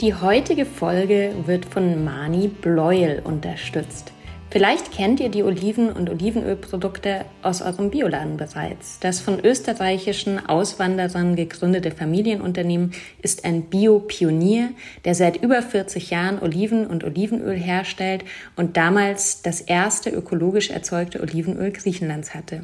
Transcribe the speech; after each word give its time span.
Die 0.00 0.14
heutige 0.14 0.64
Folge 0.64 1.34
wird 1.46 1.64
von 1.64 2.04
Mani 2.04 2.46
Bleuel 2.46 3.20
unterstützt. 3.24 4.12
Vielleicht 4.48 4.92
kennt 4.92 5.18
ihr 5.18 5.28
die 5.28 5.42
Oliven- 5.42 5.90
und 5.90 6.08
Olivenölprodukte 6.08 7.24
aus 7.42 7.62
eurem 7.62 7.90
Bioladen 7.90 8.36
bereits. 8.36 9.00
Das 9.00 9.18
von 9.18 9.40
österreichischen 9.44 10.48
Auswanderern 10.48 11.34
gegründete 11.34 11.90
Familienunternehmen 11.90 12.92
ist 13.22 13.44
ein 13.44 13.62
Bio-Pionier, 13.62 14.68
der 15.04 15.16
seit 15.16 15.42
über 15.42 15.62
40 15.62 16.10
Jahren 16.10 16.40
Oliven 16.40 16.86
und 16.86 17.02
Olivenöl 17.02 17.56
herstellt 17.56 18.24
und 18.54 18.76
damals 18.76 19.42
das 19.42 19.60
erste 19.60 20.10
ökologisch 20.10 20.70
erzeugte 20.70 21.20
Olivenöl 21.20 21.72
Griechenlands 21.72 22.36
hatte. 22.36 22.62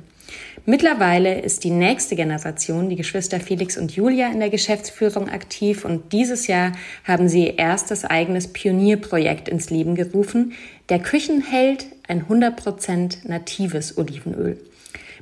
Mittlerweile 0.66 1.40
ist 1.40 1.64
die 1.64 1.70
nächste 1.70 2.16
Generation, 2.16 2.88
die 2.88 2.96
Geschwister 2.96 3.38
Felix 3.38 3.76
und 3.76 3.94
Julia, 3.94 4.28
in 4.32 4.40
der 4.40 4.50
Geschäftsführung 4.50 5.28
aktiv 5.28 5.84
und 5.84 6.12
dieses 6.12 6.46
Jahr 6.46 6.72
haben 7.04 7.28
sie 7.28 7.46
ihr 7.46 7.58
erstes 7.58 8.04
eigenes 8.04 8.48
Pionierprojekt 8.48 9.48
ins 9.48 9.70
Leben 9.70 9.94
gerufen, 9.94 10.52
der 10.88 11.00
Küchenheld, 11.00 11.86
ein 12.08 12.24
100% 12.26 13.28
natives 13.28 13.98
Olivenöl. 13.98 14.58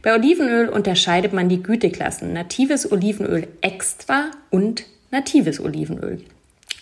Bei 0.03 0.15
Olivenöl 0.15 0.69
unterscheidet 0.69 1.33
man 1.33 1.49
die 1.49 1.63
Güteklassen 1.63 2.33
natives 2.33 2.91
Olivenöl 2.91 3.47
extra 3.61 4.31
und 4.51 4.85
natives 5.11 5.61
Olivenöl. 5.61 6.25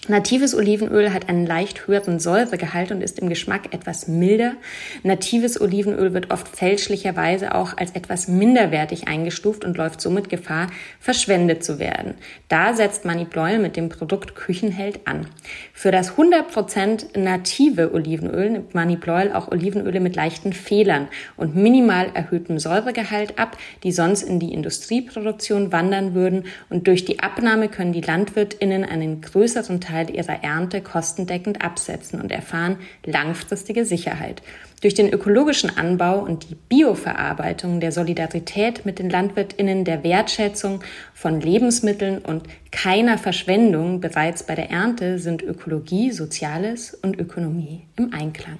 Natives 0.08 0.54
Olivenöl 0.54 1.12
hat 1.12 1.28
einen 1.28 1.44
leicht 1.44 1.86
höheren 1.86 2.18
Säuregehalt 2.20 2.90
und 2.90 3.02
ist 3.02 3.18
im 3.18 3.28
Geschmack 3.28 3.74
etwas 3.74 4.08
milder. 4.08 4.54
Natives 5.02 5.60
Olivenöl 5.60 6.14
wird 6.14 6.30
oft 6.30 6.48
fälschlicherweise 6.48 7.54
auch 7.54 7.76
als 7.76 7.90
etwas 7.90 8.26
minderwertig 8.26 9.08
eingestuft 9.08 9.62
und 9.62 9.76
läuft 9.76 10.00
somit 10.00 10.30
Gefahr, 10.30 10.68
verschwendet 11.00 11.62
zu 11.62 11.78
werden. 11.78 12.14
Da 12.48 12.72
setzt 12.72 13.04
Maniploil 13.04 13.58
mit 13.58 13.76
dem 13.76 13.90
Produkt 13.90 14.34
Küchenheld 14.34 15.06
an. 15.06 15.26
Für 15.74 15.90
das 15.92 16.16
100% 16.16 17.18
native 17.18 17.92
Olivenöl 17.92 18.50
nimmt 18.50 18.74
Maniploil 18.74 19.30
auch 19.34 19.52
Olivenöle 19.52 20.00
mit 20.00 20.16
leichten 20.16 20.54
Fehlern 20.54 21.08
und 21.36 21.56
minimal 21.56 22.10
erhöhtem 22.14 22.58
Säuregehalt 22.58 23.38
ab, 23.38 23.58
die 23.82 23.92
sonst 23.92 24.22
in 24.22 24.40
die 24.40 24.54
Industrieproduktion 24.54 25.72
wandern 25.72 26.14
würden 26.14 26.44
und 26.70 26.86
durch 26.86 27.04
die 27.04 27.20
Abnahme 27.20 27.68
können 27.68 27.92
die 27.92 28.00
LandwirtInnen 28.00 28.84
einen 28.84 29.20
größeren 29.20 29.82
Teil 29.82 29.89
Teil 29.90 30.10
ihrer 30.14 30.42
Ernte 30.42 30.80
kostendeckend 30.80 31.62
absetzen 31.62 32.20
und 32.20 32.30
erfahren 32.32 32.76
langfristige 33.04 33.84
Sicherheit. 33.84 34.42
Durch 34.80 34.94
den 34.94 35.12
ökologischen 35.12 35.76
Anbau 35.76 36.20
und 36.20 36.48
die 36.48 36.54
Bioverarbeitung 36.54 37.80
der 37.80 37.92
Solidarität 37.92 38.86
mit 38.86 38.98
den 38.98 39.10
Landwirtinnen, 39.10 39.84
der 39.84 40.04
Wertschätzung 40.04 40.82
von 41.12 41.40
Lebensmitteln 41.40 42.18
und 42.18 42.44
keiner 42.70 43.18
Verschwendung 43.18 44.00
bereits 44.00 44.44
bei 44.44 44.54
der 44.54 44.70
Ernte 44.70 45.18
sind 45.18 45.42
Ökologie, 45.42 46.12
Soziales 46.12 46.94
und 46.94 47.18
Ökonomie 47.18 47.86
im 47.96 48.14
Einklang. 48.14 48.58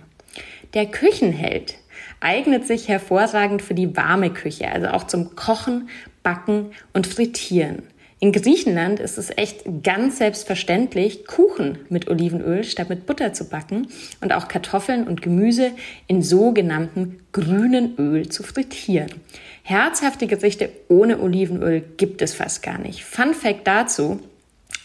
Der 0.75 0.87
Küchenheld 0.87 1.78
eignet 2.21 2.66
sich 2.66 2.88
hervorragend 2.88 3.62
für 3.62 3.75
die 3.75 3.97
warme 3.97 4.31
Küche, 4.31 4.71
also 4.71 4.88
auch 4.88 5.06
zum 5.06 5.34
Kochen, 5.37 5.88
Backen 6.22 6.72
und 6.93 7.06
Frittieren. 7.06 7.82
In 8.22 8.32
Griechenland 8.32 9.00
ist 9.00 9.16
es 9.16 9.31
echt 9.38 9.64
ganz 9.82 10.19
selbstverständlich, 10.19 11.25
Kuchen 11.25 11.78
mit 11.88 12.10
Olivenöl 12.10 12.64
statt 12.64 12.91
mit 12.91 13.06
Butter 13.06 13.32
zu 13.32 13.48
backen 13.48 13.88
und 14.20 14.34
auch 14.34 14.47
Kartoffeln 14.47 15.08
und 15.08 15.22
Gemüse 15.22 15.72
in 16.06 16.20
sogenanntem 16.20 17.20
grünen 17.32 17.97
Öl 17.97 18.28
zu 18.28 18.42
frittieren. 18.42 19.10
Herzhafte 19.62 20.26
Gerichte 20.26 20.69
ohne 20.88 21.19
Olivenöl 21.19 21.82
gibt 21.97 22.20
es 22.20 22.34
fast 22.34 22.62
gar 22.62 22.76
nicht. 22.76 23.04
Fun 23.04 23.32
Fact 23.32 23.66
dazu. 23.66 24.20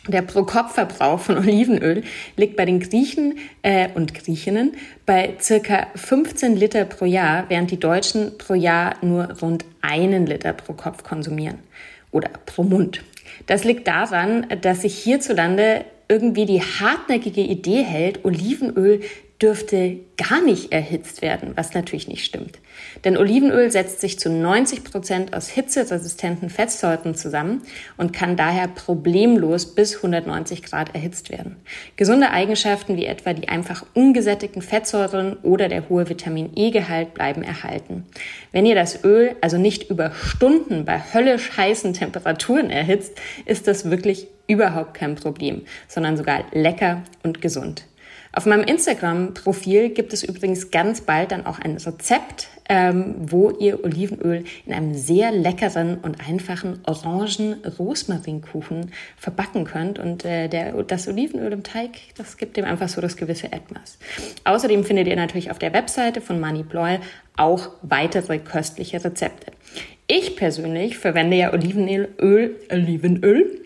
Der 0.08 0.22
Pro-Kopf-Verbrauch 0.22 1.20
von 1.20 1.38
Olivenöl 1.40 2.04
liegt 2.38 2.56
bei 2.56 2.64
den 2.64 2.80
Griechen 2.80 3.40
äh, 3.64 3.90
und 3.96 4.14
Griechinnen 4.14 4.76
bei 5.06 5.34
circa 5.42 5.88
15 5.96 6.56
Liter 6.56 6.86
pro 6.86 7.04
Jahr, 7.04 7.50
während 7.50 7.70
die 7.70 7.80
Deutschen 7.82 8.38
pro 8.38 8.54
Jahr 8.54 8.96
nur 9.02 9.30
rund 9.42 9.66
einen 9.82 10.26
Liter 10.26 10.54
pro 10.54 10.72
Kopf 10.72 11.04
konsumieren 11.04 11.60
oder 12.12 12.30
pro 12.46 12.64
Mund. 12.64 13.04
Das 13.46 13.64
liegt 13.64 13.88
daran, 13.88 14.48
dass 14.62 14.82
sich 14.82 14.98
hierzulande 14.98 15.86
irgendwie 16.08 16.46
die 16.46 16.62
hartnäckige 16.62 17.42
Idee 17.42 17.84
hält, 17.84 18.26
Olivenöl 18.26 19.02
dürfte 19.46 20.00
gar 20.18 20.42
nicht 20.42 20.72
erhitzt 20.72 21.22
werden, 21.22 21.52
was 21.54 21.76
natürlich 21.76 22.08
nicht 22.08 22.26
stimmt. 22.26 22.58
Denn 23.04 23.16
Olivenöl 23.16 23.70
setzt 23.70 24.02
sich 24.02 24.18
zu 24.18 24.32
90 24.32 24.84
Prozent 24.84 25.36
aus 25.36 25.50
hitzeresistenten 25.50 26.50
Fettsäuren 26.50 27.14
zusammen 27.14 27.62
und 27.96 28.12
kann 28.12 28.38
daher 28.38 28.68
problemlos 28.68 29.76
bis 29.76 29.98
190 29.98 30.64
Grad 30.64 30.96
erhitzt 30.96 31.30
werden. 31.30 31.58
Gesunde 31.96 32.32
Eigenschaften 32.32 32.98
wie 32.98 33.06
etwa 33.06 33.34
die 33.34 33.48
einfach 33.48 33.86
ungesättigten 33.94 34.64
Fettsäuren 34.64 35.38
oder 35.44 35.70
der 35.70 35.90
hohe 35.90 36.10
Vitamin 36.10 36.50
E-Gehalt 36.56 37.14
bleiben 37.14 37.44
erhalten. 37.44 38.08
Wenn 38.52 38.66
ihr 38.66 38.76
das 38.76 39.04
Öl 39.04 39.36
also 39.42 39.60
nicht 39.60 39.92
über 39.92 40.12
Stunden 40.12 40.86
bei 40.86 41.00
höllisch 41.14 41.56
heißen 41.56 41.94
Temperaturen 41.94 42.72
erhitzt, 42.72 43.22
ist 43.46 43.68
das 43.68 43.92
wirklich 43.92 44.26
überhaupt 44.48 44.96
kein 44.96 45.14
Problem, 45.14 45.62
sondern 45.88 46.18
sogar 46.18 46.46
lecker 46.52 47.04
und 47.22 47.44
gesund. 47.44 47.86
Auf 48.36 48.46
meinem 48.46 48.66
Instagram-Profil 48.66 49.92
gibt 49.92 50.12
es 50.12 50.22
übrigens 50.22 50.70
ganz 50.70 51.00
bald 51.00 51.32
dann 51.32 51.46
auch 51.46 51.58
ein 51.58 51.78
Rezept, 51.78 52.50
ähm, 52.68 53.16
wo 53.18 53.50
ihr 53.50 53.82
Olivenöl 53.82 54.44
in 54.66 54.74
einem 54.74 54.94
sehr 54.94 55.32
leckeren 55.32 56.00
und 56.00 56.20
einfachen 56.20 56.82
Orangen-Rosmarinkuchen 56.86 58.92
verbacken 59.16 59.64
könnt. 59.64 60.00
Und 60.00 60.26
äh, 60.26 60.50
der, 60.50 60.74
das 60.84 61.08
Olivenöl 61.08 61.54
im 61.54 61.64
Teig, 61.64 61.92
das 62.18 62.36
gibt 62.36 62.58
dem 62.58 62.66
einfach 62.66 62.90
so 62.90 63.00
das 63.00 63.16
gewisse 63.16 63.54
Etwas. 63.54 64.00
Außerdem 64.44 64.84
findet 64.84 65.08
ihr 65.08 65.16
natürlich 65.16 65.50
auf 65.50 65.60
der 65.60 65.72
Webseite 65.72 66.20
von 66.20 66.42
Money 66.42 66.64
Bloil 66.64 67.00
auch 67.38 67.70
weitere 67.84 68.40
köstliche 68.40 69.02
Rezepte. 69.02 69.54
Ich 70.08 70.36
persönlich 70.36 70.98
verwende 70.98 71.38
ja 71.38 71.54
Olivenöl, 71.54 72.10
Öl, 72.20 72.58
Olivenöl 72.70 73.62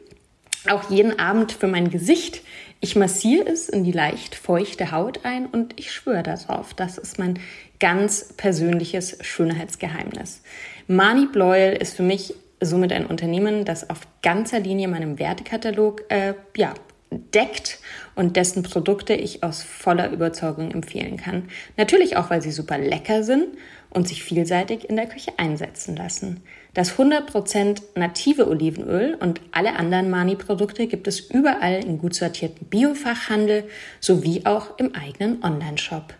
auch 0.67 0.91
jeden 0.91 1.17
Abend 1.19 1.53
für 1.53 1.67
mein 1.67 1.89
Gesicht 1.89 2.41
ich 2.81 2.95
massiere 2.95 3.47
es 3.49 3.67
in 3.69 3.83
die 3.83 3.91
leicht 3.91 4.35
feuchte 4.35 4.91
Haut 4.91 5.25
ein 5.25 5.45
und 5.45 5.79
ich 5.79 5.91
schwöre 5.91 6.23
darauf, 6.23 6.73
das 6.73 6.97
ist 6.97 7.19
mein 7.19 7.39
ganz 7.79 8.33
persönliches 8.37 9.17
Schönheitsgeheimnis. 9.21 10.41
Mani 10.87 11.27
Bloyle 11.27 11.75
ist 11.75 11.95
für 11.95 12.03
mich 12.03 12.33
somit 12.61 12.91
ein 12.91 13.05
Unternehmen, 13.05 13.65
das 13.65 13.89
auf 13.89 14.01
ganzer 14.21 14.59
Linie 14.59 14.87
meinem 14.87 15.19
Wertekatalog 15.19 16.03
äh, 16.09 16.33
ja, 16.55 16.73
deckt 17.11 17.79
und 18.15 18.35
dessen 18.35 18.63
Produkte 18.63 19.13
ich 19.13 19.43
aus 19.43 19.63
voller 19.63 20.11
Überzeugung 20.11 20.71
empfehlen 20.71 21.17
kann. 21.17 21.49
Natürlich 21.77 22.17
auch, 22.17 22.29
weil 22.29 22.41
sie 22.41 22.51
super 22.51 22.77
lecker 22.77 23.23
sind 23.23 23.47
und 23.89 24.07
sich 24.07 24.23
vielseitig 24.23 24.89
in 24.89 24.95
der 24.95 25.07
Küche 25.07 25.33
einsetzen 25.37 25.95
lassen. 25.95 26.43
Das 26.73 26.97
100% 26.97 27.81
native 27.95 28.47
Olivenöl 28.47 29.17
und 29.19 29.41
alle 29.51 29.75
anderen 29.75 30.09
Mani-Produkte 30.09 30.87
gibt 30.87 31.07
es 31.07 31.19
überall 31.19 31.83
in 31.83 31.97
gut 31.97 32.13
sortierten 32.13 32.67
Biofachhandel 32.67 33.63
sowie 33.99 34.45
auch 34.45 34.77
im 34.77 34.93
eigenen 34.93 35.43
Onlineshop. 35.43 36.13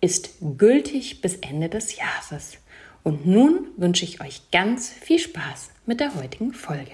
ist 0.00 0.30
gültig 0.56 1.20
bis 1.20 1.34
Ende 1.36 1.68
des 1.68 1.96
Jahres. 1.96 2.58
Und 3.06 3.24
nun 3.24 3.68
wünsche 3.76 4.04
ich 4.04 4.20
euch 4.20 4.50
ganz 4.50 4.88
viel 4.88 5.20
Spaß 5.20 5.70
mit 5.86 6.00
der 6.00 6.16
heutigen 6.16 6.52
Folge. 6.52 6.90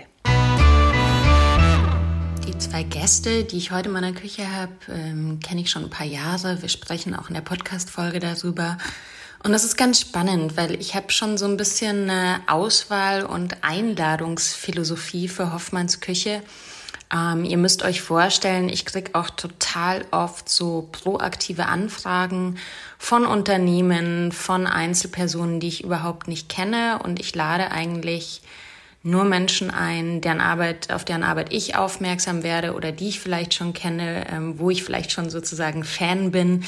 Die 2.47 2.59
zwei 2.59 2.82
Gäste, 2.82 3.44
die 3.44 3.56
ich 3.56 3.70
heute 3.70 3.88
in 3.88 3.94
meiner 3.94 4.12
Küche 4.12 4.47
habe, 4.55 4.73
ähm, 4.91 5.41
kenne 5.41 5.62
ich 5.62 5.70
schon 5.70 5.85
ein 5.85 5.88
paar 5.88 6.05
Jahre. 6.05 6.61
Wir 6.61 6.69
sprechen 6.69 7.14
auch 7.14 7.29
in 7.31 7.35
der 7.35 7.41
Podcast-Folge 7.41 8.19
darüber. 8.19 8.76
Und 9.43 9.53
das 9.53 9.64
ist 9.64 9.79
ganz 9.79 10.00
spannend, 10.00 10.59
weil 10.59 10.79
ich 10.79 10.94
habe 10.94 11.11
schon 11.11 11.38
so 11.38 11.47
ein 11.47 11.56
bisschen 11.56 12.11
eine 12.11 12.43
Auswahl- 12.47 13.25
und 13.25 13.64
Einladungsphilosophie 13.64 15.29
für 15.29 15.55
Hoffmanns 15.55 16.00
Küche. 16.00 16.43
Ähm, 17.12 17.44
ihr 17.44 17.59
müsst 17.59 17.82
euch 17.82 18.00
vorstellen, 18.00 18.69
ich 18.69 18.87
krieg 18.87 19.11
auch 19.14 19.31
total 19.31 20.05
oft 20.11 20.49
so 20.49 20.88
proaktive 20.93 21.67
Anfragen 21.67 22.56
von 22.99 23.26
Unternehmen, 23.26 24.32
von 24.32 24.67
Einzelpersonen, 24.67 25.61
die 25.61 25.69
ich 25.69 25.85
überhaupt 25.85 26.26
nicht 26.29 26.49
kenne. 26.49 27.00
Und 27.03 27.20
ich 27.20 27.35
lade 27.35 27.70
eigentlich 27.70 28.43
nur 29.02 29.25
Menschen 29.25 29.70
ein, 29.70 30.20
deren 30.20 30.40
Arbeit, 30.40 30.93
auf 30.93 31.04
deren 31.04 31.25
Arbeit 31.25 31.52
ich 31.52 31.75
aufmerksam 31.75 32.43
werde 32.43 32.75
oder 32.75 32.93
die 32.93 33.08
ich 33.08 33.20
vielleicht 33.20 33.54
schon 33.54 33.72
kenne, 33.72 34.26
ähm, 34.31 34.58
wo 34.58 34.70
ich 34.70 34.84
vielleicht 34.84 35.10
schon 35.10 35.28
sozusagen 35.28 35.82
Fan 35.84 36.31
bin. 36.31 36.64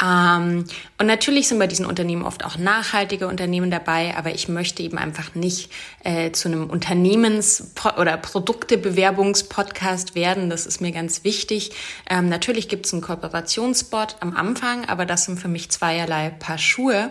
Ähm, 0.00 0.64
und 0.98 1.06
natürlich 1.06 1.48
sind 1.48 1.58
bei 1.58 1.66
diesen 1.66 1.86
Unternehmen 1.86 2.22
oft 2.22 2.44
auch 2.44 2.56
nachhaltige 2.56 3.26
Unternehmen 3.26 3.70
dabei, 3.70 4.14
aber 4.16 4.32
ich 4.32 4.48
möchte 4.48 4.82
eben 4.82 4.98
einfach 4.98 5.34
nicht 5.34 5.72
äh, 6.04 6.30
zu 6.30 6.48
einem 6.48 6.70
Unternehmens- 6.70 7.72
oder 7.96 8.16
Produktebewerbungspodcast 8.16 10.14
werden. 10.14 10.50
Das 10.50 10.66
ist 10.66 10.80
mir 10.80 10.92
ganz 10.92 11.24
wichtig. 11.24 11.72
Ähm, 12.08 12.28
natürlich 12.28 12.68
gibt 12.68 12.86
es 12.86 12.92
einen 12.92 13.02
Kooperationsspot 13.02 14.16
am 14.20 14.36
Anfang, 14.36 14.84
aber 14.84 15.04
das 15.04 15.24
sind 15.24 15.40
für 15.40 15.48
mich 15.48 15.70
zweierlei 15.70 16.30
Paar 16.30 16.58
Schuhe. 16.58 17.10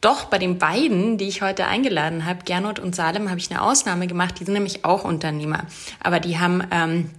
Doch 0.00 0.26
bei 0.26 0.38
den 0.38 0.58
beiden, 0.58 1.18
die 1.18 1.26
ich 1.26 1.42
heute 1.42 1.66
eingeladen 1.66 2.24
habe, 2.24 2.44
Gernot 2.44 2.78
und 2.78 2.94
Salem, 2.94 3.30
habe 3.30 3.40
ich 3.40 3.50
eine 3.50 3.62
Ausnahme 3.62 4.06
gemacht. 4.06 4.36
Die 4.38 4.44
sind 4.44 4.54
nämlich 4.54 4.84
auch 4.84 5.04
Unternehmer. 5.04 5.64
Aber 6.00 6.20
die 6.20 6.38
haben 6.38 6.62
ähm, 6.70 7.10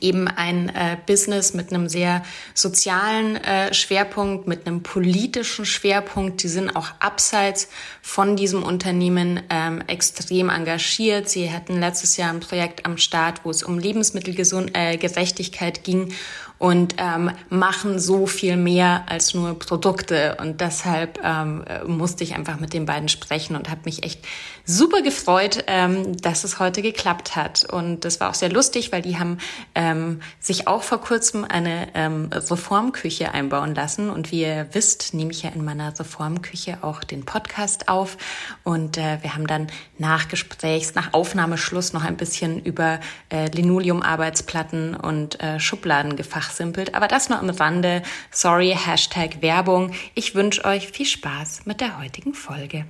eben 0.00 0.28
ein 0.28 0.68
äh, 0.68 0.96
Business 1.06 1.54
mit 1.54 1.72
einem 1.72 1.88
sehr 1.88 2.22
sozialen 2.54 3.36
äh, 3.36 3.74
Schwerpunkt, 3.74 4.46
mit 4.46 4.66
einem 4.66 4.82
politischen 4.82 5.64
Schwerpunkt. 5.64 6.42
Die 6.42 6.48
sind 6.48 6.76
auch 6.76 6.88
abseits 7.00 7.68
von 8.02 8.36
diesem 8.36 8.62
Unternehmen 8.62 9.42
ähm, 9.50 9.82
extrem 9.86 10.48
engagiert. 10.48 11.28
Sie 11.28 11.50
hatten 11.50 11.80
letztes 11.80 12.16
Jahr 12.16 12.30
ein 12.30 12.40
Projekt 12.40 12.86
am 12.86 12.98
Start, 12.98 13.44
wo 13.44 13.50
es 13.50 13.62
um 13.62 13.78
Lebensmittelgerechtigkeit 13.78 15.78
äh, 15.78 15.82
ging 15.82 16.14
und 16.60 16.96
ähm, 16.98 17.30
machen 17.48 17.98
so 17.98 18.26
viel 18.26 18.58
mehr 18.58 19.04
als 19.08 19.32
nur 19.32 19.58
Produkte. 19.58 20.36
Und 20.38 20.60
deshalb 20.60 21.18
ähm, 21.24 21.64
musste 21.86 22.22
ich 22.22 22.36
einfach 22.36 22.60
mit 22.60 22.74
den 22.74 22.84
beiden 22.84 23.08
sprechen 23.08 23.56
und 23.56 23.70
habe 23.70 23.80
mich 23.86 24.02
echt 24.04 24.20
super 24.64 25.02
gefreut, 25.02 25.64
ähm, 25.66 26.16
dass 26.16 26.44
es 26.44 26.58
heute 26.58 26.82
geklappt 26.82 27.34
hat. 27.34 27.64
Und 27.64 28.04
das 28.04 28.20
war 28.20 28.30
auch 28.30 28.34
sehr 28.34 28.50
lustig, 28.50 28.92
weil 28.92 29.02
die 29.02 29.18
haben 29.18 29.38
ähm, 29.74 30.20
sich 30.38 30.68
auch 30.68 30.82
vor 30.82 31.00
kurzem 31.00 31.44
eine 31.44 31.88
ähm, 31.94 32.30
Reformküche 32.32 33.32
einbauen 33.32 33.74
lassen. 33.74 34.10
Und 34.10 34.30
wie 34.30 34.42
ihr 34.42 34.68
wisst, 34.72 35.14
nehme 35.14 35.32
ich 35.32 35.42
ja 35.42 35.50
in 35.50 35.64
meiner 35.64 35.98
Reformküche 35.98 36.78
auch 36.82 37.02
den 37.02 37.24
Podcast 37.24 37.88
auf. 37.88 38.16
Und 38.62 38.98
äh, 38.98 39.18
wir 39.22 39.34
haben 39.34 39.46
dann 39.46 39.66
nach 39.98 40.28
Gesprächs, 40.28 40.94
nach 40.94 41.12
Aufnahmeschluss 41.12 41.92
noch 41.92 42.04
ein 42.04 42.16
bisschen 42.16 42.60
über 42.60 43.00
äh, 43.30 43.46
Linoleum-Arbeitsplatten 43.46 44.94
und 44.94 45.40
äh, 45.40 45.58
Schubladen 45.58 46.16
gefachsimpelt 46.16 46.90
aber 47.00 47.08
das 47.08 47.28
nur 47.30 47.38
am 47.38 47.48
Rande. 47.48 48.02
Sorry, 48.30 48.76
Hashtag 48.76 49.40
Werbung. 49.40 49.92
Ich 50.14 50.34
wünsche 50.34 50.64
euch 50.64 50.88
viel 50.88 51.06
Spaß 51.06 51.66
mit 51.66 51.80
der 51.80 51.98
heutigen 51.98 52.34
Folge. 52.34 52.84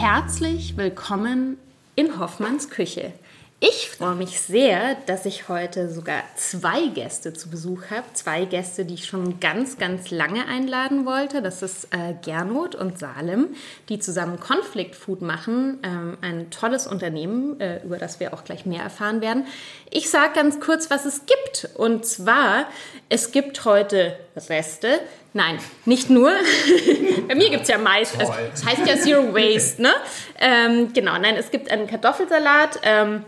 Herzlich 0.00 0.78
willkommen 0.78 1.58
in 1.94 2.18
Hoffmanns 2.18 2.70
Küche. 2.70 3.12
Ich 3.62 3.90
freue 3.90 4.14
mich 4.14 4.40
sehr, 4.40 4.94
dass 5.04 5.26
ich 5.26 5.50
heute 5.50 5.90
sogar 5.90 6.22
zwei 6.34 6.86
Gäste 6.86 7.34
zu 7.34 7.50
Besuch 7.50 7.90
habe. 7.90 8.06
Zwei 8.14 8.46
Gäste, 8.46 8.86
die 8.86 8.94
ich 8.94 9.04
schon 9.04 9.38
ganz, 9.38 9.76
ganz 9.76 10.10
lange 10.10 10.46
einladen 10.46 11.04
wollte. 11.04 11.42
Das 11.42 11.60
ist 11.60 11.88
äh, 11.90 12.14
Gernot 12.24 12.74
und 12.74 12.98
Salem, 12.98 13.48
die 13.90 13.98
zusammen 13.98 14.40
Conflict 14.40 14.94
Food 14.94 15.20
machen. 15.20 15.78
Ähm, 15.82 16.16
ein 16.22 16.48
tolles 16.48 16.86
Unternehmen, 16.86 17.60
äh, 17.60 17.82
über 17.84 17.98
das 17.98 18.18
wir 18.18 18.32
auch 18.32 18.44
gleich 18.44 18.64
mehr 18.64 18.82
erfahren 18.82 19.20
werden. 19.20 19.46
Ich 19.90 20.08
sage 20.08 20.32
ganz 20.34 20.58
kurz, 20.58 20.88
was 20.88 21.04
es 21.04 21.26
gibt. 21.26 21.68
Und 21.74 22.06
zwar, 22.06 22.64
es 23.10 23.30
gibt 23.30 23.66
heute 23.66 24.16
Reste. 24.48 25.00
Nein, 25.34 25.58
nicht 25.84 26.08
nur. 26.08 26.32
Bei 27.28 27.34
mir 27.34 27.50
gibt 27.50 27.64
es 27.64 27.68
ja 27.68 27.76
meist, 27.76 28.18
also, 28.18 28.32
es 28.54 28.64
heißt 28.64 28.86
ja 28.86 28.96
Zero 28.96 29.34
Waste, 29.34 29.82
ne? 29.82 29.92
Ähm, 30.40 30.94
genau, 30.94 31.18
nein, 31.18 31.36
es 31.36 31.50
gibt 31.50 31.70
einen 31.70 31.86
Kartoffelsalat. 31.86 32.80
Ähm, 32.84 33.26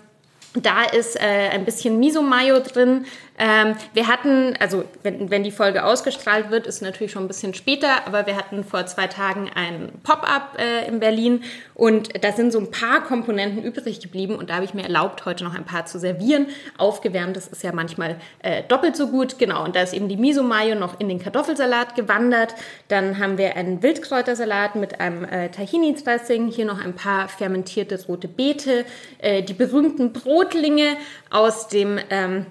da 0.55 0.85
ist 0.85 1.17
äh, 1.17 1.51
ein 1.51 1.65
bisschen 1.65 1.99
Miso-Mayo 1.99 2.61
drin, 2.61 3.07
ähm, 3.45 3.75
wir 3.93 4.07
hatten, 4.07 4.55
also 4.61 4.85
wenn, 5.03 5.29
wenn 5.29 5.43
die 5.43 5.51
Folge 5.51 5.85
ausgestrahlt 5.85 6.53
wird, 6.53 6.69
ist 6.69 6.81
natürlich 6.81 7.11
schon 7.11 7.25
ein 7.25 7.29
bisschen 7.29 7.55
später, 7.55 8.07
aber 8.07 8.25
wir 8.27 8.37
hatten 8.37 8.63
vor 8.63 8.87
zwei 8.87 9.09
Tagen 9.09 9.51
ein 9.53 9.91
Pop-up 10.05 10.57
äh, 10.61 10.87
in 10.87 11.01
Berlin 11.01 11.43
und 11.75 12.23
da 12.23 12.31
sind 12.31 12.53
so 12.53 12.61
ein 12.61 12.71
paar 12.71 13.03
Komponenten 13.03 13.65
übrig 13.65 13.99
geblieben 13.99 14.37
und 14.37 14.49
da 14.49 14.55
habe 14.55 14.65
ich 14.65 14.75
mir 14.75 14.85
erlaubt, 14.85 15.25
heute 15.25 15.43
noch 15.43 15.57
ein 15.57 15.65
paar 15.65 15.87
zu 15.87 15.99
servieren. 15.99 16.47
Aufgewärmt, 16.79 17.37
das 17.37 17.49
ist 17.49 17.65
ja 17.65 17.73
manchmal 17.73 18.15
äh, 18.45 18.63
doppelt 18.69 18.95
so 18.95 19.09
gut, 19.09 19.41
genau. 19.41 19.65
Und 19.65 19.75
da 19.75 19.83
ist 19.83 19.93
eben 19.93 20.07
die 20.07 20.17
Miso-Mayo 20.17 20.77
noch 20.77 21.01
in 21.01 21.09
den 21.09 21.19
Kartoffelsalat 21.19 21.97
gewandert. 21.97 22.55
Dann 22.87 23.19
haben 23.19 23.39
wir 23.39 23.57
einen 23.57 23.83
Wildkräutersalat 23.83 24.77
mit 24.77 25.01
einem 25.01 25.25
äh, 25.25 25.49
Tahini-Dressing, 25.49 26.47
hier 26.47 26.65
noch 26.65 26.81
ein 26.81 26.95
paar 26.95 27.27
fermentierte 27.27 27.99
rote 28.07 28.29
Beete, 28.29 28.85
äh, 29.19 29.43
die 29.43 29.55
berühmten 29.55 30.13
Brotlinge 30.13 30.97
aus 31.29 31.67
dem... 31.67 31.99
Ähm, 32.09 32.47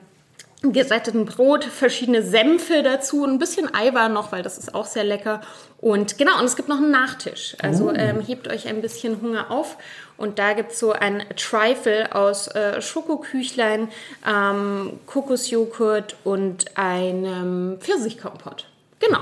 gesätteten 0.63 1.25
Brot, 1.25 1.63
verschiedene 1.63 2.21
Senfe 2.21 2.83
dazu, 2.83 3.25
ein 3.25 3.39
bisschen 3.39 3.73
Eiweiß 3.73 4.11
noch, 4.11 4.31
weil 4.31 4.43
das 4.43 4.57
ist 4.57 4.75
auch 4.75 4.85
sehr 4.85 5.03
lecker. 5.03 5.41
Und 5.79 6.19
genau, 6.19 6.37
und 6.39 6.45
es 6.45 6.55
gibt 6.55 6.69
noch 6.69 6.77
einen 6.77 6.91
Nachtisch. 6.91 7.55
Also 7.61 7.89
oh. 7.89 7.93
ähm, 7.95 8.21
hebt 8.21 8.47
euch 8.47 8.67
ein 8.67 8.81
bisschen 8.81 9.21
Hunger 9.21 9.49
auf. 9.49 9.77
Und 10.17 10.37
da 10.37 10.53
gibt 10.53 10.73
es 10.73 10.79
so 10.79 10.91
ein 10.91 11.23
Trifle 11.35 12.13
aus 12.13 12.47
äh, 12.49 12.79
Schokoküchlein, 12.79 13.89
ähm, 14.27 14.99
Kokosjoghurt 15.07 16.15
und 16.23 16.77
einem 16.77 17.79
Pfirsichkompott. 17.79 18.67
Genau. 18.99 19.21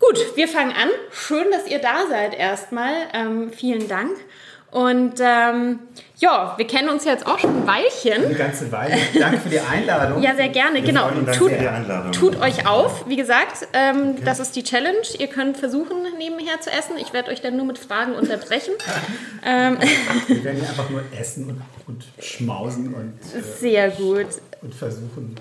Gut, 0.00 0.18
wir 0.34 0.48
fangen 0.48 0.72
an. 0.72 0.88
Schön, 1.12 1.50
dass 1.50 1.66
ihr 1.66 1.78
da 1.78 2.06
seid 2.08 2.34
erstmal. 2.34 2.92
Ähm, 3.12 3.52
vielen 3.52 3.86
Dank. 3.86 4.16
Und 4.74 5.20
ähm, 5.20 5.78
ja, 6.16 6.54
wir 6.56 6.66
kennen 6.66 6.88
uns 6.88 7.04
jetzt 7.04 7.28
auch 7.28 7.38
schon 7.38 7.62
ein 7.62 7.64
Weilchen. 7.64 8.24
Eine 8.24 8.34
ganze 8.34 8.72
Weile. 8.72 8.96
Danke 9.16 9.38
für 9.38 9.48
die 9.48 9.60
Einladung. 9.60 10.20
ja, 10.20 10.34
sehr 10.34 10.48
gerne. 10.48 10.78
Wir 10.78 10.82
genau. 10.82 11.10
Tut, 11.10 12.12
tut, 12.12 12.40
euch 12.40 12.66
auf. 12.66 13.08
Wie 13.08 13.14
gesagt, 13.14 13.68
ähm, 13.72 14.14
okay. 14.14 14.22
das 14.24 14.40
ist 14.40 14.56
die 14.56 14.64
Challenge. 14.64 15.06
Ihr 15.16 15.28
könnt 15.28 15.58
versuchen, 15.58 15.98
nebenher 16.18 16.60
zu 16.60 16.72
essen. 16.72 16.96
Ich 16.98 17.12
werde 17.12 17.30
euch 17.30 17.40
dann 17.40 17.56
nur 17.56 17.66
mit 17.66 17.78
Fragen 17.78 18.14
unterbrechen. 18.14 18.74
ähm. 19.46 19.78
Wir 20.26 20.42
werden 20.42 20.66
einfach 20.66 20.90
nur 20.90 21.04
essen 21.16 21.50
und, 21.50 21.62
und 21.86 22.04
schmausen 22.18 22.92
und. 22.92 23.12
Äh, 23.32 23.42
sehr 23.42 23.90
gut. 23.90 24.26
Und 24.60 24.74
versuchen, 24.74 25.36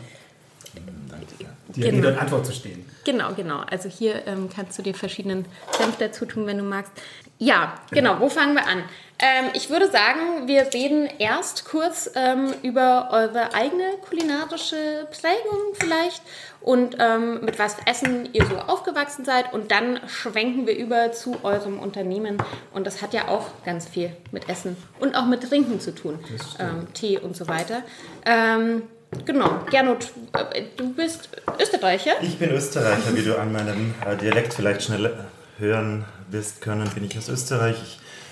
die 1.75 1.81
genau. 1.81 1.95
Rede 1.95 2.07
und 2.09 2.17
Antwort 2.19 2.45
zu 2.45 2.53
stehen. 2.53 2.85
Genau, 3.03 3.33
genau. 3.33 3.61
Also 3.69 3.89
hier 3.89 4.27
ähm, 4.27 4.49
kannst 4.53 4.77
du 4.77 4.83
dir 4.83 4.93
verschiedenen 4.93 5.45
Senf 5.77 5.97
dazu 5.97 6.25
tun, 6.25 6.45
wenn 6.45 6.57
du 6.57 6.63
magst. 6.63 6.91
Ja, 7.39 7.75
genau. 7.91 8.19
Wo 8.19 8.29
fangen 8.29 8.55
wir 8.55 8.67
an? 8.67 8.83
Ähm, 9.19 9.51
ich 9.53 9.69
würde 9.69 9.89
sagen, 9.89 10.47
wir 10.47 10.73
reden 10.73 11.07
erst 11.19 11.65
kurz 11.65 12.09
ähm, 12.15 12.53
über 12.61 13.09
eure 13.11 13.53
eigene 13.53 13.93
kulinarische 14.07 15.07
Prägung 15.11 15.59
vielleicht 15.73 16.21
und 16.61 16.97
ähm, 16.99 17.45
mit 17.45 17.59
was 17.59 17.77
Essen 17.85 18.27
ihr 18.33 18.45
so 18.45 18.57
aufgewachsen 18.57 19.23
seid 19.23 19.53
und 19.53 19.71
dann 19.71 19.99
schwenken 20.07 20.65
wir 20.65 20.75
über 20.75 21.11
zu 21.11 21.37
eurem 21.43 21.79
Unternehmen 21.79 22.37
und 22.73 22.87
das 22.87 23.01
hat 23.01 23.13
ja 23.13 23.27
auch 23.27 23.45
ganz 23.63 23.87
viel 23.87 24.11
mit 24.31 24.49
Essen 24.49 24.75
und 24.99 25.15
auch 25.15 25.25
mit 25.25 25.47
Trinken 25.47 25.79
zu 25.79 25.93
tun, 25.93 26.19
ähm, 26.59 26.87
Tee 26.93 27.17
und 27.17 27.37
so 27.37 27.47
weiter. 27.47 27.83
Ähm, 28.25 28.83
genau, 29.25 29.59
Gernot, 29.69 30.11
äh, 30.53 30.63
du 30.75 30.91
bist 30.91 31.29
Österreicher? 31.61 32.13
Ich 32.21 32.39
bin 32.39 32.51
Österreicher, 32.51 33.15
wie 33.15 33.23
du 33.23 33.39
an 33.39 33.53
meinem 33.53 33.93
äh, 34.05 34.17
Dialekt 34.17 34.53
vielleicht 34.53 34.83
schnell 34.83 35.13
hören 35.59 36.05
wirst 36.33 36.61
können, 36.61 36.89
bin 36.89 37.05
ich 37.05 37.17
aus 37.17 37.29
Österreich. 37.29 37.77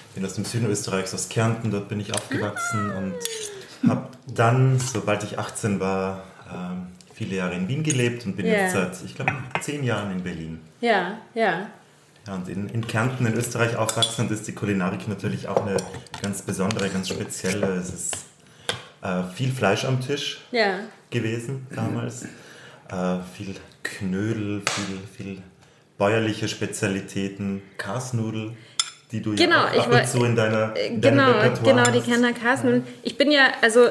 Ich 0.10 0.16
bin 0.16 0.26
aus 0.26 0.34
dem 0.34 0.44
Süden 0.44 0.70
Österreichs, 0.70 1.14
aus 1.14 1.30
Kärnten, 1.30 1.72
dort 1.72 1.88
bin 1.88 2.00
ich 2.02 2.14
aufgewachsen 2.14 2.92
und 2.92 3.90
habe 3.90 4.10
dann, 4.28 4.78
sobald 4.80 5.24
ich 5.24 5.40
18 5.40 5.80
war, 5.80 6.24
ähm, 6.54 6.88
viele 7.14 7.38
Jahre 7.38 7.56
in 7.56 7.68
Wien 7.68 7.84
gelebt 7.84 8.26
und 8.26 8.36
bin 8.36 8.46
yeah. 8.46 8.64
jetzt 8.64 8.74
seit, 8.74 9.06
ich 9.06 9.16
glaube, 9.16 9.32
zehn 9.62 9.84
Jahren 9.84 10.12
in 10.12 10.24
Berlin. 10.24 10.60
Ja, 10.82 11.20
ja. 11.34 11.68
Ja, 12.28 12.36
und 12.36 12.50
in, 12.50 12.68
in 12.70 12.86
Kärnten 12.86 13.26
in 13.26 13.34
Österreich 13.34 13.76
aufwachsen 13.76 14.30
ist 14.30 14.48
die 14.48 14.52
Kulinarik 14.52 15.08
natürlich 15.08 15.48
auch 15.48 15.66
eine 15.66 15.78
ganz 16.22 16.42
besondere, 16.42 16.90
ganz 16.90 17.10
spezielle. 17.10 17.68
Es 17.76 17.94
ist 17.94 18.14
äh, 19.02 19.24
viel 19.34 19.52
Fleisch 19.52 19.86
am 19.86 20.02
Tisch 20.02 20.42
ja. 20.52 20.82
gewesen 21.10 21.68
damals. 21.74 22.26
Äh, 22.90 23.20
viel 23.36 23.56
Knödel, 23.82 24.62
viel, 24.70 25.00
viel 25.16 25.44
bäuerliche 26.02 26.48
Spezialitäten, 26.48 27.62
Kasnudel, 27.78 28.54
die 29.12 29.22
du 29.22 29.36
genau, 29.36 29.68
ja 29.68 29.82
auch 29.82 29.86
ab 29.86 29.94
und 29.94 30.08
zu 30.08 30.24
in 30.26 30.36
deiner 30.36 30.76
in 30.76 31.00
Genau, 31.00 31.32
genau, 31.64 31.92
die 31.92 32.02
Kenner 32.02 32.34
Kasnudeln. 32.34 32.88
Ich 33.04 33.20
bin 33.20 33.30
ja, 33.30 33.52
also 33.62 33.82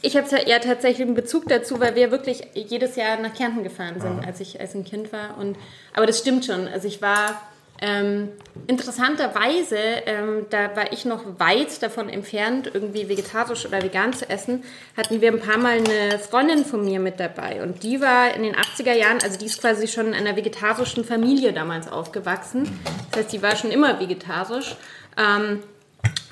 ich 0.00 0.16
habe 0.16 0.28
ja 0.46 0.60
tatsächlich 0.60 1.04
einen 1.04 1.16
Bezug 1.16 1.48
dazu, 1.48 1.80
weil 1.80 1.96
wir 1.96 2.12
wirklich 2.12 2.42
jedes 2.54 2.94
Jahr 2.94 3.18
nach 3.18 3.34
Kärnten 3.34 3.64
gefahren 3.64 4.00
sind, 4.00 4.24
als 4.24 4.38
ich 4.38 4.60
als 4.60 4.76
ein 4.76 4.84
Kind 4.84 5.12
war. 5.12 5.36
Und, 5.36 5.56
aber 5.92 6.06
das 6.06 6.20
stimmt 6.20 6.44
schon. 6.44 6.68
Also 6.68 6.86
ich 6.86 7.02
war 7.02 7.42
Ähm, 7.86 8.30
interessanterweise, 8.66 9.76
ähm, 9.76 10.46
da 10.48 10.74
war 10.74 10.90
ich 10.90 11.04
noch 11.04 11.38
weit 11.38 11.82
davon 11.82 12.08
entfernt, 12.08 12.70
irgendwie 12.72 13.10
vegetarisch 13.10 13.66
oder 13.66 13.82
vegan 13.82 14.14
zu 14.14 14.30
essen, 14.30 14.64
hatten 14.96 15.20
wir 15.20 15.30
ein 15.30 15.38
paar 15.38 15.58
Mal 15.58 15.80
eine 15.80 16.18
Freundin 16.18 16.64
von 16.64 16.82
mir 16.82 16.98
mit 16.98 17.20
dabei. 17.20 17.62
Und 17.62 17.82
die 17.82 18.00
war 18.00 18.34
in 18.34 18.42
den 18.42 18.54
80er 18.54 18.94
Jahren, 18.94 19.18
also 19.22 19.38
die 19.38 19.44
ist 19.44 19.60
quasi 19.60 19.86
schon 19.86 20.06
in 20.06 20.14
einer 20.14 20.34
vegetarischen 20.34 21.04
Familie 21.04 21.52
damals 21.52 21.92
aufgewachsen. 21.92 22.80
Das 23.10 23.24
heißt, 23.24 23.32
die 23.34 23.42
war 23.42 23.54
schon 23.54 23.70
immer 23.70 24.00
vegetarisch. 24.00 24.76
Ähm, 25.18 25.62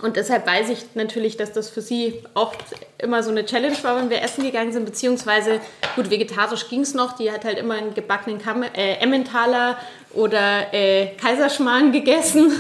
und 0.01 0.17
deshalb 0.17 0.47
weiß 0.47 0.71
ich 0.71 0.85
natürlich, 0.95 1.37
dass 1.37 1.53
das 1.53 1.71
für 1.71 1.81
sie 1.81 2.25
auch 2.35 2.55
immer 2.99 3.23
so 3.23 3.31
eine 3.31 3.45
Challenge 3.45 3.77
war, 3.83 3.97
wenn 3.97 4.11
wir 4.11 4.21
essen 4.21 4.43
gegangen 4.43 4.73
sind. 4.73 4.85
Beziehungsweise, 4.85 5.61
gut, 5.95 6.11
vegetarisch 6.11 6.69
ging 6.69 6.81
es 6.81 6.95
noch. 6.95 7.17
Die 7.17 7.31
hat 7.31 7.45
halt 7.45 7.59
immer 7.59 7.75
einen 7.75 7.95
gebackenen 7.95 8.41
Kam 8.41 8.63
äh, 8.63 8.95
Emmentaler 8.95 9.79
oder 10.15 10.73
äh, 10.73 11.15
Kaiserschmarrn 11.17 11.93
gegessen. 11.93 12.53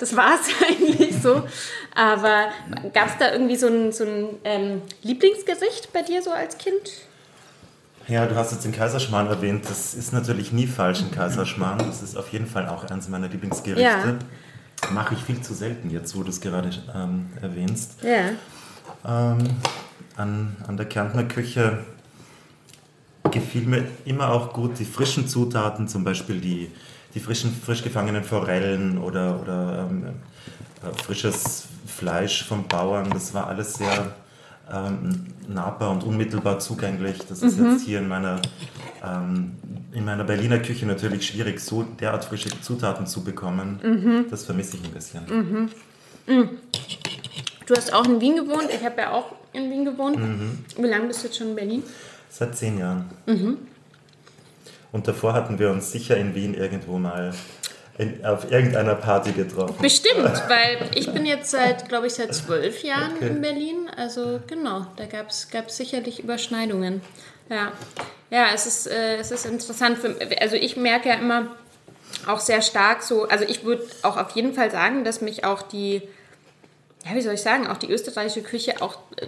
Das 0.00 0.16
war 0.16 0.34
es 0.34 0.48
eigentlich 0.68 1.20
so. 1.22 1.42
Aber 1.94 2.48
gab 2.92 3.08
es 3.08 3.18
da 3.18 3.32
irgendwie 3.32 3.56
so 3.56 3.66
ein, 3.66 3.92
so 3.92 4.04
ein 4.04 4.28
ähm, 4.44 4.82
Lieblingsgericht 5.02 5.92
bei 5.92 6.02
dir 6.02 6.22
so 6.22 6.30
als 6.30 6.56
Kind? 6.58 6.90
Ja, 8.08 8.26
du 8.26 8.34
hast 8.34 8.52
jetzt 8.52 8.64
den 8.64 8.72
Kaiserschmarrn 8.72 9.28
erwähnt. 9.28 9.64
Das 9.68 9.94
ist 9.94 10.12
natürlich 10.12 10.52
nie 10.52 10.66
falsch, 10.66 11.00
ein 11.00 11.10
Kaiserschmarrn. 11.10 11.78
Das 11.78 12.02
ist 12.02 12.16
auf 12.16 12.28
jeden 12.30 12.46
Fall 12.46 12.68
auch 12.68 12.84
eines 12.84 13.08
meiner 13.08 13.28
Lieblingsgerichte. 13.28 13.82
Ja. 13.82 14.90
Mache 14.90 15.14
ich 15.14 15.22
viel 15.22 15.40
zu 15.40 15.54
selten 15.54 15.90
jetzt, 15.90 16.16
wo 16.16 16.22
du 16.22 16.30
es 16.30 16.40
gerade 16.40 16.70
ähm, 16.94 17.30
erwähnst. 17.40 18.02
Ja. 18.02 18.30
Ähm, 19.04 19.38
an, 20.16 20.56
an 20.66 20.76
der 20.76 20.86
Kärntner 20.86 21.24
Küche 21.24 21.78
gefiel 23.30 23.62
mir 23.62 23.84
immer 24.04 24.32
auch 24.32 24.52
gut 24.52 24.78
die 24.78 24.84
frischen 24.84 25.28
Zutaten, 25.28 25.88
zum 25.88 26.04
Beispiel 26.04 26.40
die, 26.40 26.70
die 27.14 27.20
frischen, 27.20 27.52
frisch 27.52 27.82
gefangenen 27.82 28.24
Forellen 28.24 28.98
oder, 28.98 29.40
oder 29.40 29.88
ähm, 29.90 30.06
äh, 30.82 31.02
frisches 31.02 31.68
Fleisch 31.86 32.44
vom 32.44 32.66
Bauern. 32.66 33.10
Das 33.10 33.32
war 33.34 33.46
alles 33.46 33.74
sehr 33.74 34.14
ähm, 34.72 35.26
nahbar 35.48 35.90
und 35.90 36.04
unmittelbar 36.04 36.58
zugänglich. 36.58 37.18
Das 37.28 37.42
ist 37.42 37.58
mhm. 37.58 37.72
jetzt 37.72 37.84
hier 37.84 37.98
in 37.98 38.08
meiner, 38.08 38.40
ähm, 39.04 39.52
in 39.92 40.04
meiner 40.04 40.24
Berliner 40.24 40.58
Küche 40.58 40.86
natürlich 40.86 41.26
schwierig, 41.26 41.60
so 41.60 41.82
derart 41.82 42.24
frische 42.24 42.48
Zutaten 42.60 43.06
zu 43.06 43.22
bekommen. 43.22 43.80
Mhm. 43.82 44.26
Das 44.30 44.44
vermisse 44.44 44.76
ich 44.76 44.84
ein 44.84 44.92
bisschen. 44.92 45.22
Mhm. 45.28 45.70
mhm. 46.26 46.48
Du 47.66 47.76
hast 47.76 47.92
auch 47.92 48.04
in 48.06 48.20
Wien 48.20 48.36
gewohnt. 48.36 48.68
Ich 48.74 48.84
habe 48.84 49.00
ja 49.00 49.12
auch 49.12 49.32
in 49.52 49.70
Wien 49.70 49.84
gewohnt. 49.84 50.18
Mhm. 50.18 50.58
Wie 50.76 50.86
lange 50.86 51.06
bist 51.06 51.22
du 51.22 51.28
jetzt 51.28 51.38
schon 51.38 51.50
in 51.50 51.54
Berlin? 51.54 51.82
Seit 52.32 52.56
zehn 52.56 52.78
Jahren. 52.78 53.10
Mhm. 53.26 53.58
Und 54.90 55.06
davor 55.06 55.34
hatten 55.34 55.58
wir 55.58 55.70
uns 55.70 55.92
sicher 55.92 56.16
in 56.16 56.34
Wien 56.34 56.54
irgendwo 56.54 56.96
mal 56.96 57.34
in, 57.98 58.24
auf 58.24 58.50
irgendeiner 58.50 58.94
Party 58.94 59.32
getroffen. 59.32 59.76
Bestimmt, 59.82 60.24
weil 60.48 60.78
ich 60.94 61.12
bin 61.12 61.26
jetzt 61.26 61.50
seit, 61.50 61.90
glaube 61.90 62.06
ich, 62.06 62.14
seit 62.14 62.34
zwölf 62.34 62.82
Jahren 62.82 63.16
okay. 63.16 63.26
in 63.26 63.42
Berlin. 63.42 63.90
Also 63.94 64.40
genau, 64.46 64.86
da 64.96 65.04
gab 65.04 65.28
es 65.28 65.76
sicherlich 65.76 66.20
Überschneidungen. 66.20 67.02
Ja, 67.50 67.72
ja 68.30 68.46
es, 68.54 68.66
ist, 68.66 68.86
äh, 68.86 69.18
es 69.18 69.30
ist 69.30 69.44
interessant. 69.44 69.98
Für, 69.98 70.16
also 70.40 70.56
ich 70.56 70.78
merke 70.78 71.10
ja 71.10 71.16
immer 71.16 71.48
auch 72.26 72.40
sehr 72.40 72.62
stark 72.62 73.02
so, 73.02 73.28
also 73.28 73.44
ich 73.46 73.64
würde 73.64 73.84
auch 74.02 74.16
auf 74.16 74.30
jeden 74.30 74.54
Fall 74.54 74.70
sagen, 74.70 75.04
dass 75.04 75.20
mich 75.20 75.44
auch 75.44 75.60
die, 75.60 76.00
ja, 77.04 77.16
wie 77.16 77.20
soll 77.20 77.34
ich 77.34 77.42
sagen, 77.42 77.66
auch 77.66 77.78
die 77.78 77.90
österreichische 77.90 78.42
Küche 78.42 78.80
auch 78.80 78.98
äh, 79.16 79.26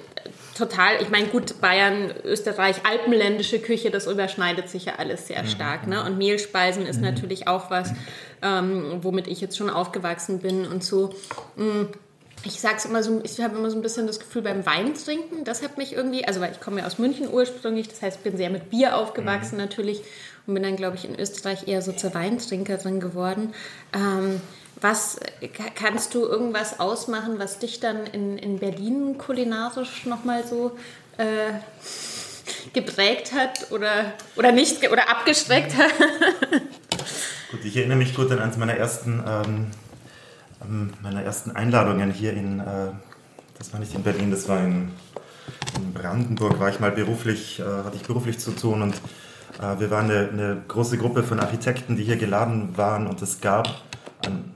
total, 0.57 1.03
ich 1.03 1.11
meine, 1.11 1.27
gut, 1.27 1.61
Bayern, 1.61 2.13
Österreich, 2.25 2.77
alpenländische 2.85 3.59
Küche, 3.59 3.91
das 3.91 4.07
überschneidet 4.07 4.69
sich 4.69 4.85
ja 4.85 4.95
alles 4.99 5.27
sehr 5.27 5.43
mhm. 5.43 5.49
stark. 5.49 5.87
Ne? 5.87 6.05
Und 6.05 6.17
Mehlspeisen 6.17 6.87
ist 6.87 6.99
mhm. 6.99 7.07
natürlich 7.07 7.49
auch 7.49 7.71
was, 7.71 7.93
ähm, 8.43 8.99
womit 9.03 9.27
ich 9.27 9.41
jetzt 9.41 9.57
schon 9.57 9.71
aufgewachsen 9.71 10.39
bin 10.39 10.67
und 10.67 10.85
so. 10.85 11.15
Mm, 11.57 11.87
ich 12.45 12.61
sag's 12.61 12.85
immer 12.85 13.03
so, 13.03 13.21
ich 13.25 13.41
habe 13.41 13.57
immer 13.57 13.71
so 13.71 13.77
ein 13.77 13.83
bisschen 13.83 14.07
das 14.07 14.21
Gefühl 14.21 14.43
beim 14.43 14.65
Wein 14.67 14.95
trinken, 14.95 15.45
das 15.45 15.63
hat 15.63 15.79
mich 15.79 15.95
irgendwie, 15.95 16.25
also 16.27 16.41
weil 16.41 16.53
ich 16.53 16.61
komme 16.61 16.81
ja 16.81 16.87
aus 16.87 16.99
München 16.99 17.33
ursprünglich, 17.33 17.89
das 17.89 18.03
heißt, 18.03 18.19
ich 18.19 18.23
bin 18.23 18.37
sehr 18.37 18.51
mit 18.51 18.71
Bier 18.71 18.97
aufgewachsen 18.97 19.57
mhm. 19.57 19.63
natürlich 19.63 20.03
und 20.47 20.55
bin 20.55 20.63
dann, 20.63 20.77
glaube 20.77 20.97
ich, 20.97 21.07
in 21.07 21.19
Österreich 21.19 21.67
eher 21.67 21.83
so 21.83 21.93
zur 21.93 22.15
Weintrinkerin 22.15 23.01
geworden. 23.01 23.55
Ähm, 23.95 24.41
was 24.85 25.19
kannst 25.75 26.15
du 26.15 26.27
irgendwas 26.27 26.79
ausmachen, 26.79 27.39
was 27.39 27.59
dich 27.59 27.81
dann 27.81 28.07
in, 28.07 28.37
in 28.37 28.59
Berlin 28.59 29.17
kulinarisch 29.17 30.05
nochmal 30.05 30.47
so 30.47 30.77
äh, 31.17 31.55
geprägt 32.75 33.33
hat 33.33 33.73
oder, 33.73 34.13
oder 34.37 34.53
nicht 34.53 34.89
oder 34.93 35.09
abgestreckt 35.09 35.75
hat? 35.77 35.91
Gut, 37.51 37.65
ich 37.65 37.77
erinnere 37.77 37.97
mich 37.97 38.15
gut 38.15 38.31
an 38.31 38.41
eines 38.41 38.57
meiner 38.59 38.75
ersten, 38.75 39.23
ähm, 39.27 39.67
ähm, 40.61 40.93
meiner 41.03 41.23
ersten 41.23 41.53
Einladungen 41.53 42.13
hier 42.13 42.33
in, 42.33 42.61
äh, 42.61 42.91
das 43.57 43.73
war 43.73 43.81
nicht 43.81 43.95
in 43.95 44.03
Berlin, 44.03 44.31
das 44.33 44.49
war 44.49 44.59
in, 44.59 44.91
in 45.77 45.95
Brandenburg, 45.95 46.59
war 46.59 46.69
ich 46.69 46.81
mal 46.81 46.91
beruflich, 46.91 47.61
äh, 47.61 47.63
hatte 47.63 47.97
ich 47.97 48.03
beruflich 48.03 48.39
zu 48.39 48.51
tun 48.51 48.83
und 48.83 48.95
äh, 49.61 49.79
wir 49.79 49.91
waren 49.91 50.11
eine, 50.11 50.29
eine, 50.31 50.63
große 50.67 50.99
Gruppe 50.99 51.23
von 51.23 51.39
Architekten, 51.39 51.97
die 51.97 52.03
hier 52.03 52.17
geladen 52.17 52.77
waren 52.77 53.07
und 53.07 53.23
es 53.23 53.41
gab 53.41 53.69
an, 54.27 54.53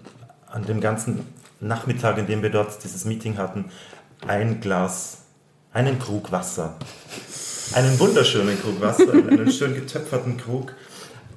an 0.51 0.65
dem 0.65 0.81
ganzen 0.81 1.27
Nachmittag, 1.61 2.19
in 2.19 2.27
dem 2.27 2.43
wir 2.43 2.51
dort 2.51 2.83
dieses 2.85 3.05
Meeting 3.05 3.39
hatten, 3.39 3.67
ein 4.27 4.61
Glas, 4.61 5.23
einen 5.73 5.99
Krug 5.99 6.33
Wasser. 6.33 6.77
Einen 7.75 7.99
wunderschönen 7.99 8.61
Krug 8.61 8.81
Wasser, 8.81 9.13
einen 9.13 9.51
schön 9.53 9.75
getöpferten 9.75 10.39
Krug 10.39 10.75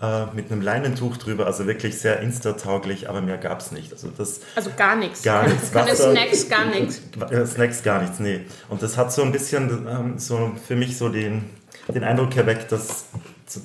äh, 0.01 0.25
mit 0.33 0.51
einem 0.51 0.61
Leinentuch 0.61 1.17
drüber, 1.17 1.45
also 1.45 1.67
wirklich 1.67 1.99
sehr 1.99 2.19
insta-tauglich, 2.21 3.09
aber 3.09 3.21
mehr 3.21 3.37
gab 3.37 3.59
es 3.59 3.71
nicht. 3.71 3.91
Also, 3.91 4.09
das, 4.17 4.41
also 4.55 4.71
gar 4.75 4.95
nichts. 4.95 5.21
Gar 5.23 5.47
nichts. 5.47 5.71
Keine 5.71 5.95
Snacks, 5.95 6.49
gar 6.49 6.65
nichts. 6.65 7.01
Snacks, 7.45 7.83
gar 7.83 8.01
nichts, 8.01 8.19
nee. 8.19 8.41
Und 8.69 8.81
das 8.81 8.97
hat 8.97 9.11
so 9.11 9.21
ein 9.21 9.31
bisschen 9.31 9.87
ähm, 9.87 10.17
so 10.17 10.53
für 10.65 10.75
mich 10.75 10.97
so 10.97 11.09
den, 11.09 11.49
den 11.87 12.03
Eindruck 12.03 12.35
erweckt, 12.35 12.71
dass, 12.71 13.05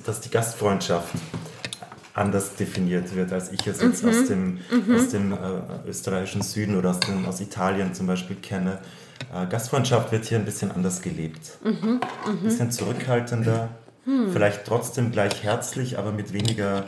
dass 0.05 0.19
die 0.21 0.29
Gastfreundschaft 0.29 1.09
anders 2.17 2.55
definiert 2.55 3.15
wird, 3.15 3.31
als 3.31 3.51
ich 3.51 3.65
es 3.67 3.81
jetzt 3.81 4.03
mhm. 4.03 4.09
aus 4.09 4.25
dem, 4.27 4.59
mhm. 4.71 4.95
aus 4.95 5.09
dem 5.09 5.33
äh, 5.33 5.37
österreichischen 5.87 6.41
Süden 6.41 6.77
oder 6.77 6.91
aus, 6.91 6.99
dem, 6.99 7.25
aus 7.25 7.41
Italien 7.41 7.93
zum 7.93 8.07
Beispiel 8.07 8.35
kenne. 8.37 8.79
Äh, 9.33 9.47
Gastfreundschaft 9.47 10.11
wird 10.11 10.25
hier 10.25 10.37
ein 10.37 10.45
bisschen 10.45 10.71
anders 10.71 11.01
gelebt. 11.01 11.57
Mhm. 11.63 12.01
Ein 12.25 12.37
bisschen 12.43 12.71
zurückhaltender, 12.71 13.69
hm. 14.07 14.31
Vielleicht 14.31 14.65
trotzdem 14.65 15.11
gleich 15.11 15.43
herzlich, 15.43 15.99
aber 15.99 16.13
mit 16.13 16.31
weniger 16.31 16.85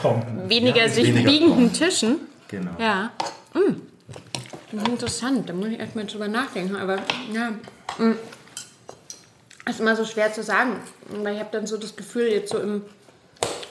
Pompen. 0.00 0.48
Weniger 0.48 0.82
ja, 0.82 0.88
sich 0.88 1.08
weniger 1.08 1.28
biegenden 1.28 1.72
Tischen. 1.72 2.20
Genau. 2.46 2.70
Ja. 2.78 3.10
Hm. 3.52 3.82
Interessant, 4.70 5.48
da 5.48 5.52
muss 5.52 5.68
ich 5.68 5.78
erstmal 5.80 6.06
drüber 6.06 6.28
nachdenken. 6.28 6.76
Aber 6.76 6.98
ja, 7.32 7.50
hm. 7.96 8.14
ist 9.68 9.80
immer 9.80 9.96
so 9.96 10.04
schwer 10.04 10.32
zu 10.32 10.44
sagen. 10.44 10.76
Weil 11.08 11.34
ich 11.34 11.40
habe 11.40 11.50
dann 11.50 11.66
so 11.66 11.76
das 11.76 11.96
Gefühl, 11.96 12.28
jetzt 12.28 12.52
so 12.52 12.60
im, 12.60 12.82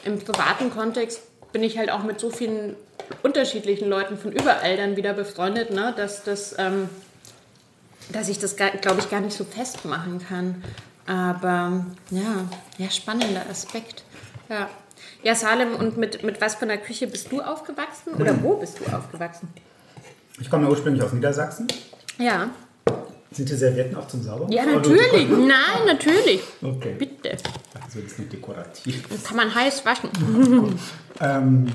im 0.05 0.19
privaten 0.19 0.69
Kontext 0.69 1.21
bin 1.51 1.63
ich 1.63 1.77
halt 1.77 1.91
auch 1.91 2.03
mit 2.03 2.19
so 2.19 2.29
vielen 2.29 2.75
unterschiedlichen 3.21 3.87
Leuten 3.89 4.17
von 4.17 4.31
überall 4.31 4.77
dann 4.77 4.95
wieder 4.95 5.13
befreundet, 5.13 5.71
ne? 5.71 5.93
dass, 5.95 6.23
das, 6.23 6.55
ähm, 6.57 6.89
dass 8.11 8.29
ich 8.29 8.39
das, 8.39 8.55
glaube 8.55 8.99
ich, 8.99 9.09
gar 9.09 9.21
nicht 9.21 9.35
so 9.35 9.43
festmachen 9.43 10.19
kann. 10.27 10.63
Aber 11.05 11.85
ja, 12.09 12.47
ja, 12.77 12.89
spannender 12.89 13.43
Aspekt. 13.49 14.03
Ja. 14.49 14.69
Ja, 15.21 15.35
Salem, 15.35 15.75
und 15.75 15.97
mit, 15.97 16.23
mit 16.23 16.41
was 16.41 16.55
von 16.55 16.67
der 16.67 16.77
Küche 16.77 17.07
bist 17.07 17.31
du 17.31 17.41
aufgewachsen? 17.41 18.13
Oder 18.15 18.41
wo 18.41 18.55
bist 18.55 18.79
du 18.79 18.93
aufgewachsen? 18.93 19.47
Ich 20.39 20.49
komme 20.49 20.67
ursprünglich 20.69 21.03
aus 21.03 21.13
Niedersachsen. 21.13 21.67
Ja. 22.17 22.49
Sind 23.33 23.49
die 23.49 23.55
Servietten 23.55 23.97
auch 23.97 24.07
zum 24.07 24.21
Saubermachen? 24.21 24.53
Ja, 24.53 24.65
natürlich. 24.65 25.29
Nein, 25.29 25.85
natürlich. 25.87 26.41
Okay. 26.61 26.95
Bitte. 26.97 27.31
Also 27.31 27.99
das 27.99 28.11
ist 28.11 28.19
nicht 28.19 28.33
dekorativ. 28.33 29.07
Das 29.09 29.23
kann 29.23 29.37
man 29.37 29.53
heiß 29.53 29.83
waschen. 29.85 30.09
ähm, 31.19 31.67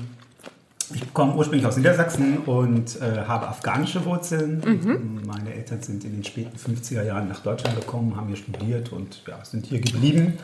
ich 0.93 1.13
komme 1.13 1.35
ursprünglich 1.35 1.67
aus 1.67 1.77
Niedersachsen 1.77 2.39
und 2.39 2.99
äh, 3.01 3.25
habe 3.27 3.47
afghanische 3.47 4.03
Wurzeln. 4.05 4.61
Mhm. 4.65 5.21
Meine 5.27 5.53
Eltern 5.53 5.81
sind 5.81 6.03
in 6.03 6.13
den 6.13 6.23
späten 6.23 6.57
50er 6.57 7.03
Jahren 7.03 7.27
nach 7.27 7.41
Deutschland 7.41 7.79
gekommen, 7.79 8.15
haben 8.15 8.27
hier 8.27 8.37
studiert 8.37 8.91
und 8.91 9.21
ja, 9.27 9.43
sind 9.43 9.65
hier 9.65 9.81
geblieben. 9.81 10.37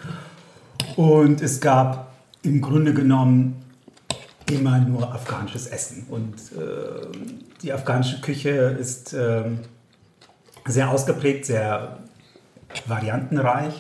Und 0.97 1.41
es 1.41 1.61
gab 1.61 2.13
im 2.43 2.61
Grunde 2.61 2.93
genommen 2.93 3.63
immer 4.51 4.77
nur 4.79 5.13
afghanisches 5.13 5.67
Essen. 5.67 6.05
Und 6.09 6.35
äh, 6.55 7.07
die 7.63 7.73
afghanische 7.73 8.21
Küche 8.21 8.49
ist 8.49 9.13
äh, 9.13 9.45
sehr 10.65 10.89
ausgeprägt, 10.89 11.45
sehr 11.45 11.99
variantenreich. 12.87 13.73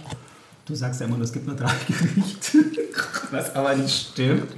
Du 0.65 0.73
sagst 0.73 0.99
ja 0.99 1.07
immer, 1.07 1.19
es 1.21 1.31
gibt 1.31 1.45
nur 1.45 1.55
drei 1.55 1.71
Gerichte, 1.87 2.57
was 3.31 3.55
aber 3.55 3.75
nicht 3.75 4.11
stimmt. 4.11 4.51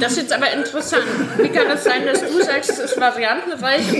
Das 0.00 0.12
ist 0.12 0.18
jetzt 0.18 0.32
aber 0.32 0.50
interessant. 0.52 1.04
Wie 1.36 1.48
kann 1.48 1.68
das 1.68 1.84
sein, 1.84 2.06
dass 2.06 2.20
du 2.20 2.42
sagst, 2.42 2.70
es 2.70 2.78
ist 2.78 2.98
variantenreich? 2.98 3.92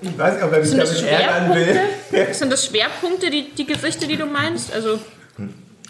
Ich 0.00 0.18
weiß 0.18 0.34
nicht, 0.34 0.44
ob 0.44 0.52
er 0.52 0.60
mich 0.60 0.70
damit 0.70 1.02
ärgern 1.02 1.54
will. 1.54 2.34
Sind 2.34 2.52
das 2.52 2.66
Schwerpunkte, 2.66 3.30
die, 3.30 3.50
die 3.52 3.66
Gerichte, 3.66 4.06
die 4.06 4.16
du 4.16 4.26
meinst? 4.26 4.72
Also 4.72 4.98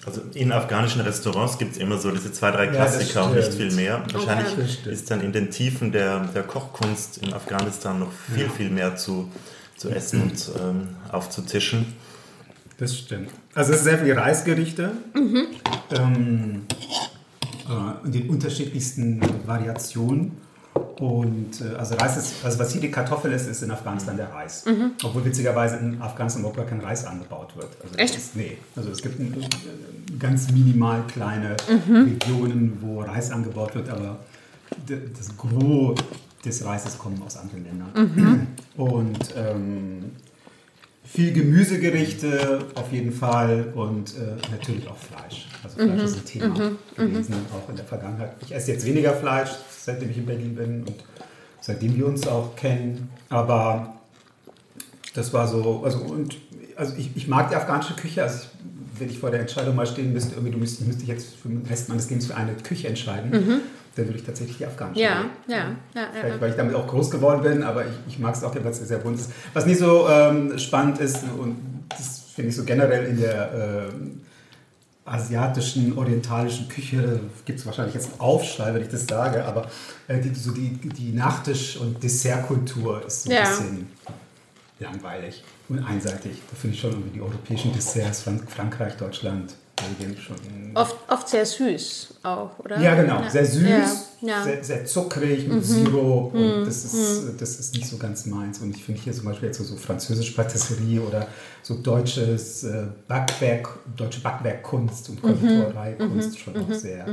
Also 0.06 0.20
in 0.34 0.52
afghanischen 0.52 1.00
Restaurants 1.00 1.56
gibt 1.56 1.72
es 1.72 1.78
immer 1.78 1.96
so 1.98 2.10
diese 2.10 2.32
zwei, 2.32 2.50
drei 2.50 2.66
Klassiker 2.66 3.20
ja, 3.20 3.26
und 3.26 3.36
nicht 3.36 3.54
viel 3.54 3.70
mehr. 3.72 4.02
Wahrscheinlich 4.12 4.52
okay. 4.52 4.92
ist 4.92 5.10
dann 5.10 5.22
in 5.22 5.32
den 5.32 5.50
Tiefen 5.50 5.92
der, 5.92 6.20
der 6.34 6.42
Kochkunst 6.42 7.18
in 7.18 7.32
Afghanistan 7.32 7.98
noch 8.00 8.12
viel, 8.34 8.44
ja. 8.44 8.50
viel 8.50 8.70
mehr 8.70 8.96
zu, 8.96 9.30
zu 9.76 9.90
essen 9.90 10.22
und 10.22 10.50
ähm, 10.60 10.88
aufzutischen. 11.10 11.86
Das 12.78 12.96
stimmt. 12.96 13.30
Also 13.54 13.72
es 13.72 13.78
ist 13.78 13.84
sehr 13.84 13.98
viele 13.98 14.16
Reisgerichte. 14.16 14.92
Mhm. 15.14 15.46
Ähm, 15.90 16.62
äh, 17.68 18.06
in 18.06 18.12
den 18.12 18.30
unterschiedlichsten 18.30 19.20
Variationen. 19.46 20.32
Und 20.98 21.60
äh, 21.60 21.76
also 21.76 21.94
Reis 21.94 22.16
ist, 22.16 22.44
also 22.44 22.58
was 22.58 22.72
hier 22.72 22.80
die 22.80 22.90
Kartoffel 22.90 23.32
ist, 23.32 23.46
ist 23.46 23.62
in 23.62 23.70
Afghanistan 23.70 24.16
der 24.16 24.32
Reis. 24.32 24.64
Mhm. 24.66 24.92
Obwohl 25.02 25.24
witzigerweise 25.24 25.76
in 25.76 26.00
Afghanistan 26.00 26.40
überhaupt 26.40 26.58
gar 26.58 26.66
kein 26.66 26.80
Reis 26.80 27.04
angebaut 27.04 27.56
wird. 27.56 27.68
Also 27.82 27.94
Echt? 27.96 28.16
Ist, 28.16 28.36
nee. 28.36 28.58
Also 28.76 28.90
es 28.90 29.02
gibt 29.02 29.18
ein, 29.20 29.34
ganz 30.18 30.50
minimal 30.50 31.02
kleine 31.06 31.56
mhm. 31.68 32.18
Regionen, 32.20 32.78
wo 32.80 33.00
Reis 33.00 33.30
angebaut 33.30 33.74
wird, 33.74 33.88
aber 33.88 34.18
das 34.86 35.36
Gros 35.36 35.98
des 36.44 36.64
Reises 36.64 36.98
kommt 36.98 37.22
aus 37.24 37.36
anderen 37.36 37.64
Ländern. 37.64 37.90
Mhm. 37.94 38.46
Und 38.76 39.34
ähm, 39.36 40.04
viel 41.04 41.32
Gemüsegerichte 41.32 42.64
auf 42.74 42.92
jeden 42.92 43.12
Fall 43.12 43.72
und 43.74 44.14
äh, 44.16 44.36
natürlich 44.50 44.88
auch 44.88 44.96
Fleisch. 44.96 45.46
Also 45.62 45.76
Fleisch 45.76 45.90
mhm. 45.90 46.04
ist 46.04 46.16
ein 46.16 46.24
Thema 46.24 46.48
mhm. 46.48 46.76
gewesen, 46.96 47.34
auch 47.52 47.68
in 47.68 47.76
der 47.76 47.84
Vergangenheit. 47.84 48.32
Ich 48.40 48.54
esse 48.54 48.72
jetzt 48.72 48.84
weniger 48.84 49.12
Fleisch, 49.12 49.50
seitdem 49.78 50.10
ich 50.10 50.18
in 50.18 50.26
Berlin 50.26 50.54
bin 50.54 50.80
und 50.80 50.94
seitdem 51.60 51.96
wir 51.96 52.06
uns 52.06 52.26
auch 52.26 52.56
kennen. 52.56 53.10
Aber 53.28 53.94
das 55.14 55.32
war 55.32 55.46
so, 55.46 55.82
also 55.84 55.98
und 55.98 56.36
also 56.76 56.94
ich, 56.96 57.10
ich 57.14 57.28
mag 57.28 57.50
die 57.50 57.56
afghanische 57.56 57.94
Küche. 57.94 58.22
Also 58.22 58.38
ich, 58.38 59.00
wenn 59.00 59.08
ich 59.08 59.18
vor 59.18 59.30
der 59.30 59.40
Entscheidung 59.40 59.76
mal 59.76 59.86
stehen 59.86 60.12
müsste, 60.12 60.34
irgendwie 60.34 60.52
du 60.52 60.58
müsstest, 60.58 60.86
müsste 60.86 61.02
ich 61.02 61.08
jetzt 61.08 61.34
für 61.34 61.48
den 61.48 61.64
Rest 61.66 61.88
meines 61.88 62.08
Lebens 62.08 62.26
für 62.26 62.36
eine 62.36 62.54
Küche 62.54 62.88
entscheiden, 62.88 63.30
mhm. 63.30 63.60
Dann 63.94 64.06
würde 64.06 64.18
ich 64.18 64.24
tatsächlich 64.24 64.58
die 64.58 64.66
afghanische. 64.66 65.02
Ja, 65.02 65.24
ja, 65.46 65.56
ja, 65.56 65.66
ja, 65.94 66.08
Vielleicht, 66.20 66.40
weil 66.40 66.50
ich 66.50 66.56
damit 66.56 66.74
auch 66.74 66.86
groß 66.86 67.10
geworden 67.10 67.42
bin, 67.42 67.62
aber 67.62 67.84
ich, 67.84 67.92
ich 68.08 68.18
mag 68.18 68.34
es 68.34 68.42
auch, 68.42 68.54
weil 68.54 68.66
es 68.66 68.78
sehr 68.78 68.98
bunt 68.98 69.18
ist. 69.18 69.30
Was 69.52 69.66
nicht 69.66 69.78
so 69.78 70.08
ähm, 70.08 70.58
spannend 70.58 70.98
ist 70.98 71.18
und 71.38 71.56
das 71.88 72.24
finde 72.34 72.50
ich 72.50 72.56
so 72.56 72.64
generell 72.64 73.06
in 73.06 73.20
der 73.20 73.52
äh, 73.52 73.92
asiatischen, 75.04 75.96
orientalischen 75.96 76.68
Küche 76.68 77.20
gibt 77.44 77.58
es 77.58 77.66
wahrscheinlich 77.66 77.94
jetzt 77.94 78.12
einen 78.12 78.20
Aufschrei, 78.20 78.72
wenn 78.74 78.82
ich 78.82 78.88
das 78.88 79.06
sage, 79.06 79.44
aber 79.44 79.70
äh, 80.08 80.18
die, 80.18 80.34
so 80.34 80.52
die, 80.52 80.70
die 80.70 81.12
Nachtisch- 81.12 81.76
und 81.76 82.02
Dessertkultur 82.02 83.04
ist 83.06 83.24
so 83.24 83.30
ein 83.30 83.36
ja. 83.36 83.42
bisschen 83.42 83.88
langweilig 84.80 85.44
und 85.68 85.80
einseitig. 85.80 86.38
Da 86.50 86.56
finde 86.56 86.74
ich 86.74 86.80
schon 86.80 86.90
irgendwie 86.90 87.10
die 87.10 87.20
europäischen 87.20 87.72
Desserts, 87.72 88.22
Frank 88.22 88.50
Frankreich, 88.50 88.96
Deutschland. 88.96 89.54
Oft, 90.74 90.96
oft 91.08 91.28
sehr 91.28 91.44
süß 91.44 92.14
auch, 92.22 92.58
oder? 92.58 92.80
Ja, 92.80 92.94
genau. 92.94 93.20
Ja. 93.20 93.30
Sehr 93.30 93.46
süß, 93.46 94.08
ja. 94.20 94.42
Sehr, 94.42 94.64
sehr, 94.64 94.84
zuckrig 94.84 95.46
mit 95.46 95.58
mhm. 95.58 95.62
Sirup. 95.62 96.34
Und 96.34 96.60
mhm. 96.60 96.64
das, 96.64 96.84
ist, 96.84 97.24
mhm. 97.24 97.36
das 97.38 97.60
ist 97.60 97.74
nicht 97.74 97.86
so 97.86 97.96
ganz 97.96 98.26
meins. 98.26 98.58
Und 98.58 98.74
ich 98.74 98.84
finde 98.84 99.00
hier 99.00 99.12
zum 99.12 99.26
Beispiel 99.26 99.48
jetzt 99.48 99.58
so, 99.58 99.64
so 99.64 99.76
französische 99.76 100.34
Patisserie 100.34 101.00
oder 101.00 101.28
so 101.62 101.74
deutsches 101.74 102.64
äh, 102.64 102.86
Backwerk, 103.08 103.68
deutsche 103.96 104.20
Backwerkkunst 104.20 105.10
und 105.10 105.22
Konditoreikunst 105.22 106.30
mhm. 106.30 106.36
schon 106.36 106.56
auch 106.56 106.68
mhm. 106.68 106.74
sehr 106.74 107.06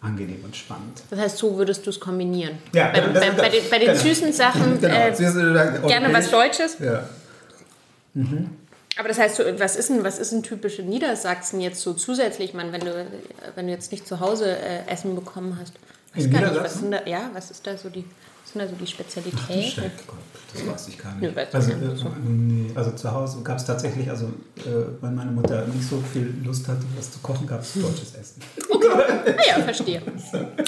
angenehm 0.00 0.44
und 0.44 0.54
spannend. 0.54 1.02
Das 1.10 1.18
heißt, 1.18 1.38
so 1.38 1.56
würdest 1.56 1.86
du 1.86 1.90
es 1.90 1.98
kombinieren? 2.00 2.58
Ja, 2.72 2.90
bei, 2.90 3.00
bei, 3.00 3.30
bei, 3.30 3.48
den, 3.48 3.62
bei 3.70 3.78
den 3.78 3.88
genau. 3.88 4.00
süßen 4.00 4.32
Sachen 4.32 4.80
genau. 4.80 4.94
äh, 4.94 5.86
gerne 5.86 6.12
was 6.12 6.30
Deutsches. 6.30 6.78
Ja. 6.78 7.08
Mhm. 8.14 8.50
Aber 8.98 9.08
das 9.08 9.18
heißt, 9.18 9.42
was 9.58 9.76
ist 9.76 9.90
denn, 9.90 10.04
was 10.04 10.18
ist 10.18 10.32
denn 10.32 10.42
typisch 10.42 10.78
in 10.78 10.88
Niedersachsen 10.88 11.60
jetzt 11.60 11.82
so 11.82 11.92
zusätzlich, 11.92 12.54
man, 12.54 12.72
wenn 12.72 12.80
du, 12.80 13.06
wenn 13.54 13.66
du 13.66 13.72
jetzt 13.72 13.92
nicht 13.92 14.06
zu 14.08 14.20
Hause 14.20 14.56
äh, 14.56 14.86
Essen 14.90 15.14
bekommen 15.14 15.58
hast? 15.60 15.74
Weiß 16.14 16.24
in 16.24 16.30
gar 16.32 16.40
nicht, 16.40 16.62
was 16.62 16.74
sind 16.78 16.90
da, 16.90 17.04
ja, 17.04 17.30
was 17.34 17.50
ist 17.50 17.66
da 17.66 17.76
so 17.76 17.90
die, 17.90 18.04
was 18.42 18.52
sind 18.52 18.62
da 18.62 18.68
so 18.68 18.74
die 18.74 18.86
Spezialität? 18.86 19.74
Ach, 19.78 20.14
das 20.54 20.66
weiß 20.66 20.88
ich 20.88 20.98
gar 20.98 21.14
nicht. 21.14 21.36
Ja, 21.36 21.42
also, 21.52 21.72
äh, 21.72 22.74
also, 22.74 22.90
zu 22.92 23.12
Hause 23.12 23.42
gab 23.42 23.58
es 23.58 23.66
tatsächlich, 23.66 24.08
also 24.08 24.26
äh, 24.56 24.86
wenn 25.02 25.14
meine 25.14 25.30
Mutter 25.30 25.66
nicht 25.66 25.86
so 25.86 26.02
viel 26.12 26.34
Lust 26.42 26.66
hatte, 26.66 26.84
was 26.96 27.12
zu 27.12 27.18
kochen, 27.18 27.46
gab 27.46 27.60
es 27.60 27.74
deutsches 27.74 28.14
Essen. 28.14 28.40
Okay, 28.68 29.34
ah, 29.36 29.58
ja, 29.58 29.64
verstehe. 29.64 30.02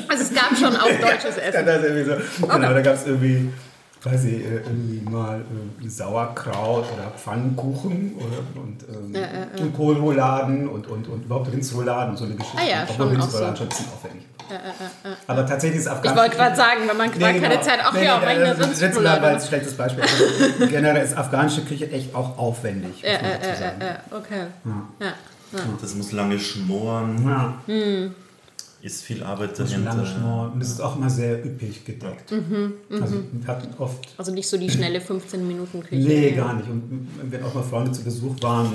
Also 0.09 0.23
es 0.23 0.35
gab 0.35 0.57
schon 0.57 0.75
auch 0.75 0.89
deutsches 1.01 1.37
Essen. 1.37 1.55
Ja, 1.55 1.63
das 1.63 1.85
irgendwie 1.85 2.05
so. 2.05 2.13
Genau, 2.13 2.25
okay. 2.43 2.57
Genau, 2.57 2.73
da 2.73 2.81
gab 2.81 2.95
es 2.95 3.07
irgendwie 3.07 3.53
weiß 4.03 4.25
ich, 4.25 4.45
äh, 4.45 4.57
irgendwie 4.59 5.01
mal 5.11 5.41
äh, 5.41 5.89
Sauerkraut 5.89 6.85
oder 6.93 7.11
Pfannkuchen 7.17 8.15
oder, 8.17 8.63
und, 8.63 8.85
ähm, 8.89 9.15
ja, 9.15 9.21
ja, 9.21 9.27
ja. 9.57 9.63
und 9.63 9.77
Kohlrouladen 9.77 10.69
und, 10.69 10.87
und, 10.87 11.09
und 11.09 11.25
überhaupt 11.25 11.53
Rindsrouladen 11.53 12.11
und 12.11 12.17
so 12.17 12.25
eine 12.25 12.35
Geschichte. 12.35 12.59
Ah, 12.59 12.69
ja, 12.69 12.87
Obwohl 12.89 13.09
Rindsrouladen 13.09 13.57
so. 13.57 13.57
schon 13.57 13.67
ein 13.67 13.69
bisschen 13.69 13.87
aufwendig. 13.87 14.27
Aber 15.27 15.47
tatsächlich 15.47 15.81
ist 15.81 15.89
Afghanistan. 15.89 16.15
Ich 16.15 16.23
wollte 16.23 16.37
gerade 16.37 16.57
sagen, 16.57 16.81
wenn 16.89 16.97
man 16.97 17.11
nee, 17.11 17.19
genau. 17.19 17.49
keine 17.49 17.61
Zeit, 17.61 17.85
auch 17.85 17.93
nee, 17.93 18.05
ja, 18.05 18.19
nee, 18.19 18.25
meine 18.25 18.59
Rindsrouladen. 18.59 19.23
war 19.23 19.31
ein 19.31 19.41
schlechtes 19.41 19.75
Beispiel. 19.77 20.03
Also, 20.03 20.67
generell 20.71 21.05
ist 21.05 21.17
afghanische 21.17 21.65
Küche 21.65 21.91
echt 21.91 22.15
auch 22.15 22.39
aufwendig. 22.39 23.03
Ja, 23.03 23.19
okay. 24.17 24.47
Das 25.81 25.95
muss 25.95 26.13
lange 26.13 26.39
schmoren. 26.39 27.27
Ja. 27.27 28.09
Ist 28.81 29.03
viel 29.03 29.25
Arbeit 29.25 29.59
dahinter. 29.59 30.51
Und 30.55 30.63
es 30.63 30.71
ist 30.71 30.81
auch 30.81 30.97
immer 30.97 31.11
sehr 31.11 31.45
üppig 31.45 31.85
gedeckt. 31.85 32.31
Mhm, 32.31 32.75
mhm. 32.89 33.03
Also, 33.03 33.17
wir 33.33 33.49
hatten 33.49 33.75
oft 33.79 34.09
also 34.17 34.33
nicht 34.33 34.49
so 34.49 34.57
die 34.57 34.71
schnelle 34.71 35.01
15 35.01 35.47
Minuten 35.49 35.83
Küche. 35.83 35.97
Nee, 35.97 36.31
gar 36.31 36.55
nicht. 36.55 36.69
Und 36.69 37.09
wenn 37.25 37.43
auch 37.43 37.55
mal 37.55 37.65
Freunde 37.65 37.91
zu 37.91 38.05
Besuch 38.05 38.37
waren, 38.41 38.73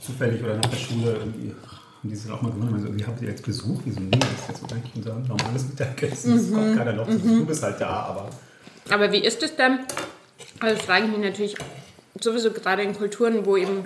zufällig 0.00 0.42
oder 0.42 0.56
nach 0.56 0.66
der 0.66 0.76
Schule, 0.76 1.12
irgendwie, 1.18 1.54
und 2.02 2.10
die 2.10 2.16
sind 2.16 2.32
auch 2.32 2.42
mal 2.42 2.50
gewundert, 2.50 2.80
also, 2.80 2.98
wie 2.98 3.04
habt 3.04 3.22
ihr 3.22 3.28
jetzt 3.28 3.44
Besuch? 3.44 3.80
Wieso 3.84 4.00
nee, 4.00 4.10
das 4.10 4.28
ist 4.28 4.48
jetzt 4.48 4.60
so 4.60 4.74
eigentlich 4.74 4.96
unser 4.96 5.14
normales 5.20 5.68
Mittagessen. 5.68 6.36
Es 6.36 6.48
mhm. 6.48 6.54
kommt 6.54 6.76
keiner 6.76 6.92
noch 6.94 7.08
mhm. 7.08 7.22
Du 7.22 7.46
bist 7.46 7.62
halt 7.62 7.80
da, 7.80 7.88
aber. 7.88 8.30
Aber 8.90 9.12
wie 9.12 9.18
ist 9.18 9.40
es 9.44 9.54
denn? 9.54 9.78
Also 10.58 10.74
das 10.74 10.84
frage 10.84 11.04
ich 11.04 11.12
mich 11.12 11.20
natürlich 11.20 11.54
sowieso 12.20 12.50
gerade 12.50 12.82
in 12.82 12.92
Kulturen, 12.92 13.46
wo 13.46 13.56
eben 13.56 13.84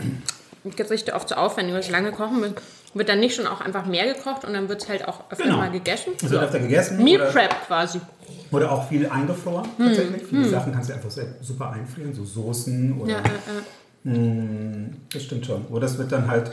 Gerichte 0.77 1.12
oft 1.12 1.29
so 1.29 1.35
aufwendig, 1.35 1.75
weil 1.75 1.83
ich 1.83 1.91
lange 1.91 2.12
kochen 2.12 2.41
will 2.41 2.55
wird 2.94 3.09
dann 3.09 3.20
nicht 3.20 3.35
schon 3.35 3.46
auch 3.46 3.61
einfach 3.61 3.87
mehr 3.87 4.12
gekocht 4.12 4.44
und 4.44 4.52
dann 4.52 4.68
wird 4.68 4.83
es 4.83 4.88
halt 4.88 5.07
auch 5.09 5.31
öfter 5.31 5.44
genau. 5.44 5.59
mal 5.59 5.70
gegessen? 5.70 6.12
Es 6.22 6.31
wird 6.31 6.42
öfter 6.42 6.59
gegessen. 6.59 7.02
Meal 7.02 7.31
Prep 7.31 7.66
quasi. 7.66 8.00
Oder 8.50 8.70
auch 8.70 8.88
viel 8.88 9.09
eingefroren 9.09 9.68
hm. 9.76 9.87
tatsächlich. 9.87 10.22
Viele 10.24 10.44
hm. 10.44 10.50
Sachen 10.50 10.72
kannst 10.72 10.90
du 10.90 10.94
einfach 10.94 11.11
super 11.40 11.70
einfrieren, 11.70 12.12
so 12.12 12.24
Soßen 12.24 13.00
oder. 13.00 13.12
Ja, 13.12 13.18
äh, 13.18 14.11
äh. 14.11 14.14
Hm, 14.14 14.96
das 15.12 15.22
stimmt 15.22 15.46
schon. 15.46 15.64
Oder 15.66 15.87
es 15.87 15.96
wird 15.96 16.11
dann 16.12 16.28
halt 16.28 16.50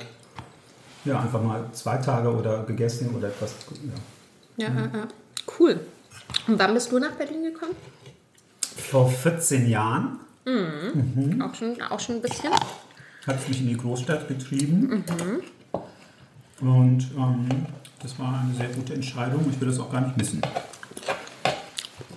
ja, 1.04 1.20
einfach 1.20 1.42
mal 1.42 1.66
zwei 1.74 1.98
Tage 1.98 2.34
oder 2.34 2.64
gegessen 2.64 3.14
oder 3.16 3.28
etwas. 3.28 3.56
Ja, 4.58 4.68
ja 4.68 4.74
hm. 4.74 4.86
äh, 4.86 5.08
cool. 5.60 5.80
Und 6.48 6.60
wann 6.60 6.74
bist 6.74 6.92
du 6.92 7.00
nach 7.00 7.12
Berlin 7.12 7.44
gekommen? 7.44 7.76
Vor 8.78 9.10
14 9.10 9.68
Jahren. 9.68 10.20
Mhm. 10.46 11.14
Mhm. 11.16 11.42
Auch, 11.42 11.54
schon, 11.54 11.82
auch 11.82 12.00
schon 12.00 12.16
ein 12.16 12.22
bisschen. 12.22 12.52
Hat 13.28 13.40
es 13.40 13.48
mich 13.48 13.60
in 13.60 13.68
die 13.68 13.78
Großstadt 13.78 14.28
getrieben. 14.28 15.04
Mhm. 15.08 15.42
Und 16.62 17.08
ähm, 17.16 17.48
das 18.02 18.18
war 18.20 18.42
eine 18.44 18.54
sehr 18.56 18.68
gute 18.68 18.94
Entscheidung. 18.94 19.46
Ich 19.52 19.60
will 19.60 19.70
das 19.70 19.80
auch 19.80 19.92
gar 19.92 20.02
nicht 20.02 20.18
missen. 20.18 20.42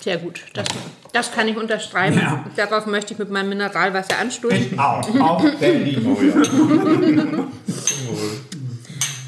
Sehr 0.00 0.18
gut, 0.18 0.42
das, 0.55 0.66
das 1.12 1.33
kann 1.33 1.46
ich 1.46 1.57
unterschreiben. 1.57 2.18
Ja. 2.18 2.44
Darauf 2.57 2.87
möchte 2.87 3.12
ich 3.12 3.20
mit 3.20 3.31
meinem 3.31 3.50
Mineralwasser 3.50 4.18
anstoßen. 4.18 4.72
Ich 4.72 4.78
auch, 4.78 5.20
auch 5.20 5.48
Berlin. 5.61 7.46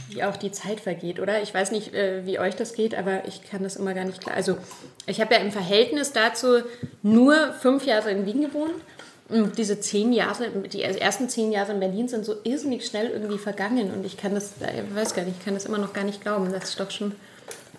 Wie 0.08 0.24
auch 0.24 0.36
die 0.36 0.50
Zeit 0.50 0.80
vergeht, 0.80 1.20
oder? 1.20 1.42
Ich 1.42 1.54
weiß 1.54 1.70
nicht, 1.70 1.94
äh, 1.94 2.26
wie 2.26 2.40
euch 2.40 2.56
das 2.56 2.74
geht, 2.74 2.96
aber 2.96 3.26
ich 3.28 3.42
kann 3.48 3.62
das 3.62 3.76
immer 3.76 3.94
gar 3.94 4.04
nicht 4.04 4.20
klar. 4.20 4.34
Also 4.34 4.58
ich 5.06 5.20
habe 5.20 5.34
ja 5.34 5.40
im 5.40 5.52
Verhältnis 5.52 6.12
dazu 6.12 6.62
nur 7.02 7.52
fünf 7.60 7.86
Jahre 7.86 8.10
in 8.10 8.26
Wien 8.26 8.40
gewohnt 8.40 8.74
diese 9.56 9.80
zehn 9.80 10.12
Jahre, 10.12 10.50
die 10.50 10.82
ersten 10.82 11.28
zehn 11.28 11.52
Jahre 11.52 11.72
in 11.72 11.80
Berlin 11.80 12.08
sind 12.08 12.24
so 12.24 12.34
irrsinnig 12.44 12.86
schnell 12.86 13.08
irgendwie 13.08 13.38
vergangen 13.38 13.90
und 13.92 14.04
ich 14.06 14.16
kann 14.16 14.34
das, 14.34 14.52
ich 14.60 14.94
weiß 14.94 15.14
gar 15.14 15.24
nicht, 15.24 15.36
ich 15.38 15.44
kann 15.44 15.54
das 15.54 15.66
immer 15.66 15.78
noch 15.78 15.92
gar 15.92 16.04
nicht 16.04 16.20
glauben, 16.20 16.52
dass 16.52 16.70
ich 16.70 16.76
doch 16.76 16.90
schon 16.90 17.12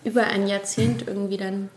über 0.04 0.24
ein 0.24 0.46
Jahrzehnt 0.46 1.06
irgendwie 1.06 1.36
dann 1.36 1.68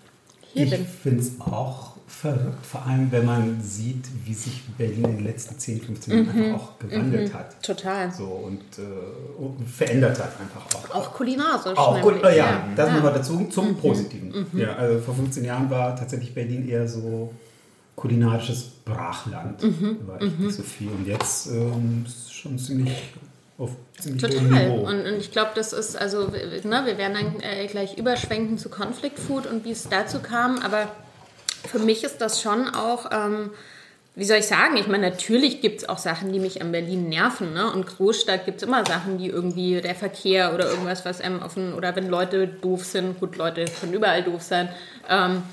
hier 0.54 0.66
ich 0.66 0.72
bin. 0.72 0.82
Ich 0.82 0.88
finde 0.88 1.22
es 1.22 1.40
auch 1.40 1.90
verrückt, 2.08 2.66
vor 2.66 2.86
allem 2.86 3.12
wenn 3.12 3.26
man 3.26 3.62
sieht, 3.62 4.06
wie 4.26 4.34
sich 4.34 4.64
Berlin 4.78 5.06
in 5.06 5.18
den 5.18 5.26
letzten 5.26 5.58
10, 5.58 5.82
15 5.82 6.14
Jahren 6.14 6.24
mhm. 6.26 6.44
einfach 6.44 6.64
auch 6.64 6.80
gewandelt 6.80 7.32
mhm. 7.32 7.38
hat. 7.38 7.64
Total. 7.64 8.12
So 8.12 8.26
und, 8.26 8.62
äh, 8.78 9.42
und, 9.42 9.66
verändert 9.68 10.18
hat 10.20 10.34
einfach 10.40 10.66
auch. 10.76 10.96
Auch 10.96 11.14
kulinarisch. 11.14 11.78
Auch 11.78 12.02
Kul 12.02 12.20
ja, 12.24 12.30
ja, 12.30 12.68
das 12.76 12.88
ja. 12.90 12.96
nochmal 12.96 13.14
dazu 13.14 13.46
zum 13.46 13.70
mhm. 13.70 13.78
Positiven. 13.78 14.48
Mhm. 14.52 14.60
Ja, 14.60 14.76
also 14.76 15.00
vor 15.00 15.16
15 15.16 15.46
Jahren 15.46 15.70
war 15.70 15.96
tatsächlich 15.96 16.34
Berlin 16.34 16.68
eher 16.68 16.88
so 16.88 17.32
kulinarisches 18.00 18.64
Brachland. 18.86 19.62
Mhm. 19.62 20.08
War 20.08 20.22
echt 20.22 20.40
mhm. 20.40 20.46
nicht 20.46 20.56
so 20.56 20.64
viel. 20.64 20.88
Und 20.88 21.06
jetzt 21.06 21.48
ähm, 21.48 22.06
ist 22.08 22.34
schon 22.34 22.58
ziemlich 22.58 22.94
auf 23.58 23.72
ziemlich 24.00 24.22
Total. 24.22 24.70
Und, 24.70 25.06
und 25.06 25.18
ich 25.18 25.32
glaube, 25.32 25.52
das 25.54 25.74
ist, 25.74 25.98
also, 25.98 26.28
ne, 26.28 26.82
wir 26.86 26.98
werden 26.98 27.14
dann 27.14 27.42
äh, 27.42 27.68
gleich 27.68 27.98
überschwenken 27.98 28.58
zu 28.58 28.70
Conflict 28.70 29.20
Food 29.20 29.48
und 29.48 29.66
wie 29.66 29.72
es 29.72 29.90
dazu 29.90 30.20
kam, 30.20 30.60
aber 30.60 30.88
für 31.66 31.80
mich 31.80 32.06
ist 32.06 32.20
das 32.20 32.42
schon 32.42 32.70
auch. 32.70 33.12
Ähm, 33.12 33.52
wie 34.16 34.26
soll 34.26 34.38
ich 34.38 34.48
sagen? 34.48 34.76
Ich 34.76 34.88
meine, 34.88 35.10
natürlich 35.10 35.62
gibt 35.62 35.82
es 35.82 35.88
auch 35.88 35.98
Sachen, 35.98 36.34
die 36.34 36.40
mich 36.40 36.62
an 36.62 36.74
Berlin 36.74 37.08
nerven. 37.08 37.54
Ne? 37.54 37.72
Und 37.72 37.86
Großstadt 37.86 38.46
gibt 38.46 38.58
es 38.58 38.68
immer 38.68 38.86
Sachen, 38.86 39.18
die 39.18 39.28
irgendwie 39.28 39.80
der 39.80 39.96
Verkehr 39.96 40.54
oder 40.54 40.70
irgendwas, 40.70 41.06
was 41.06 41.22
einem 41.22 41.42
offen 41.42 41.74
oder 41.74 41.96
wenn 41.96 42.10
Leute 42.10 42.48
doof 42.48 42.84
sind, 42.84 43.20
gut, 43.20 43.38
Leute 43.38 43.66
können 43.80 43.94
überall 43.94 44.24
doof 44.24 44.42
sein. 44.42 44.70
Ähm, 45.10 45.44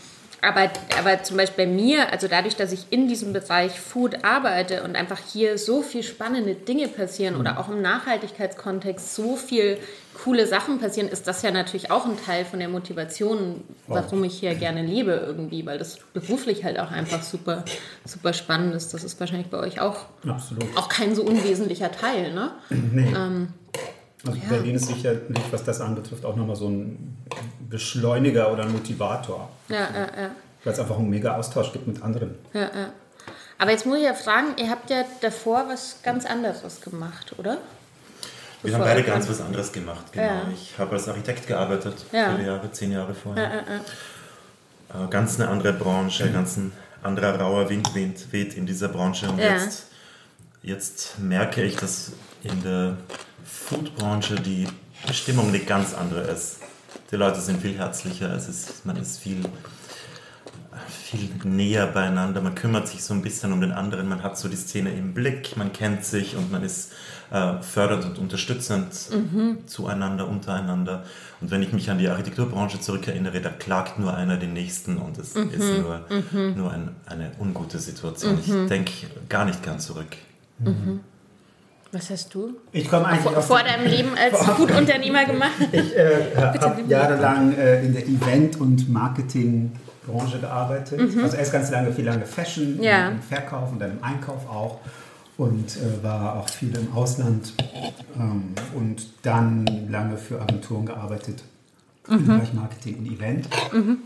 aber, 0.43 0.71
aber 0.99 1.23
zum 1.23 1.37
Beispiel 1.37 1.67
bei 1.67 1.71
mir, 1.71 2.13
also 2.13 2.29
dadurch, 2.29 2.57
dass 2.57 2.73
ich 2.73 2.87
in 2.91 3.09
diesem 3.09 3.33
Bereich 3.33 3.79
Food 3.81 4.25
arbeite 4.25 4.83
und 4.83 4.97
einfach 4.97 5.19
hier 5.19 5.59
so 5.59 5.83
viel 5.83 6.03
spannende 6.03 6.55
Dinge 6.55 6.89
passieren 6.89 7.35
mhm. 7.35 7.41
oder 7.41 7.59
auch 7.59 7.69
im 7.69 7.83
Nachhaltigkeitskontext 7.83 9.15
so 9.15 9.37
viel 9.37 9.79
coole 10.23 10.47
Sachen 10.47 10.79
passieren, 10.79 11.09
ist 11.09 11.27
das 11.27 11.43
ja 11.43 11.51
natürlich 11.51 11.91
auch 11.91 12.07
ein 12.07 12.17
Teil 12.25 12.45
von 12.45 12.59
der 12.59 12.69
Motivation, 12.69 13.65
warum 13.87 14.25
ich 14.25 14.39
hier 14.39 14.55
gerne 14.55 14.83
lebe 14.83 15.13
irgendwie, 15.13 15.67
weil 15.67 15.79
das 15.79 15.99
beruflich 16.15 16.65
halt 16.65 16.79
auch 16.79 16.91
einfach 16.91 17.23
super, 17.23 17.65
super 18.05 18.33
spannend 18.33 18.75
ist. 18.75 18.95
Das 18.95 19.05
ist 19.05 19.21
wahrscheinlich 19.21 19.49
bei 19.49 19.59
euch 19.59 19.81
auch, 19.81 20.07
Absolut. 20.27 20.65
auch 20.77 20.89
kein 20.89 21.15
so 21.15 21.23
unwesentlicher 21.23 21.93
Teil, 21.93 22.33
ne? 22.33 22.53
Nee. 22.71 23.13
Ähm, 23.15 23.49
also 24.27 24.41
ja. 24.41 24.49
Berlin 24.49 24.75
ist 24.75 24.87
sicherlich, 24.87 25.43
was 25.51 25.65
das 25.65 25.81
anbetrifft, 25.81 26.25
auch 26.25 26.37
nochmal 26.37 26.57
so 26.57 26.69
ein 26.69 27.17
Beschleuniger 27.69 28.53
oder 28.53 28.65
ein 28.65 28.73
Motivator. 28.73 29.49
Ja, 29.69 29.77
ja, 29.77 30.23
ja. 30.23 30.31
Weil 30.65 30.73
es 30.73 30.79
einfach 30.79 30.99
einen 30.99 31.11
mega 31.11 31.37
Austausch 31.37 31.73
gibt 31.73 31.87
mit 31.87 32.03
anderen. 32.03 32.35
Ja, 32.53 32.63
ja. 32.63 32.93
Aber 33.59 33.71
jetzt 33.71 33.87
muss 33.87 33.99
ich 33.99 34.05
ja 34.05 34.15
fragen, 34.15 34.49
ihr 34.59 34.69
habt 34.69 34.91
ja 34.91 35.05
davor 35.21 35.65
was 35.69 36.01
ganz 36.03 36.27
anderes 36.27 36.81
gemacht, 36.81 37.35
oder? 37.39 37.59
Wir 38.63 38.75
haben 38.75 38.85
beide 38.85 39.03
ganz 39.03 39.29
was 39.29 39.41
anderes 39.41 39.73
gemacht, 39.73 40.13
genau. 40.13 40.27
Ja. 40.27 40.49
Ich 40.53 40.79
habe 40.79 40.93
als 40.93 41.09
Architekt 41.09 41.47
gearbeitet, 41.47 41.95
ja. 42.13 42.35
viele 42.35 42.49
Jahre, 42.49 42.73
zehn 42.73 42.93
Jahre 42.93 43.15
vorher. 43.15 43.45
Ja, 43.45 43.51
ja, 44.95 45.05
äh, 45.05 45.09
ganz 45.09 45.39
eine 45.39 45.49
andere 45.49 45.73
Branche, 45.73 46.31
ganz 46.31 46.57
ein 46.57 46.73
anderer 47.03 47.39
rauer 47.39 47.69
Wind 47.71 47.93
weht 48.33 48.55
in 48.55 48.67
dieser 48.67 48.89
Branche. 48.89 49.29
Und 49.29 49.39
jetzt, 49.39 49.87
jetzt 50.63 51.19
merke 51.19 51.63
ich, 51.63 51.77
dass 51.77 52.13
in 52.43 52.63
der 52.63 52.97
Foodbranche 53.47 54.37
die 54.37 54.67
Stimmung 55.13 55.49
eine 55.49 55.61
ganz 55.61 55.95
andere 55.95 56.21
ist. 56.23 56.59
Die 57.11 57.17
Leute 57.17 57.41
sind 57.41 57.61
viel 57.61 57.77
herzlicher, 57.77 58.35
es 58.35 58.49
ist, 58.49 58.85
man 58.85 58.97
ist 58.97 59.21
viel, 59.21 59.41
viel 60.89 61.31
näher 61.45 61.87
beieinander, 61.87 62.41
man 62.41 62.55
kümmert 62.55 62.89
sich 62.89 63.05
so 63.05 63.15
ein 63.15 63.23
bisschen 63.23 63.53
um 63.53 63.61
den 63.61 63.73
anderen, 63.73 64.09
man 64.09 64.23
hat 64.23 64.37
so 64.37 64.49
die 64.49 64.57
Szene 64.57 64.91
im 64.91 65.15
Blick, 65.15 65.57
man 65.57 65.73
kennt 65.73 66.05
sich 66.05 66.37
und 66.37 66.51
man 66.51 66.65
ist 66.65 66.93
äh, 67.31 67.63
fördernd 67.63 68.05
und 68.05 68.19
unterstützend 68.19 68.93
mhm. 69.11 69.67
zueinander, 69.67 70.29
untereinander. 70.29 71.05
Und 71.41 71.51
wenn 71.51 71.63
ich 71.63 71.73
mich 71.73 71.91
an 71.91 71.99
die 71.99 72.09
Architekturbranche 72.09 72.81
zurückerinnere, 72.81 73.41
da 73.41 73.51
klagt 73.51 73.99
nur 73.99 74.15
einer 74.15 74.37
den 74.37 74.53
Nächsten 74.53 74.99
und 74.99 75.19
es 75.19 75.35
mhm. 75.35 75.51
ist 75.51 75.79
nur, 75.79 76.07
mhm. 76.09 76.57
nur 76.57 76.73
ein, 76.73 76.97
eine 77.07 77.31
ungute 77.39 77.79
Situation. 77.79 78.39
Ich 78.41 78.49
mhm. 78.49 78.69
denke 78.69 78.93
gar 79.29 79.45
nicht 79.45 79.63
gern 79.63 79.79
zurück. 79.79 80.17
Mhm. 80.59 81.01
Was 81.93 82.11
hast 82.11 82.35
du 82.35 82.57
ich 82.73 82.91
komme 82.91 83.07
eigentlich 83.07 83.33
vor, 83.33 83.43
vor 83.43 83.63
deinem 83.63 83.87
Leben 83.87 84.11
als 84.19 84.45
Food-Unternehmer 84.57 85.25
gemacht? 85.25 85.53
Ich 85.73 85.97
äh, 85.97 86.37
habe 86.37 86.83
jahrelang 86.89 87.57
äh, 87.57 87.85
in 87.85 87.93
der 87.93 88.07
Event- 88.07 88.61
und 88.61 88.91
Marketingbranche 88.91 90.41
gearbeitet. 90.41 91.15
Mhm. 91.15 91.23
Also 91.23 91.37
erst 91.37 91.53
ganz 91.53 91.71
lange, 91.71 91.93
viel 91.93 92.05
lange 92.05 92.27
Fashion, 92.27 92.83
ja. 92.83 93.09
im 93.09 93.23
Verkauf 93.23 93.73
und 93.73 93.79
dann 93.79 93.93
im 93.93 94.05
Einkauf 94.05 94.49
auch. 94.49 94.81
Und 95.39 95.77
äh, 95.77 96.03
war 96.03 96.37
auch 96.37 96.49
viel 96.49 96.75
im 96.77 96.93
Ausland 96.95 97.53
ähm, 98.19 98.55
und 98.75 99.07
dann 99.23 99.67
lange 99.89 100.17
für 100.17 100.41
Agenturen 100.41 100.87
gearbeitet 100.87 101.43
mhm. 102.09 102.17
im 102.17 102.27
Bereich 102.27 102.53
Marketing 102.55 102.99
und 102.99 103.07
Event. 103.07 103.49
Mhm. 103.73 103.99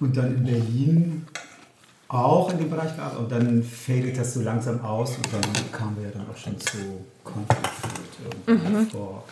Und 0.00 0.16
dann 0.16 0.34
in 0.34 0.44
Berlin 0.44 1.26
auch 2.08 2.50
in 2.50 2.58
dem 2.58 2.70
Bereich 2.70 2.96
gearbeitet 2.96 3.18
und 3.18 3.32
dann 3.32 3.62
fadet 3.62 4.18
das 4.18 4.34
so 4.34 4.40
langsam 4.40 4.82
aus 4.84 5.16
und 5.16 5.26
dann 5.32 5.72
kamen 5.72 5.96
wir 5.98 6.04
ja 6.04 6.10
dann 6.10 6.26
auch 6.30 6.36
schon 6.36 6.58
zu 6.58 7.04
Conflict 7.22 8.46
mhm. 8.46 8.90
vor 8.90 9.24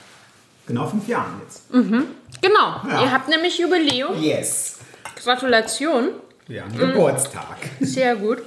genau 0.66 0.86
fünf 0.86 1.08
Jahren 1.08 1.40
jetzt. 1.42 1.72
Mhm. 1.72 2.04
Genau, 2.42 2.80
ja. 2.88 3.02
ihr 3.02 3.12
habt 3.12 3.28
nämlich 3.28 3.58
Jubiläum. 3.58 4.20
Yes. 4.20 4.78
Gratulation. 5.22 6.10
Ja, 6.48 6.64
Geburtstag. 6.68 7.56
Sehr 7.80 8.14
gut. 8.16 8.42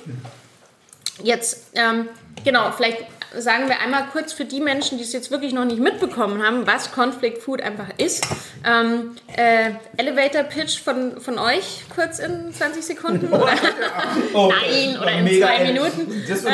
Jetzt, 1.24 1.72
ähm, 1.74 2.08
genau, 2.46 2.72
vielleicht 2.72 3.06
sagen 3.38 3.68
wir 3.68 3.80
einmal 3.80 4.06
kurz 4.12 4.34
für 4.34 4.46
die 4.46 4.60
Menschen, 4.60 4.98
die 4.98 5.04
es 5.04 5.14
jetzt 5.14 5.32
wirklich 5.32 5.54
noch 5.54 5.66
nicht 5.66 5.80
mitbekommen 5.80 6.44
haben, 6.44 6.66
was 6.66 6.92
Conflict 6.92 7.42
Food 7.42 7.62
einfach 7.62 7.90
ist. 7.98 8.26
Ähm, 8.66 9.16
äh, 9.36 9.72
Elevator 9.98 10.44
Pitch 10.44 10.80
von, 10.80 11.20
von 11.22 11.38
euch 11.38 11.84
kurz 11.94 12.20
in 12.20 12.54
20 12.54 12.84
Sekunden? 12.84 13.28
Oder? 13.34 13.54
Oh, 14.34 14.52
Nein, 14.52 14.98
oder 15.00 15.12
in 15.12 15.28
zwei 15.28 15.64
Minuten. 15.64 16.24
Das 16.28 16.44
ähm, 16.44 16.54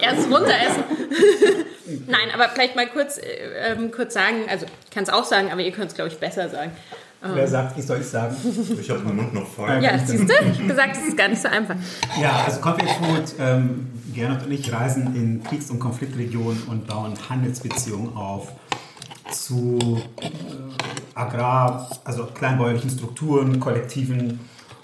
erst 0.00 0.30
runter 0.30 0.48
essen. 0.48 0.84
Nein, 2.06 2.28
aber 2.34 2.48
vielleicht 2.50 2.76
mal 2.76 2.86
kurz, 2.86 3.18
äh, 3.18 3.72
ähm, 3.72 3.90
kurz 3.90 4.14
sagen, 4.14 4.46
also 4.48 4.66
ich 4.84 4.94
kann 4.94 5.04
es 5.04 5.10
auch 5.10 5.24
sagen, 5.24 5.50
aber 5.52 5.60
ihr 5.60 5.72
könnt 5.72 5.90
es, 5.90 5.94
glaube 5.94 6.10
ich, 6.10 6.18
besser 6.18 6.48
sagen. 6.48 6.72
Wer 7.20 7.44
ähm. 7.44 7.50
sagt, 7.50 7.78
ich 7.78 7.84
soll 7.84 7.98
es 7.98 8.10
sagen? 8.10 8.36
Ich 8.80 8.88
habe 8.90 9.00
meinen 9.00 9.16
Mund 9.16 9.34
noch 9.34 9.46
voll. 9.48 9.82
Ja, 9.82 9.98
siehst 9.98 10.28
du? 10.28 10.32
Ich 10.32 10.58
habe 10.58 10.68
gesagt, 10.68 10.96
es 10.96 11.08
ist 11.08 11.16
gar 11.16 11.28
nicht 11.28 11.42
so 11.42 11.48
einfach. 11.48 11.74
Ja, 12.20 12.44
also 12.46 12.60
Conflict 12.60 12.92
Food, 12.92 13.34
ähm, 13.40 13.90
Gernot 14.18 14.44
und 14.44 14.50
ich 14.50 14.72
reisen 14.72 15.14
in 15.14 15.44
Kriegs- 15.44 15.70
und 15.70 15.78
Konfliktregionen 15.78 16.64
und 16.64 16.88
bauen 16.88 17.14
Handelsbeziehungen 17.28 18.16
auf 18.16 18.50
zu 19.30 20.02
äh, 20.20 20.28
Agrar, 21.14 21.88
also 22.02 22.26
kleinbäuerlichen 22.26 22.90
Strukturen, 22.90 23.60
Kollektiven. 23.60 24.40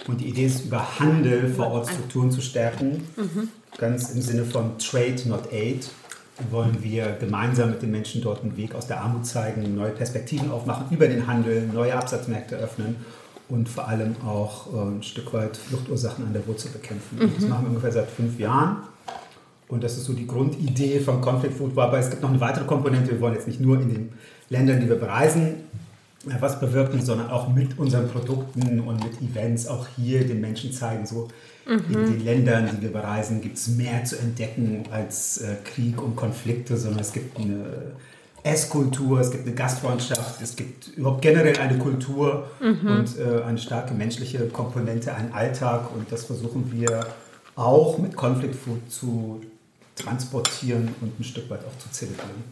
Und 0.07 0.21
die 0.21 0.27
Idee 0.27 0.47
ist, 0.47 0.67
über 0.67 1.01
Handel 1.01 1.53
vor 1.53 1.69
Ort 1.73 1.89
Strukturen 1.89 2.31
zu 2.31 2.43
stärken. 2.43 3.03
Mhm. 3.17 3.49
Ganz 3.77 4.11
im 4.11 4.23
Sinne 4.23 4.45
von 4.45 4.79
Trade, 4.79 5.23
not 5.27 5.53
Aid 5.53 5.91
wollen 6.51 6.83
wir 6.83 7.17
gemeinsam 7.19 7.71
mit 7.71 7.83
den 7.83 7.91
Menschen 7.91 8.23
dort 8.23 8.43
einen 8.43 8.57
Weg 8.57 8.75
aus 8.75 8.87
der 8.87 9.01
Armut 9.01 9.27
zeigen, 9.27 9.75
neue 9.75 9.91
Perspektiven 9.91 10.51
aufmachen 10.53 10.87
über 10.91 11.09
den 11.09 11.27
Handel, 11.27 11.67
neue 11.67 11.97
Absatzmärkte 11.97 12.57
öffnen 12.57 12.97
und 13.49 13.69
vor 13.69 13.89
allem 13.89 14.15
auch 14.25 14.73
äh, 14.73 14.97
ein 14.97 15.03
Stück 15.03 15.33
weit 15.33 15.57
Fluchtursachen 15.57 16.25
an 16.25 16.33
der 16.33 16.47
Wurzel 16.47 16.71
bekämpfen. 16.71 17.19
Mhm. 17.19 17.33
Das 17.35 17.49
machen 17.49 17.65
wir 17.65 17.69
ungefähr 17.71 17.93
seit 17.93 18.11
fünf 18.11 18.39
Jahren. 18.39 18.94
Und 19.75 19.83
das 19.83 19.97
ist 19.97 20.05
so 20.05 20.13
die 20.13 20.27
Grundidee 20.27 21.01
von 21.01 21.21
Conflict 21.21 21.57
Food. 21.59 21.77
Aber 21.77 21.99
es 21.99 22.09
gibt 22.09 22.23
noch 22.23 22.31
eine 22.31 22.41
weitere 22.41 22.65
Komponente. 22.65 23.11
Wir 23.11 23.21
wollen 23.21 23.35
jetzt 23.35 23.49
nicht 23.49 23.61
nur 23.61 23.81
in 23.81 23.93
den 23.93 24.13
Ländern, 24.49 24.81
die 24.81 24.89
wir 24.89 24.97
bereisen, 24.97 25.57
was 26.41 26.61
bewirken, 26.61 27.03
sondern 27.03 27.29
auch 27.29 27.53
mit 27.53 27.77
unseren 27.79 28.09
Produkten 28.09 28.81
und 28.81 29.03
mit 29.03 29.21
Events 29.21 29.67
auch 29.67 29.89
hier 29.97 30.27
den 30.27 30.41
Menschen 30.41 30.73
zeigen, 30.73 31.05
so 31.05 31.29
mhm. 31.67 31.83
in 31.93 32.13
den 32.13 32.25
Ländern, 32.25 32.69
die 32.73 32.83
wir 32.83 32.93
bereisen, 32.93 33.41
gibt 33.41 33.59
es 33.59 33.69
mehr 33.69 34.05
zu 34.05 34.17
entdecken 34.19 34.85
als 34.91 35.39
äh, 35.39 35.57
Krieg 35.65 36.01
und 36.01 36.17
Konflikte, 36.17 36.77
sondern 36.77 37.01
es 37.01 37.13
gibt 37.13 37.37
eine 37.39 37.65
Esskultur, 38.45 39.21
es 39.21 39.31
gibt 39.33 39.47
eine 39.47 39.57
Gastfreundschaft, 39.57 40.41
es 40.41 40.55
gibt 40.55 40.89
überhaupt 40.97 41.23
generell 41.23 41.59
eine 41.59 41.79
Kultur 41.79 42.47
mhm. 42.61 42.87
und 42.87 43.19
äh, 43.19 43.43
eine 43.43 43.59
starke 43.59 43.93
menschliche 43.93 44.47
Komponente, 44.49 45.15
einen 45.15 45.33
Alltag 45.33 45.95
und 45.95 46.11
das 46.13 46.25
versuchen 46.25 46.71
wir 46.73 47.07
auch 47.57 47.99
mit 47.99 48.17
Conflict 48.17 48.55
Food 48.55 48.91
zu 48.91 49.41
transportieren 49.97 50.95
und 51.01 51.19
ein 51.19 51.25
Stück 51.25 51.51
weit 51.51 51.65
auch 51.65 51.79
zu 51.79 51.91
zelebrieren. 51.91 52.45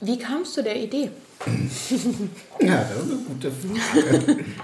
Wie 0.00 0.18
kamst 0.18 0.56
du 0.56 0.62
der 0.62 0.76
Idee? 0.76 1.10
ja, 2.60 2.84
das 2.84 3.04
ist 3.04 3.12
eine 3.12 3.20
gute 3.26 3.50
Frage. 3.50 4.44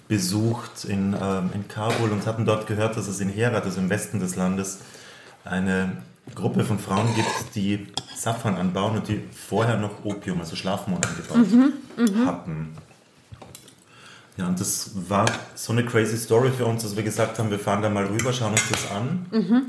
besucht 0.07 0.85
in, 0.85 1.15
ähm, 1.19 1.49
in 1.53 1.67
Kabul 1.67 2.11
und 2.11 2.25
hatten 2.25 2.45
dort 2.45 2.67
gehört, 2.67 2.95
dass 2.97 3.07
es 3.07 3.19
in 3.19 3.29
Herat, 3.29 3.63
also 3.63 3.79
im 3.79 3.89
Westen 3.89 4.19
des 4.19 4.35
Landes, 4.35 4.79
eine 5.43 5.97
Gruppe 6.33 6.63
von 6.63 6.79
Frauen 6.79 7.13
gibt, 7.15 7.55
die 7.55 7.87
Safran 8.15 8.55
anbauen 8.55 8.97
und 8.97 9.07
die 9.07 9.21
vorher 9.31 9.77
noch 9.77 10.03
Opium, 10.03 10.39
also 10.39 10.55
Schlafmohn 10.55 11.01
angebaut 11.03 11.37
mhm, 11.37 11.73
mhm, 11.97 12.25
hatten. 12.25 12.77
Ja, 14.37 14.47
und 14.47 14.59
das 14.59 14.91
war 15.09 15.25
so 15.55 15.71
eine 15.71 15.85
crazy 15.85 16.17
Story 16.17 16.51
für 16.51 16.65
uns, 16.65 16.83
dass 16.83 16.95
wir 16.95 17.03
gesagt 17.03 17.39
haben, 17.39 17.51
wir 17.51 17.59
fahren 17.59 17.81
da 17.81 17.89
mal 17.89 18.05
rüber, 18.05 18.33
schauen 18.33 18.51
uns 18.51 18.69
das 18.69 18.91
an. 18.91 19.25
Mhm. 19.31 19.61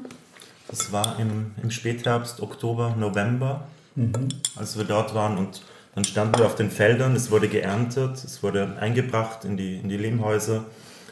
Das 0.69 0.93
war 0.93 1.19
im, 1.21 1.53
im 1.63 1.71
Spätherbst, 1.71 2.41
Oktober, 2.41 2.95
November, 2.99 3.69
mhm. 3.95 4.29
als 4.57 4.77
wir 4.77 4.85
dort 4.85 5.15
waren 5.15 5.39
und 5.39 5.63
dann 5.97 6.05
standen 6.05 6.39
wir 6.39 6.45
auf 6.45 6.55
den 6.57 6.71
Feldern, 6.71 7.17
es 7.17 7.31
wurde 7.31 7.49
geerntet, 7.49 8.23
es 8.23 8.43
wurde 8.43 8.77
eingebracht 8.79 9.47
in 9.47 9.57
die, 9.57 9.77
in 9.77 9.89
die 9.89 9.97
Lehmhäuser. 9.97 10.67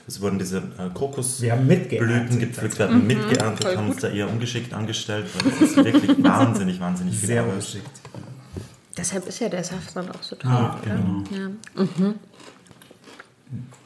Es 0.07 0.21
wurden 0.21 0.39
diese 0.39 0.59
äh, 0.59 0.91
Kokosblüten 0.93 2.39
gepflückt, 2.39 2.79
wir 2.79 2.89
haben 2.89 3.01
mhm, 3.01 3.07
mitgeerntet, 3.07 3.79
haben 3.79 3.89
uns 3.89 4.03
da 4.03 4.11
eher 4.11 4.29
ungeschickt 4.29 4.75
angestellt, 4.75 5.25
weil 5.33 5.53
das 5.53 5.61
ist 5.63 5.77
wirklich 5.79 6.23
wahnsinnig, 6.23 6.79
wahnsinnig 6.79 7.17
viel 7.17 7.29
Sehr 7.29 7.45
ungeschickt. 7.45 7.89
Deshalb 8.95 9.27
ist 9.27 9.41
ja 9.41 9.49
der 9.49 9.65
Saft 9.65 9.97
dann 9.97 10.11
auch 10.11 10.23
so 10.23 10.37
toll. 10.37 10.51
Ah, 10.51 10.79
genau. 10.85 11.23
Ja. 11.31 11.49
Mhm. 11.83 12.15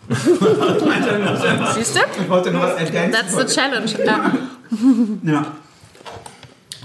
Siehst 1.77 1.95
du? 1.95 2.01
Ich 2.21 2.29
wollte 2.29 2.51
nur 2.51 2.63
was 2.63 2.75
ergänzen. 2.75 3.13
That's 3.13 3.37
the 3.37 3.45
challenge. 3.45 4.05
Ja. 4.05 4.33
ja. 5.23 5.47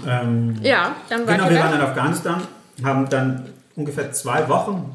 Ähm, 0.06 0.56
ja, 0.62 0.94
dann 1.08 1.26
war 1.26 1.34
Genau, 1.34 1.50
wir 1.50 1.58
waren 1.58 1.74
in 1.74 1.80
Afghanistan, 1.80 2.42
haben 2.84 3.08
dann 3.08 3.48
ungefähr 3.76 4.12
zwei 4.12 4.48
Wochen 4.48 4.92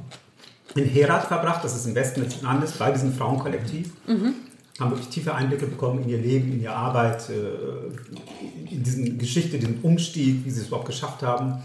in 0.76 0.86
Herat 0.86 1.26
verbracht, 1.26 1.64
das 1.64 1.76
ist 1.76 1.86
im 1.86 1.96
Westen 1.96 2.24
des 2.24 2.42
Landes, 2.42 2.74
bei 2.74 2.92
diesem 2.92 3.14
Frauenkollektiv. 3.14 3.92
Mhm. 4.08 4.36
Haben 4.80 4.92
wirklich 4.92 5.10
tiefe 5.10 5.36
Einblicke 5.36 5.66
bekommen 5.66 6.04
in 6.04 6.10
ihr 6.10 6.20
Leben, 6.20 6.54
in 6.54 6.62
ihre 6.62 6.76
Arbeit, 6.76 7.30
äh, 7.30 8.74
in 8.74 8.84
diese 8.84 9.04
Geschichte, 9.16 9.58
diesen 9.58 9.82
Umstieg, 9.82 10.46
wie 10.46 10.52
sie 10.52 10.62
es 10.62 10.68
überhaupt 10.68 10.88
geschafft 10.88 11.22
haben. 11.24 11.62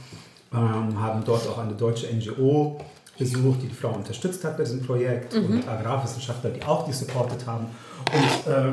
Ähm, 0.52 1.00
haben 1.00 1.22
dort 1.24 1.46
auch 1.48 1.58
eine 1.58 1.74
deutsche 1.74 2.06
NGO 2.12 2.80
besucht, 3.18 3.62
die 3.62 3.68
die 3.68 3.74
Frau 3.74 3.90
unterstützt 3.90 4.44
hat 4.44 4.56
bei 4.56 4.64
diesem 4.64 4.82
Projekt 4.82 5.34
mhm. 5.34 5.46
und 5.46 5.68
Agrarwissenschaftler, 5.68 6.50
die 6.50 6.62
auch 6.64 6.86
die 6.86 6.92
supportet 6.92 7.46
haben 7.46 7.66
und 8.12 8.52
äh, 8.52 8.72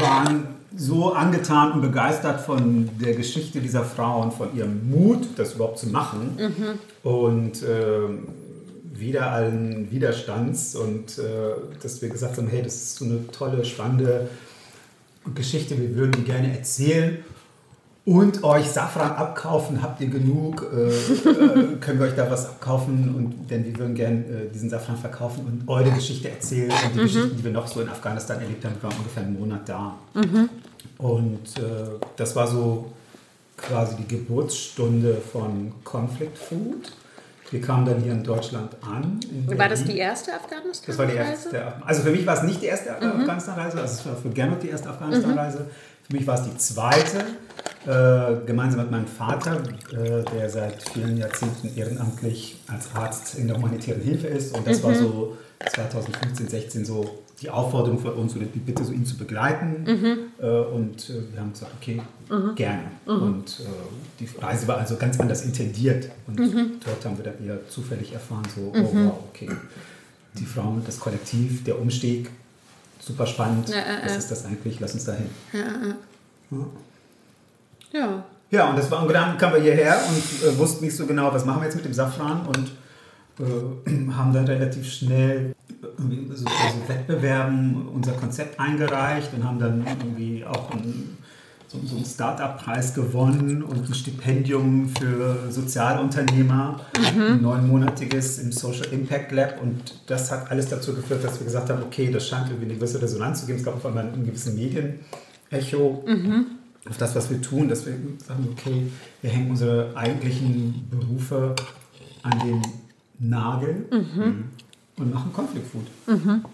waren 0.00 0.46
so 0.76 1.12
angetan 1.12 1.72
und 1.72 1.80
begeistert 1.82 2.40
von 2.40 2.88
der 3.00 3.14
Geschichte 3.14 3.60
dieser 3.60 3.84
Frau 3.84 4.22
und 4.22 4.34
von 4.34 4.56
ihrem 4.56 4.90
Mut, 4.90 5.26
das 5.36 5.54
überhaupt 5.54 5.78
zu 5.78 5.88
machen. 5.88 6.36
Mhm. 6.38 7.08
und 7.08 7.62
äh, 7.62 8.08
wieder 8.96 9.32
allen 9.32 9.90
Widerstands 9.90 10.76
und 10.76 11.18
äh, 11.18 11.22
dass 11.82 12.00
wir 12.00 12.08
gesagt 12.08 12.36
haben, 12.36 12.46
hey, 12.46 12.62
das 12.62 12.74
ist 12.74 12.96
so 12.96 13.04
eine 13.04 13.26
tolle, 13.28 13.64
spannende 13.64 14.28
Geschichte, 15.34 15.80
wir 15.80 15.96
würden 15.96 16.12
die 16.12 16.22
gerne 16.22 16.56
erzählen 16.56 17.18
und 18.06 18.44
euch 18.44 18.68
Safran 18.68 19.12
abkaufen, 19.12 19.82
habt 19.82 20.00
ihr 20.00 20.08
genug, 20.08 20.66
äh, 20.72 20.88
äh, 20.88 21.76
können 21.80 21.98
wir 21.98 22.06
euch 22.06 22.14
da 22.14 22.30
was 22.30 22.46
abkaufen 22.46 23.14
und 23.14 23.50
denn 23.50 23.64
wir 23.64 23.78
würden 23.78 23.94
gerne 23.94 24.18
äh, 24.18 24.50
diesen 24.52 24.68
Safran 24.68 24.98
verkaufen 24.98 25.46
und 25.46 25.68
eure 25.68 25.90
Geschichte 25.90 26.28
erzählen 26.28 26.70
und 26.70 26.94
die 26.94 26.98
mhm. 26.98 27.02
Geschichten, 27.04 27.36
die 27.38 27.44
wir 27.44 27.52
noch 27.52 27.66
so 27.66 27.80
in 27.80 27.88
Afghanistan 27.88 28.40
erlebt 28.40 28.64
haben, 28.64 28.74
wir 28.74 28.82
waren 28.82 28.98
ungefähr 28.98 29.22
einen 29.22 29.38
Monat 29.38 29.68
da. 29.68 29.94
Mhm. 30.12 30.50
Und 30.98 31.58
äh, 31.58 31.62
das 32.16 32.36
war 32.36 32.46
so 32.46 32.92
quasi 33.56 33.96
die 33.96 34.08
Geburtsstunde 34.08 35.16
von 35.32 35.72
Conflict 35.82 36.36
Food. 36.36 36.92
Wir 37.50 37.60
kamen 37.60 37.86
dann 37.86 38.02
hier 38.02 38.12
in 38.12 38.24
Deutschland 38.24 38.74
an. 38.82 39.20
In 39.30 39.58
war 39.58 39.68
das 39.68 39.84
die 39.84 39.96
erste 39.96 40.34
Afghanistan-Reise? 40.34 40.86
Das 40.86 40.98
war 40.98 41.06
die 41.06 41.16
erste. 41.16 41.86
Also 41.86 42.02
für 42.02 42.10
mich 42.10 42.26
war 42.26 42.36
es 42.36 42.42
nicht 42.42 42.60
die 42.60 42.66
erste 42.66 42.90
mhm. 42.90 43.20
Afghanistan-Reise, 43.20 43.80
also 43.80 43.94
es 43.94 44.06
war 44.06 44.16
für 44.16 44.30
Gernot 44.30 44.62
die 44.62 44.68
erste 44.68 44.90
Afghanistan-Reise. 44.90 45.60
Mhm. 45.60 45.93
Für 46.04 46.16
mich 46.16 46.26
war 46.26 46.38
es 46.38 46.50
die 46.50 46.56
zweite, 46.58 47.24
äh, 47.86 48.46
gemeinsam 48.46 48.80
mit 48.80 48.90
meinem 48.90 49.06
Vater, 49.06 49.62
äh, 49.92 50.22
der 50.24 50.48
seit 50.50 50.82
vielen 50.90 51.16
Jahrzehnten 51.16 51.76
ehrenamtlich 51.76 52.56
als 52.66 52.94
Arzt 52.94 53.34
in 53.36 53.48
der 53.48 53.56
humanitären 53.56 54.02
Hilfe 54.02 54.28
ist. 54.28 54.56
Und 54.56 54.66
das 54.66 54.78
mhm. 54.78 54.84
war 54.84 54.94
so 54.94 55.36
2015, 55.72 56.48
16 56.48 56.84
so 56.84 57.24
die 57.40 57.50
Aufforderung 57.50 57.98
von 57.98 58.12
uns, 58.14 58.36
oder 58.36 58.46
die 58.46 58.58
Bitte, 58.58 58.84
so 58.84 58.92
ihn 58.92 59.04
zu 59.04 59.16
begleiten. 59.16 59.84
Mhm. 59.84 60.18
Äh, 60.40 60.46
und 60.46 61.10
äh, 61.10 61.32
wir 61.32 61.40
haben 61.40 61.52
gesagt, 61.52 61.72
okay, 61.80 62.00
mhm. 62.30 62.54
gerne. 62.54 62.90
Mhm. 63.06 63.22
Und 63.22 63.60
äh, 63.60 63.64
die 64.20 64.28
Reise 64.40 64.68
war 64.68 64.78
also 64.78 64.96
ganz 64.96 65.18
anders 65.20 65.44
intendiert. 65.44 66.08
Und 66.26 66.38
mhm. 66.38 66.72
dort 66.84 67.04
haben 67.04 67.16
wir 67.16 67.24
dann 67.24 67.44
eher 67.44 67.68
zufällig 67.68 68.12
erfahren, 68.12 68.44
so, 68.54 68.72
oh 68.74 68.78
mhm. 68.78 69.06
wow, 69.06 69.18
okay, 69.30 69.48
die 70.38 70.46
Frauen, 70.46 70.82
das 70.84 70.98
Kollektiv, 70.98 71.64
der 71.64 71.78
Umstieg, 71.78 72.30
super 73.04 73.26
spannend. 73.26 73.68
Ja, 73.68 73.76
äh, 73.76 74.04
Was 74.04 74.16
ist 74.16 74.30
das 74.30 74.44
eigentlich? 74.46 74.80
Lass 74.80 74.94
uns 74.94 75.04
da 75.04 75.12
hin. 75.12 75.30
Ja, 75.52 76.58
ja. 77.92 78.24
ja. 78.50 78.70
und 78.70 78.78
das 78.78 78.90
war, 78.90 79.02
und 79.02 79.12
dann 79.12 79.36
kamen 79.38 79.54
wir 79.54 79.62
hierher 79.62 79.98
und 80.08 80.48
äh, 80.48 80.58
wussten 80.58 80.84
nicht 80.84 80.96
so 80.96 81.06
genau, 81.06 81.32
was 81.32 81.44
machen 81.44 81.60
wir 81.60 81.66
jetzt 81.66 81.76
mit 81.76 81.84
dem 81.84 81.94
Safran 81.94 82.46
und 82.46 82.72
äh, 83.40 84.12
haben 84.16 84.32
dann 84.32 84.46
relativ 84.46 84.90
schnell 84.90 85.54
so, 85.96 86.44
so 86.44 86.88
Wettbewerben 86.88 87.88
unser 87.88 88.12
Konzept 88.12 88.58
eingereicht 88.58 89.32
und 89.34 89.44
haben 89.44 89.58
dann 89.58 89.86
irgendwie 89.86 90.44
auch 90.44 90.70
ein 90.70 91.18
so, 91.74 91.86
so 91.86 91.96
einen 91.96 92.04
Startup-Preis 92.04 92.94
gewonnen 92.94 93.62
und 93.62 93.88
ein 93.88 93.94
Stipendium 93.94 94.88
für 94.88 95.50
Sozialunternehmer, 95.50 96.80
mhm. 97.14 97.22
ein 97.22 97.42
neunmonatiges 97.42 98.38
im 98.38 98.52
Social 98.52 98.86
Impact 98.92 99.32
Lab. 99.32 99.60
Und 99.62 100.00
das 100.06 100.30
hat 100.30 100.50
alles 100.50 100.68
dazu 100.68 100.94
geführt, 100.94 101.24
dass 101.24 101.38
wir 101.40 101.44
gesagt 101.44 101.70
haben, 101.70 101.82
okay, 101.82 102.10
das 102.10 102.28
scheint 102.28 102.48
irgendwie 102.48 102.66
eine 102.66 102.74
gewisse 102.74 103.00
Resonanz 103.00 103.40
zu 103.40 103.46
geben. 103.46 103.58
Es 103.58 103.64
gab 103.64 103.76
auf 103.76 103.86
einmal 103.86 104.06
ein 104.06 104.24
gewisses 104.24 104.54
Medienecho 104.54 106.04
mhm. 106.06 106.46
auf 106.88 106.96
das, 106.96 107.14
was 107.14 107.30
wir 107.30 107.40
tun, 107.40 107.68
dass 107.68 107.86
wir 107.86 107.94
sagen, 108.24 108.48
okay, 108.52 108.86
wir 109.22 109.30
hängen 109.30 109.50
unsere 109.50 109.96
eigentlichen 109.96 110.86
Berufe 110.90 111.54
an 112.22 112.38
den 112.40 112.62
Nagel 113.18 113.86
mhm. 113.90 114.44
und 114.96 115.14
machen 115.14 115.32
Conflict 115.32 115.66
Food. 115.66 115.86
Mhm. 116.06 116.44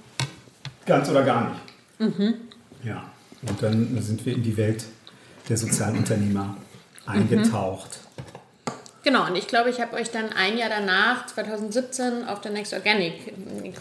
Ganz 0.87 1.09
oder 1.11 1.22
gar 1.22 1.50
nicht. 1.50 2.18
Mhm. 2.18 2.35
Ja, 2.83 3.04
und 3.46 3.62
dann 3.62 4.00
sind 4.00 4.24
wir 4.24 4.35
in 4.35 4.42
die 4.42 4.56
Welt 4.56 4.85
der 5.48 5.57
Sozialunternehmer 5.57 6.57
eingetaucht. 7.07 7.98
Genau, 9.03 9.26
und 9.26 9.35
ich 9.35 9.46
glaube, 9.46 9.70
ich 9.70 9.81
habe 9.81 9.96
euch 9.96 10.11
dann 10.11 10.26
ein 10.35 10.59
Jahr 10.59 10.68
danach, 10.68 11.26
2017, 11.26 12.29
auf 12.29 12.42
der 12.42 12.53
Next 12.53 12.74
Organic 12.74 13.33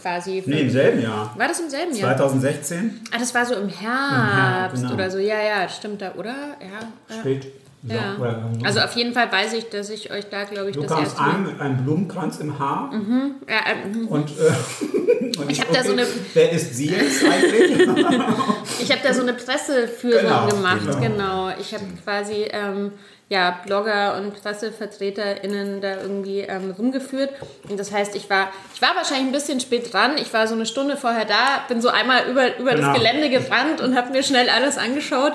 quasi. 0.02 0.42
Nee, 0.46 0.62
im 0.62 0.70
selben 0.70 1.02
Jahr. 1.02 1.34
War 1.38 1.48
das 1.48 1.60
im 1.60 1.70
selben 1.70 1.94
Jahr? 1.94 2.16
2016. 2.16 3.02
Ah, 3.12 3.18
das 3.20 3.36
war 3.36 3.46
so 3.46 3.56
im 3.56 3.68
Herbst, 3.68 3.82
Im 3.82 4.36
Herbst 4.36 4.84
genau. 4.84 4.94
oder 4.94 5.12
so. 5.12 5.18
Ja, 5.18 5.42
ja, 5.42 5.68
stimmt 5.68 6.02
da, 6.02 6.14
oder? 6.16 6.56
Ja. 6.62 7.16
Spät. 7.20 7.48
Ja. 7.84 8.18
Also 8.64 8.82
auf 8.82 8.94
jeden 8.96 9.14
Fall 9.14 9.32
weiß 9.32 9.54
ich, 9.54 9.70
dass 9.70 9.90
ich 9.90 10.12
euch 10.12 10.26
da, 10.30 10.44
glaube 10.44 10.70
ich, 10.70 10.76
du 10.76 10.82
das 10.82 10.92
erste 10.92 11.22
Mal... 11.22 11.30
an 11.32 11.46
mit 11.46 11.62
einem 11.62 11.84
Blumenkranz 11.84 12.40
im 12.40 12.60
Haar. 12.60 12.92
Mhm. 12.92 13.36
Ja, 13.48 13.56
ähm, 13.72 14.08
und, 14.08 14.30
äh, 14.32 15.38
und, 15.40 15.50
ich 15.50 15.62
habe 15.62 15.70
okay, 15.72 15.80
da 15.82 15.84
so 15.84 15.94
eine... 15.94 16.06
Wer 16.34 16.52
ist 16.52 16.76
sie 16.76 16.90
jetzt 16.90 17.24
eigentlich? 17.24 17.80
ich 18.80 18.92
habe 18.92 19.02
da 19.02 19.14
so 19.14 19.22
eine 19.22 19.34
Presseführung 19.34 20.22
genau, 20.22 20.48
gemacht, 20.48 21.00
genau. 21.00 21.00
genau. 21.00 21.50
Ich 21.60 21.74
habe 21.74 21.86
quasi... 22.04 22.48
Ähm, 22.52 22.92
ja, 23.30 23.60
Blogger 23.64 24.18
und 24.18 24.34
PressevertreterInnen 24.42 25.82
da 25.82 26.02
irgendwie 26.02 26.40
ähm, 26.40 26.72
rumgeführt. 26.72 27.30
Und 27.70 27.80
das 27.80 27.92
heißt, 27.92 28.16
ich 28.16 28.28
war, 28.28 28.48
ich 28.74 28.82
war 28.82 28.96
wahrscheinlich 28.96 29.28
ein 29.28 29.32
bisschen 29.32 29.60
spät 29.60 29.94
dran. 29.94 30.18
Ich 30.18 30.34
war 30.34 30.48
so 30.48 30.56
eine 30.56 30.66
Stunde 30.66 30.98
vorher 30.98 31.26
da, 31.26 31.64
bin 31.68 31.80
so 31.80 31.90
einmal 31.90 32.28
über, 32.28 32.58
über 32.58 32.74
genau. 32.74 32.88
das 32.88 32.98
Gelände 32.98 33.30
gerannt 33.30 33.82
und 33.82 33.96
habe 33.96 34.10
mir 34.12 34.24
schnell 34.24 34.50
alles 34.50 34.80
angeschaut. 34.80 35.34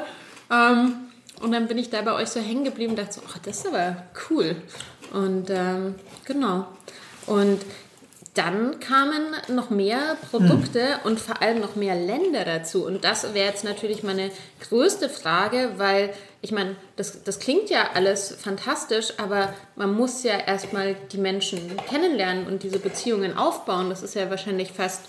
Ähm, 0.50 1.03
und 1.44 1.52
dann 1.52 1.68
bin 1.68 1.78
ich 1.78 1.90
da 1.90 2.02
bei 2.02 2.14
euch 2.14 2.28
so 2.28 2.40
hängen 2.40 2.64
geblieben 2.64 2.92
und 2.92 2.98
dachte 2.98 3.14
so, 3.14 3.20
ach, 3.28 3.38
das 3.38 3.58
ist 3.58 3.66
aber 3.68 3.96
cool. 4.30 4.56
Und 5.12 5.50
ähm, 5.50 5.94
genau. 6.24 6.66
Und 7.26 7.60
dann 8.34 8.80
kamen 8.80 9.22
noch 9.48 9.70
mehr 9.70 10.16
Produkte 10.30 10.96
hm. 10.96 11.00
und 11.04 11.20
vor 11.20 11.40
allem 11.40 11.60
noch 11.60 11.76
mehr 11.76 11.94
Länder 11.94 12.44
dazu. 12.44 12.84
Und 12.84 13.04
das 13.04 13.32
wäre 13.32 13.46
jetzt 13.46 13.62
natürlich 13.62 14.02
meine 14.02 14.30
größte 14.68 15.08
Frage, 15.08 15.74
weil 15.76 16.12
ich 16.42 16.50
meine, 16.50 16.74
das, 16.96 17.22
das 17.22 17.38
klingt 17.38 17.70
ja 17.70 17.90
alles 17.94 18.34
fantastisch, 18.38 19.14
aber 19.18 19.54
man 19.76 19.94
muss 19.94 20.24
ja 20.24 20.36
erstmal 20.36 20.96
die 21.12 21.18
Menschen 21.18 21.60
kennenlernen 21.88 22.46
und 22.46 22.64
diese 22.64 22.80
Beziehungen 22.80 23.36
aufbauen. 23.36 23.88
Das 23.88 24.02
ist 24.02 24.14
ja 24.14 24.30
wahrscheinlich 24.30 24.72
fast 24.72 25.02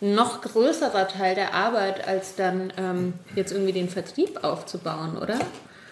noch 0.00 0.40
größerer 0.40 1.08
Teil 1.08 1.34
der 1.34 1.54
Arbeit, 1.54 2.08
als 2.08 2.34
dann 2.34 2.72
ähm, 2.78 3.12
jetzt 3.36 3.52
irgendwie 3.52 3.72
den 3.72 3.88
Vertrieb 3.88 4.42
aufzubauen, 4.42 5.16
oder? 5.16 5.38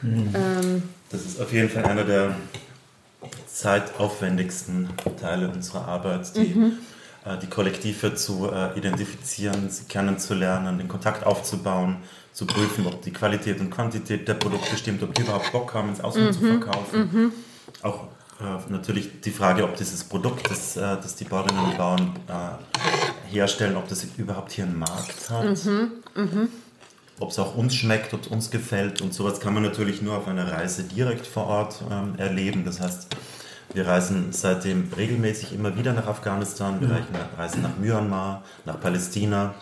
Mhm. 0.02 0.34
Ähm, 0.34 0.82
das 1.10 1.26
ist 1.26 1.40
auf 1.40 1.52
jeden 1.52 1.68
Fall 1.68 1.84
einer 1.84 2.04
der 2.04 2.36
zeitaufwendigsten 3.46 4.88
Teile 5.20 5.50
unserer 5.50 5.86
Arbeit, 5.86 6.34
die, 6.36 6.54
mhm. 6.54 6.78
äh, 7.24 7.36
die 7.38 7.48
Kollektive 7.48 8.14
zu 8.14 8.50
äh, 8.50 8.76
identifizieren, 8.78 9.68
sie 9.68 9.84
kennenzulernen, 9.84 10.78
den 10.78 10.88
Kontakt 10.88 11.26
aufzubauen, 11.26 11.96
zu 12.32 12.46
prüfen, 12.46 12.86
ob 12.86 13.02
die 13.02 13.12
Qualität 13.12 13.60
und 13.60 13.70
Quantität 13.70 14.26
der 14.28 14.34
Produkte 14.34 14.76
stimmt, 14.76 15.02
ob 15.02 15.14
die 15.14 15.22
überhaupt 15.22 15.52
Bock 15.52 15.74
haben, 15.74 15.90
ins 15.90 16.00
Ausland 16.00 16.28
mhm. 16.28 16.32
zu 16.32 16.46
verkaufen. 16.46 17.10
Mhm. 17.12 17.32
Auch 17.82 18.04
äh, 18.40 18.72
natürlich 18.72 19.20
die 19.20 19.30
Frage, 19.30 19.64
ob 19.64 19.76
dieses 19.76 20.04
Produkt, 20.04 20.50
das, 20.50 20.76
äh, 20.76 20.80
das 20.80 21.16
die 21.16 21.24
Bauerinnen 21.24 21.64
und 21.64 21.76
Bauern 21.76 22.12
äh, 22.28 23.32
herstellen, 23.32 23.76
ob 23.76 23.88
das 23.88 24.06
überhaupt 24.16 24.52
hier 24.52 24.64
einen 24.64 24.78
Markt 24.78 25.28
hat. 25.28 25.64
Mhm. 25.64 26.48
Mhm 27.20 27.30
ob 27.30 27.30
es 27.30 27.38
auch 27.38 27.54
uns 27.54 27.74
schmeckt, 27.74 28.14
ob 28.14 28.22
es 28.22 28.28
uns 28.28 28.50
gefällt 28.50 29.02
und 29.02 29.14
sowas 29.14 29.40
kann 29.40 29.54
man 29.54 29.62
natürlich 29.62 30.02
nur 30.02 30.16
auf 30.16 30.26
einer 30.26 30.50
Reise 30.50 30.82
direkt 30.84 31.26
vor 31.26 31.46
Ort 31.46 31.82
ähm, 31.90 32.14
erleben. 32.16 32.64
Das 32.64 32.80
heißt, 32.80 33.08
wir 33.74 33.86
reisen 33.86 34.28
seitdem 34.32 34.90
regelmäßig 34.96 35.52
immer 35.52 35.76
wieder 35.76 35.92
nach 35.92 36.06
Afghanistan, 36.06 36.80
wir 36.80 36.88
ja. 36.88 37.04
reisen 37.38 37.62
nach 37.62 37.76
Myanmar, 37.78 38.42
nach 38.64 38.80
Palästina. 38.80 39.54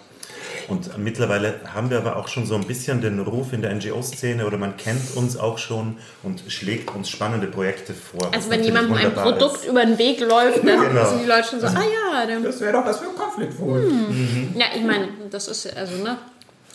Und 0.68 0.98
mittlerweile 0.98 1.54
haben 1.72 1.90
wir 1.90 1.96
aber 1.96 2.16
auch 2.16 2.28
schon 2.28 2.46
so 2.46 2.54
ein 2.54 2.64
bisschen 2.64 3.00
den 3.00 3.18
Ruf 3.20 3.52
in 3.52 3.62
der 3.62 3.74
NGO-Szene 3.74 4.46
oder 4.46 4.58
man 4.58 4.76
kennt 4.76 5.16
uns 5.16 5.36
auch 5.36 5.56
schon 5.56 5.96
und 6.22 6.42
schlägt 6.48 6.94
uns 6.94 7.08
spannende 7.08 7.46
Projekte 7.46 7.94
vor. 7.94 8.30
Also 8.32 8.50
wenn 8.50 8.62
jemandem 8.62 8.94
ein 8.94 9.14
Produkt 9.14 9.62
ist. 9.62 9.66
über 9.66 9.84
den 9.84 9.98
Weg 9.98 10.20
läuft, 10.20 10.58
dann 10.66 10.80
genau. 10.80 11.08
sind 11.08 11.22
die 11.22 11.26
Leute 11.28 11.48
schon 11.48 11.60
so, 11.60 11.66
also, 11.66 11.78
ah 11.78 12.26
ja. 12.26 12.40
das 12.40 12.60
wäre 12.60 12.72
doch 12.72 12.84
was 12.84 12.98
für 12.98 13.06
ein 13.08 13.16
Konflikt 13.16 13.58
wohl. 13.58 13.82
Hm. 13.82 14.08
Mhm. 14.08 14.54
Ja, 14.60 14.66
ich 14.76 14.84
meine, 14.84 15.08
das 15.30 15.48
ist, 15.48 15.74
also 15.74 16.02
ne, 16.02 16.18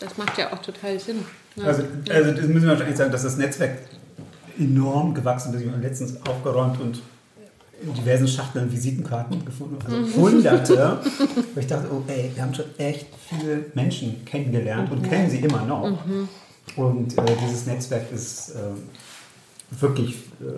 das 0.00 0.16
macht 0.16 0.38
ja 0.38 0.52
auch 0.52 0.58
total 0.58 0.98
Sinn. 0.98 1.24
Ja. 1.56 1.64
Also, 1.64 1.84
also 2.10 2.32
das 2.32 2.46
müssen 2.46 2.62
wir 2.62 2.70
wahrscheinlich 2.70 2.96
sagen, 2.96 3.12
dass 3.12 3.22
das 3.22 3.36
Netzwerk 3.36 3.78
enorm 4.58 5.14
gewachsen 5.14 5.54
ist. 5.54 5.62
Ich 5.62 5.70
habe 5.70 5.80
letztens 5.80 6.16
aufgeräumt 6.26 6.80
und 6.80 7.02
in 7.82 7.92
diversen 7.92 8.28
Schachteln 8.28 8.70
Visitenkarten 8.72 9.44
gefunden, 9.44 9.76
also 9.84 9.96
mhm. 9.96 10.14
hunderte. 10.14 11.00
wo 11.54 11.60
ich 11.60 11.66
dachte, 11.66 11.88
oh 11.92 12.02
ey, 12.06 12.30
wir 12.34 12.42
haben 12.42 12.54
schon 12.54 12.66
echt 12.78 13.06
viele 13.28 13.66
Menschen 13.74 14.24
kennengelernt 14.24 14.90
und 14.90 15.02
kennen 15.02 15.28
sie 15.28 15.38
immer 15.38 15.64
noch. 15.64 15.90
Mhm. 16.06 16.28
Und 16.76 17.18
äh, 17.18 17.22
dieses 17.44 17.66
Netzwerk 17.66 18.10
ist 18.12 18.50
äh, 18.50 19.80
wirklich 19.80 20.16
äh, 20.40 20.54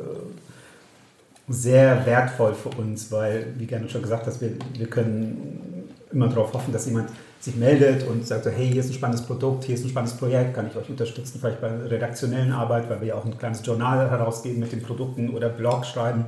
sehr 1.48 2.04
wertvoll 2.06 2.54
für 2.54 2.70
uns, 2.80 3.10
weil, 3.10 3.54
wie 3.56 3.66
gerne 3.66 3.88
schon 3.88 4.02
gesagt 4.02 4.26
hast, 4.26 4.40
wir, 4.40 4.52
wir 4.76 4.86
können 4.86 5.88
immer 6.12 6.28
darauf 6.28 6.52
hoffen, 6.52 6.72
dass 6.72 6.86
jemand 6.86 7.10
sich 7.46 7.56
meldet 7.56 8.06
und 8.06 8.26
sagt 8.26 8.44
so, 8.44 8.50
hey, 8.50 8.68
hier 8.68 8.80
ist 8.80 8.90
ein 8.90 8.94
spannendes 8.94 9.24
Produkt, 9.24 9.64
hier 9.64 9.74
ist 9.74 9.84
ein 9.84 9.88
spannendes 9.88 10.16
Projekt, 10.18 10.54
kann 10.54 10.66
ich 10.66 10.76
euch 10.76 10.90
unterstützen, 10.90 11.38
vielleicht 11.40 11.60
bei 11.60 11.68
redaktionellen 11.68 12.52
Arbeit, 12.52 12.90
weil 12.90 13.00
wir 13.00 13.08
ja 13.08 13.14
auch 13.14 13.24
ein 13.24 13.38
kleines 13.38 13.64
Journal 13.64 14.10
herausgeben 14.10 14.58
mit 14.60 14.72
den 14.72 14.82
Produkten 14.82 15.30
oder 15.30 15.48
Blog 15.48 15.86
schreiben. 15.86 16.24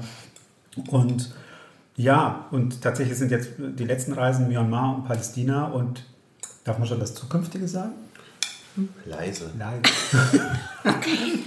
Und 0.91 1.35
ja, 1.97 2.47
und 2.53 2.81
tatsächlich 2.81 3.19
sind 3.19 3.33
jetzt 3.33 3.51
die 3.59 3.85
letzten 3.85 4.13
Reisen 4.13 4.49
Myanmar 4.49 4.97
und 4.97 5.05
Palästina 5.07 5.67
und 5.67 6.05
darf 6.65 6.79
man 6.79 6.87
schon 6.87 7.01
das 7.01 7.15
Zukünftige 7.15 7.67
sagen? 7.67 7.93
Leise. 9.05 9.51
Leise. 9.59 9.83
okay. 10.85 11.19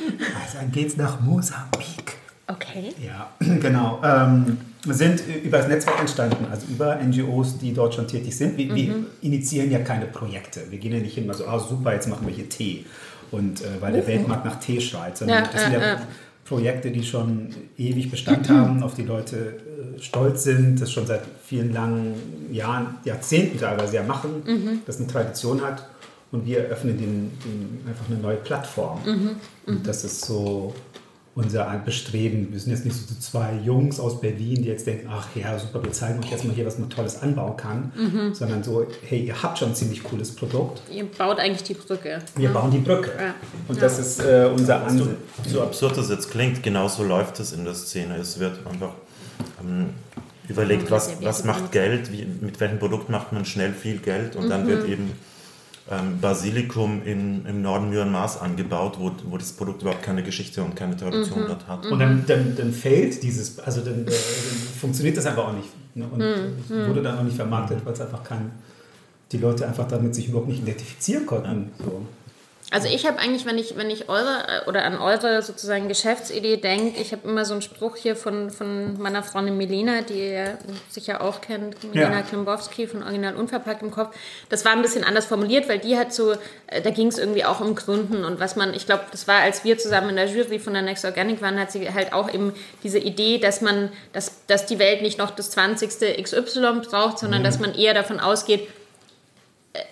Also 0.44 0.60
dann 0.60 0.72
geht's 0.72 0.98
nach 0.98 1.20
Mosambik. 1.22 2.18
Okay. 2.48 2.94
Ja, 3.02 3.30
genau. 3.40 4.02
Ähm, 4.04 4.58
sind 4.86 5.22
über 5.44 5.60
das 5.60 5.68
Netzwerk 5.68 6.00
entstanden, 6.00 6.48
also 6.50 6.66
über 6.68 6.96
NGOs, 6.96 7.58
die 7.60 7.74
dort 7.74 7.94
schon 7.94 8.08
tätig 8.08 8.36
sind. 8.36 8.58
Wir, 8.58 8.72
mhm. 8.72 8.76
wir 8.76 8.96
initiieren 9.22 9.72
ja 9.72 9.80
keine 9.80 10.06
Projekte. 10.08 10.62
Wir 10.70 10.80
gehen 10.80 10.94
ja 10.94 11.00
nicht 11.00 11.18
immer 11.18 11.34
so, 11.34 11.46
ah 11.46 11.60
super, 11.60 11.94
jetzt 11.94 12.08
machen 12.08 12.26
wir 12.26 12.34
hier 12.34 12.50
Tee. 12.50 12.86
Und 13.32 13.62
äh, 13.62 13.66
weil 13.80 13.94
der 13.94 14.06
Weltmarkt 14.08 14.46
nach 14.46 14.60
Tee 14.60 14.82
schreit, 14.82 15.18
sondern 15.18 15.44
ja, 15.44 15.50
das 15.52 15.62
sind 15.62 15.74
ja, 15.74 15.80
ja 15.80 16.02
Projekte, 16.46 16.92
die 16.92 17.04
schon 17.04 17.50
ewig 17.78 18.12
Bestand 18.12 18.50
haben, 18.50 18.84
auf 18.84 18.96
die 18.96 19.04
Leute 19.04 19.38
äh, 19.38 20.02
stolz 20.02 20.44
sind, 20.44 20.82
das 20.82 20.92
schon 20.92 21.06
seit 21.06 21.22
vielen 21.46 21.72
langen 21.72 22.16
Jahren, 22.52 22.98
Jahrzehnten 23.06 23.60
teilweise 23.60 23.96
ja 23.96 24.04
machen, 24.04 24.44
mhm. 24.46 24.82
das 24.86 24.98
eine 24.98 25.08
Tradition 25.08 25.62
hat. 25.62 25.88
Und 26.32 26.46
wir 26.46 26.60
eröffnen 26.60 26.98
den, 26.98 27.32
den 27.46 27.88
einfach 27.88 28.06
eine 28.10 28.18
neue 28.18 28.38
Plattform. 28.38 29.00
Mhm. 29.06 29.30
Und 29.66 29.80
mhm. 29.80 29.84
das 29.84 30.04
ist 30.04 30.26
so 30.26 30.74
unser 31.34 31.64
Bestreben. 31.86 32.52
Wir 32.52 32.60
sind 32.60 32.72
jetzt 32.72 32.84
nicht 32.84 32.96
so 32.96 33.16
zwei 33.20 33.54
Jungs 33.64 34.00
aus 34.00 34.20
Berlin, 34.20 34.64
die 34.64 34.68
jetzt 34.68 34.86
denken, 34.86 35.08
ach 35.10 35.28
ja, 35.34 35.58
super, 35.58 35.82
wir 35.82 35.92
zeigen 35.94 36.20
euch 36.20 36.30
jetzt 36.30 36.44
mal 36.44 36.54
hier, 36.54 36.66
was 36.66 36.78
man 36.78 36.90
Tolles 36.90 37.22
anbauen 37.22 37.56
kann, 37.56 37.92
mhm. 37.96 38.34
sondern 38.34 38.64
so, 38.64 38.86
hey, 39.08 39.24
ihr 39.24 39.42
habt 39.42 39.58
schon 39.58 39.70
ein 39.70 39.76
ziemlich 39.76 40.04
cooles 40.04 40.36
Produkt. 40.36 40.82
Ihr 40.92 41.06
baut 41.06 41.40
eigentlich 41.40 41.64
die 41.64 41.74
Brücke. 41.74 42.20
Wir 42.36 42.50
ja. 42.50 42.52
bauen 42.52 42.72
die 42.72 42.80
Brücke. 42.80 43.12
Ja. 43.18 43.34
Und 43.68 43.76
ja. 43.76 43.82
das 43.82 44.00
ist 44.00 44.20
äh, 44.20 44.50
unser 44.54 44.86
Ansatz. 44.86 45.08
So, 45.46 45.50
so 45.52 45.62
absurd 45.62 45.98
das 45.98 46.10
jetzt 46.10 46.30
klingt, 46.32 46.64
genauso 46.64 47.04
läuft 47.04 47.40
es 47.40 47.54
in 47.54 47.64
der 47.64 47.76
Szene. 47.76 48.18
Es 48.18 48.38
wird 48.38 48.60
einfach 48.68 48.92
ähm, 49.62 49.92
überlegt, 50.50 50.92
was, 50.92 51.24
was 51.24 51.46
macht 51.46 51.72
Geld, 51.72 52.12
wie, 52.12 52.26
mit 52.26 52.60
welchem 52.60 52.80
Produkt 52.80 53.10
macht 53.10 53.32
man 53.32 53.46
schnell 53.46 53.72
viel 53.72 54.00
Geld 54.00 54.36
und 54.36 54.46
mhm. 54.46 54.50
dann 54.50 54.68
wird 54.68 54.88
eben 54.88 55.12
ähm, 55.92 56.20
Basilikum 56.22 57.02
in, 57.04 57.46
im 57.46 57.62
Norden 57.62 57.90
Myanmars 57.90 58.40
angebaut, 58.40 58.96
wo, 58.98 59.12
wo 59.30 59.38
das 59.38 59.52
Produkt 59.52 59.82
überhaupt 59.82 60.04
keine 60.04 60.24
Geschichte 60.24 60.64
und 60.64 60.76
keine 60.76 60.96
Tradition 60.96 61.44
mhm. 61.44 61.48
dort 61.48 61.68
hat. 61.68 61.86
Und 61.86 62.00
dann, 62.00 62.24
dann, 62.26 62.56
dann 62.56 62.72
fehlt 62.72 63.22
dieses, 63.22 63.60
also 63.60 63.82
dann, 63.82 64.06
dann 64.06 64.16
funktioniert 64.80 65.18
das 65.18 65.26
einfach 65.26 65.50
auch 65.50 65.54
nicht. 65.54 65.70
Ne? 65.96 66.06
Und 66.10 66.20
mhm. 66.20 66.88
wurde 66.88 67.02
dann 67.02 67.20
auch 67.20 67.24
nicht 67.24 67.36
vermarktet, 67.36 67.86
weil 67.86 67.94
es 67.94 68.02
einfach 68.02 68.24
kein, 68.24 68.52
die 69.32 69.38
Leute 69.38 69.68
einfach 69.68 69.88
damit 69.88 70.16
sich 70.16 70.30
überhaupt 70.30 70.48
nicht 70.48 70.62
identifizieren 70.62 71.26
konnten. 71.26 71.72
So. 71.80 72.06
Also 72.74 72.88
ich 72.88 73.06
habe 73.06 73.20
eigentlich, 73.20 73.46
wenn 73.46 73.58
ich, 73.58 73.76
wenn 73.76 73.90
ich 73.90 74.08
eure 74.08 74.64
äh, 74.66 74.70
oder 74.70 74.86
an 74.86 74.98
eure 74.98 75.42
sozusagen 75.42 75.90
Geschäftsidee 75.90 76.56
denke, 76.56 77.02
ich 77.02 77.12
habe 77.12 77.28
immer 77.28 77.44
so 77.44 77.52
einen 77.52 77.62
Spruch 77.62 77.98
hier 77.98 78.16
von, 78.16 78.50
von 78.50 78.98
meiner 78.98 79.24
Freundin 79.24 79.58
Melina, 79.58 80.02
die 80.02 80.30
ihr 80.30 80.58
sicher 80.90 81.20
auch 81.20 81.42
kennt, 81.42 81.84
Melina 81.84 82.20
ja. 82.20 82.22
Klimbowski 82.22 82.88
von 82.88 83.04
Original 83.04 83.36
Unverpackt 83.36 83.82
im 83.82 83.92
Kopf. 83.92 84.16
Das 84.48 84.64
war 84.64 84.72
ein 84.72 84.82
bisschen 84.82 85.04
anders 85.04 85.26
formuliert, 85.26 85.68
weil 85.68 85.80
die 85.80 85.98
hat 85.98 86.14
so, 86.14 86.32
äh, 86.68 86.82
da 86.82 86.92
ging 86.92 87.08
es 87.08 87.18
irgendwie 87.18 87.44
auch 87.44 87.60
um 87.60 87.76
Gründen 87.76 88.24
und 88.24 88.40
was 88.40 88.56
man, 88.56 88.74
ich 88.74 88.86
glaube, 88.86 89.04
das 89.12 89.28
war, 89.28 89.42
als 89.42 89.66
wir 89.66 89.78
zusammen 89.78 90.12
in 90.12 90.16
der 90.16 90.28
Jury 90.28 90.58
von 90.58 90.72
der 90.72 90.82
Next 90.82 91.04
Organic 91.04 91.42
waren, 91.42 91.60
hat 91.60 91.74
sie 91.74 91.94
halt 91.94 92.14
auch 92.14 92.34
eben 92.34 92.54
diese 92.84 93.00
Idee, 93.00 93.38
dass 93.38 93.60
man, 93.60 93.92
dass, 94.14 94.46
dass 94.48 94.66
die 94.66 94.80
Welt 94.80 95.02
nicht 95.02 95.18
noch 95.18 95.32
das 95.32 95.52
20. 95.52 96.24
XY 96.24 96.84
braucht, 96.90 97.20
sondern 97.20 97.42
mhm. 97.42 97.44
dass 97.46 97.60
man 97.60 97.76
eher 97.76 97.94
davon 97.94 98.22
ausgeht, 98.22 98.70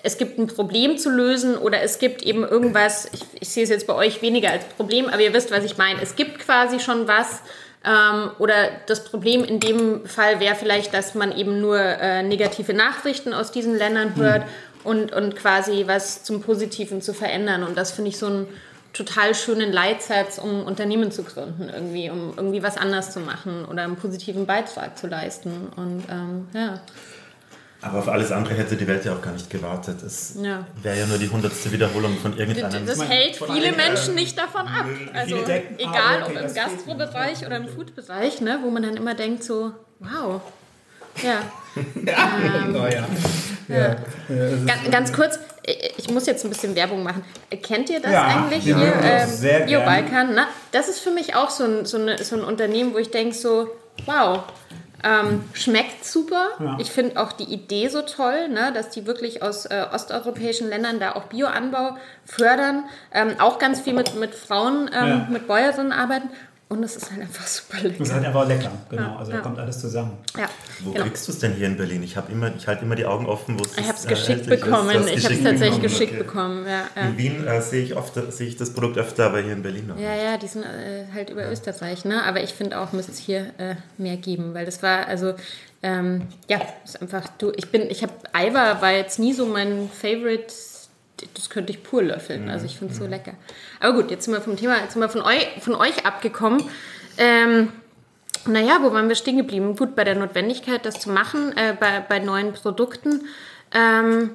es 0.04 0.18
gibt 0.18 0.38
ein 0.38 0.48
Problem 0.48 0.98
zu 0.98 1.10
lösen 1.10 1.58
oder 1.58 1.82
es 1.82 2.00
gibt 2.00 2.22
eben 2.24 2.44
irgendwas, 2.44 3.10
ich, 3.14 3.22
ich, 3.40 3.50
sehe 3.50 3.64
es 3.64 3.70
jetzt 3.70 3.88
bei 3.88 3.94
euch 3.94 4.22
weniger 4.22 4.52
als 4.52 4.66
Problem, 4.66 5.08
aber 5.08 5.22
ihr 5.22 5.34
wisst, 5.34 5.52
was 5.52 5.64
ich 5.64 5.78
meine. 5.78 6.02
Es 6.02 6.16
gibt 6.16 6.40
quasi 6.40 6.80
schon 6.80 7.08
was 7.08 7.42
ähm, 7.86 8.32
oder 8.40 8.56
das 8.88 9.06
Problem 9.06 9.44
in 9.44 9.60
dem 9.60 10.06
Fall 10.06 10.40
wäre 10.42 10.56
vielleicht, 10.56 10.94
dass 10.94 11.16
man 11.16 11.36
eben 11.36 11.62
nur 11.62 11.80
äh, 11.80 12.24
negative 12.24 12.74
Nachrichten 12.74 13.34
aus 13.34 13.52
diesen 13.52 13.78
Ländern 13.78 14.16
hört 14.16 14.44
mhm. 14.44 14.50
und, 14.84 15.12
und 15.14 15.36
quasi 15.38 15.86
was 15.88 16.24
zum 16.24 16.42
Positiven 16.42 17.02
zu 17.02 17.14
verändern. 17.14 17.64
Und 17.64 17.78
das 17.78 17.92
finde 17.92 18.10
ich 18.10 18.18
so 18.18 18.26
einen 18.26 18.48
total 18.92 19.34
schönen 19.34 19.72
Leitsatz, 19.72 20.40
um 20.40 20.64
Unternehmen 20.64 21.12
zu 21.12 21.24
gründen, 21.24 21.70
irgendwie, 21.74 22.10
um 22.10 22.34
irgendwie 22.36 22.64
was 22.64 22.76
anders 22.76 23.12
zu 23.12 23.22
machen 23.22 23.64
oder 23.64 23.84
einen 23.84 23.96
positiven 23.96 24.46
Beitrag 24.46 24.98
zu 24.98 25.08
leisten. 25.08 25.70
Und 25.76 26.04
ähm, 26.10 26.48
ja. 26.54 26.82
Aber 27.82 28.00
auf 28.00 28.10
alles 28.10 28.32
andere 28.32 28.56
hätte 28.56 28.76
die 28.76 28.88
Welt 28.88 29.06
ja 29.06 29.14
auch 29.14 29.22
gar 29.22 29.32
nicht 29.32 29.50
gewartet. 29.50 30.04
Es 30.04 30.36
ja. 30.42 30.66
wäre 30.82 31.00
ja 31.00 31.06
nur 31.06 31.18
die 31.18 31.30
hundertste 31.30 31.72
Wiederholung 31.72 32.18
von 32.18 32.38
irgendeinem. 32.38 32.86
Das 32.86 33.02
hält 33.08 33.38
viele 33.38 33.72
Menschen 33.72 34.16
nicht 34.16 34.38
davon 34.38 34.68
ab. 34.68 34.86
Also 35.14 35.38
egal 35.78 36.24
ob 36.24 36.36
im 36.36 36.54
Gastrobereich 36.54 37.46
oder 37.46 37.58
im 37.58 37.70
Foodbereich, 37.70 38.42
ne, 38.42 38.60
wo 38.64 38.70
man 38.70 38.84
dann 38.84 38.98
immer 38.98 39.16
denkt 39.16 39.44
so, 39.44 39.72
wow. 40.00 40.42
Ja. 41.24 41.42
ja. 42.06 42.32
Ähm, 42.66 42.76
oh, 42.76 42.88
ja. 42.88 43.08
ja. 43.68 43.96
Ganz, 44.66 44.92
ganz, 44.92 45.14
kurz, 45.14 45.40
ich 45.98 46.10
muss 46.10 46.26
jetzt 46.26 46.44
ein 46.44 46.50
bisschen 46.50 46.76
Werbung 46.76 47.04
machen. 47.04 47.24
Kennt 47.64 47.90
ihr 47.90 48.00
das 48.02 48.14
eigentlich 48.14 48.64
hier? 48.64 48.94
Ähm, 49.04 49.66
Bio-Balkan? 49.66 50.38
Das 50.72 50.90
ist 50.90 51.00
für 51.00 51.12
mich 51.12 51.36
auch 51.36 51.50
so 51.50 51.64
ein, 51.64 51.86
so, 51.86 51.98
eine, 51.98 52.24
so 52.24 52.36
ein 52.36 52.44
Unternehmen, 52.44 52.94
wo 52.94 52.98
ich 52.98 53.12
denke 53.12 53.36
so, 53.36 53.70
wow, 54.06 54.44
ähm, 55.04 55.44
schmeckt 55.54 56.06
super. 56.06 56.50
Ja. 56.60 56.78
Ich 56.80 56.92
finde 56.92 57.22
auch 57.22 57.32
die 57.32 57.46
Idee 57.46 57.88
so 57.88 58.02
toll, 58.02 58.50
ne, 58.50 58.72
dass 58.74 58.90
die 58.90 59.06
wirklich 59.06 59.42
aus 59.42 59.66
äh, 59.66 59.86
osteuropäischen 59.94 60.70
Ländern 60.70 61.00
da 61.00 61.14
auch 61.14 61.26
Bioanbau 61.26 61.98
fördern. 62.26 62.86
Ähm, 63.14 63.36
auch 63.40 63.60
ganz 63.60 63.82
viel 63.82 63.94
mit, 63.94 64.16
mit 64.16 64.36
Frauen, 64.36 64.90
ähm, 64.94 65.08
ja. 65.08 65.28
mit 65.30 65.48
Bäuerinnen 65.48 65.92
arbeiten. 65.92 66.30
Und 66.72 66.84
es 66.84 66.96
ist 66.98 67.10
halt 67.10 67.22
einfach 67.22 67.48
super 67.48 67.78
lecker. 67.78 67.96
Es 68.00 68.10
ist 68.10 68.14
halt 68.14 68.26
einfach 68.28 68.48
lecker, 68.48 68.72
genau. 68.92 69.02
Ja, 69.02 69.16
also 69.18 69.32
da 69.32 69.40
kommt 69.40 69.58
alles 69.58 69.80
zusammen. 69.80 70.20
Ja, 70.38 70.48
wo 70.82 70.92
genau. 70.92 71.06
kriegst 71.06 71.28
du 71.28 71.32
es 71.32 71.40
denn 71.40 71.54
hier 71.56 71.66
in 71.66 71.76
Berlin? 71.76 72.04
Ich, 72.04 72.16
immer, 72.16 72.56
ich 72.56 72.68
halte 72.68 72.86
immer 72.86 72.94
die 72.96 73.08
Augen 73.08 73.26
offen, 73.26 73.60
wo 73.60 73.64
es 73.64 73.76
Ich 73.76 73.88
habe 73.88 73.98
es 73.98 74.06
geschickt 74.06 74.46
bekommen. 74.46 74.92
Ich 74.92 75.26
habe 75.26 75.34
es 75.34 75.44
tatsächlich 75.44 75.82
geschickt 75.82 76.14
okay. 76.14 76.24
bekommen. 76.24 76.68
Ja, 76.68 76.86
in 77.02 77.18
Wien 77.18 77.48
äh, 77.48 77.60
sehe 77.64 77.84
ich, 77.84 77.96
oft, 77.96 78.14
sehe 78.32 78.48
ich 78.48 78.56
das 78.56 78.72
Produkt 78.72 79.00
öfter, 79.00 79.26
aber 79.26 79.42
hier 79.42 79.54
in 79.54 79.64
Berlin 79.64 79.88
noch. 79.88 79.98
Ja, 79.98 80.16
ja, 80.16 80.38
die 80.38 80.46
sind 80.46 80.64
äh, 80.64 81.06
halt 81.12 81.32
über 81.32 81.52
Österreich. 81.52 82.06
Ne? 82.06 82.24
Aber 82.24 82.44
ich 82.44 82.54
finde 82.54 82.80
auch, 82.80 82.94
müsste 82.94 83.14
es 83.14 83.18
hier 83.18 83.48
äh, 83.58 83.74
mehr 83.98 84.18
geben, 84.18 84.54
weil 84.54 84.66
das 84.66 84.84
war, 84.84 85.08
also 85.08 85.34
ähm, 85.82 86.28
ja, 86.48 86.62
ist 86.84 87.02
einfach, 87.02 87.28
du, 87.40 87.52
ich 87.56 87.72
bin, 87.72 87.90
ich 87.90 88.04
habe, 88.04 88.14
Aiwa 88.32 88.80
war 88.80 88.92
jetzt 88.92 89.18
nie 89.18 89.34
so 89.34 89.48
mein 89.48 89.90
Favorite 89.90 90.54
das 91.34 91.50
könnte 91.50 91.72
ich 91.72 91.84
pur 91.84 92.04
löffeln. 92.04 92.50
Also 92.50 92.66
ich 92.66 92.78
finde 92.78 92.94
es 92.94 93.00
so 93.00 93.06
mhm. 93.06 93.12
lecker. 93.12 93.34
Aber 93.80 93.94
gut, 93.94 94.12
jetzt 94.12 94.26
sind 94.26 94.34
wir 94.34 94.42
vom 94.42 94.58
Thema, 94.58 94.78
jetzt 94.82 94.94
sind 94.94 95.02
wir 95.02 95.10
von 95.10 95.22
euch, 95.22 95.48
von 95.62 95.76
euch 95.76 96.06
abgekommen. 96.06 96.64
Ähm, 97.18 97.72
naja, 98.46 98.80
wo 98.82 98.94
waren 98.94 99.10
wir 99.10 99.16
stehen 99.16 99.38
geblieben? 99.38 99.76
Gut, 99.76 99.96
bei 99.96 100.04
der 100.04 100.16
Notwendigkeit, 100.16 100.86
das 100.86 101.00
zu 101.00 101.10
machen, 101.10 101.56
äh, 101.58 101.76
bei, 101.80 102.00
bei 102.08 102.20
neuen 102.20 102.54
Produkten. 102.54 103.26
Ähm, 103.74 104.32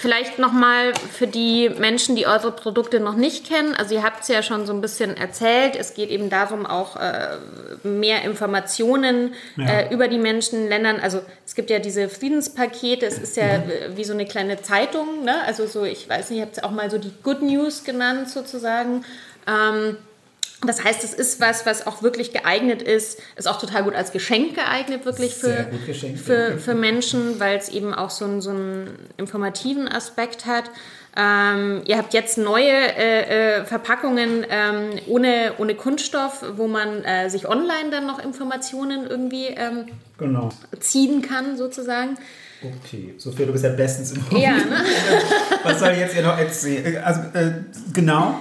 Vielleicht 0.00 0.38
nochmal 0.38 0.94
für 0.94 1.26
die 1.26 1.68
Menschen, 1.68 2.16
die 2.16 2.26
eure 2.26 2.52
Produkte 2.52 3.00
noch 3.00 3.16
nicht 3.16 3.46
kennen. 3.46 3.74
Also 3.74 3.94
ihr 3.94 4.02
habt 4.02 4.22
es 4.22 4.28
ja 4.28 4.42
schon 4.42 4.64
so 4.64 4.72
ein 4.72 4.80
bisschen 4.80 5.14
erzählt. 5.14 5.76
Es 5.76 5.92
geht 5.92 6.08
eben 6.08 6.30
darum, 6.30 6.64
auch 6.64 6.96
äh, 6.96 7.36
mehr 7.82 8.22
Informationen 8.22 9.34
ja. 9.58 9.66
äh, 9.66 9.92
über 9.94 10.08
die 10.08 10.16
Menschen 10.16 10.62
in 10.62 10.68
Ländern. 10.70 11.00
Also 11.00 11.20
es 11.44 11.54
gibt 11.54 11.68
ja 11.68 11.80
diese 11.80 12.08
Friedenspakete. 12.08 13.04
Es 13.04 13.18
ist 13.18 13.36
ja 13.36 13.58
mhm. 13.58 13.96
wie 13.96 14.04
so 14.04 14.14
eine 14.14 14.24
kleine 14.24 14.62
Zeitung. 14.62 15.22
Ne? 15.22 15.34
Also 15.44 15.66
so, 15.66 15.84
ich 15.84 16.08
weiß 16.08 16.30
nicht, 16.30 16.38
ihr 16.38 16.46
habt 16.46 16.56
es 16.56 16.64
auch 16.64 16.70
mal 16.70 16.90
so 16.90 16.96
die 16.96 17.12
Good 17.22 17.42
News 17.42 17.84
genannt 17.84 18.30
sozusagen. 18.30 19.04
Ähm, 19.46 19.98
das 20.66 20.84
heißt, 20.84 21.02
es 21.04 21.14
ist 21.14 21.40
was, 21.40 21.64
was 21.64 21.86
auch 21.86 22.02
wirklich 22.02 22.32
geeignet 22.32 22.82
ist, 22.82 23.18
ist 23.36 23.48
auch 23.48 23.58
total 23.58 23.84
gut 23.84 23.94
als 23.94 24.12
Geschenk 24.12 24.54
geeignet, 24.54 25.06
wirklich 25.06 25.34
für, 25.34 25.70
für, 26.22 26.58
für 26.58 26.74
Menschen, 26.74 27.40
weil 27.40 27.56
es 27.56 27.70
eben 27.70 27.94
auch 27.94 28.10
so 28.10 28.26
einen, 28.26 28.40
so 28.42 28.50
einen 28.50 28.90
informativen 29.16 29.88
Aspekt 29.88 30.44
hat. 30.44 30.64
Ähm, 31.16 31.82
ihr 31.86 31.96
habt 31.96 32.14
jetzt 32.14 32.36
neue 32.36 32.70
äh, 32.70 33.58
äh, 33.58 33.64
Verpackungen 33.64 34.46
ähm, 34.48 34.90
ohne, 35.08 35.54
ohne 35.58 35.74
Kunststoff, 35.74 36.44
wo 36.56 36.68
man 36.68 37.04
äh, 37.04 37.30
sich 37.30 37.48
online 37.48 37.90
dann 37.90 38.06
noch 38.06 38.22
Informationen 38.22 39.06
irgendwie 39.08 39.46
ähm, 39.46 39.86
genau. 40.18 40.50
ziehen 40.78 41.22
kann, 41.22 41.56
sozusagen. 41.56 42.16
Okay, 42.62 43.14
Sophia, 43.16 43.46
du 43.46 43.52
bist 43.52 43.64
ja 43.64 43.70
bestens 43.70 44.12
im 44.12 44.38
Ja, 44.38 44.52
ne? 44.52 44.84
Was 45.64 45.80
soll 45.80 45.92
ich 45.92 45.98
jetzt 45.98 46.14
ihr 46.14 46.22
noch 46.22 46.38
erzählen? 46.38 47.02
Also, 47.02 47.20
äh, 47.32 47.52
genau, 47.92 48.38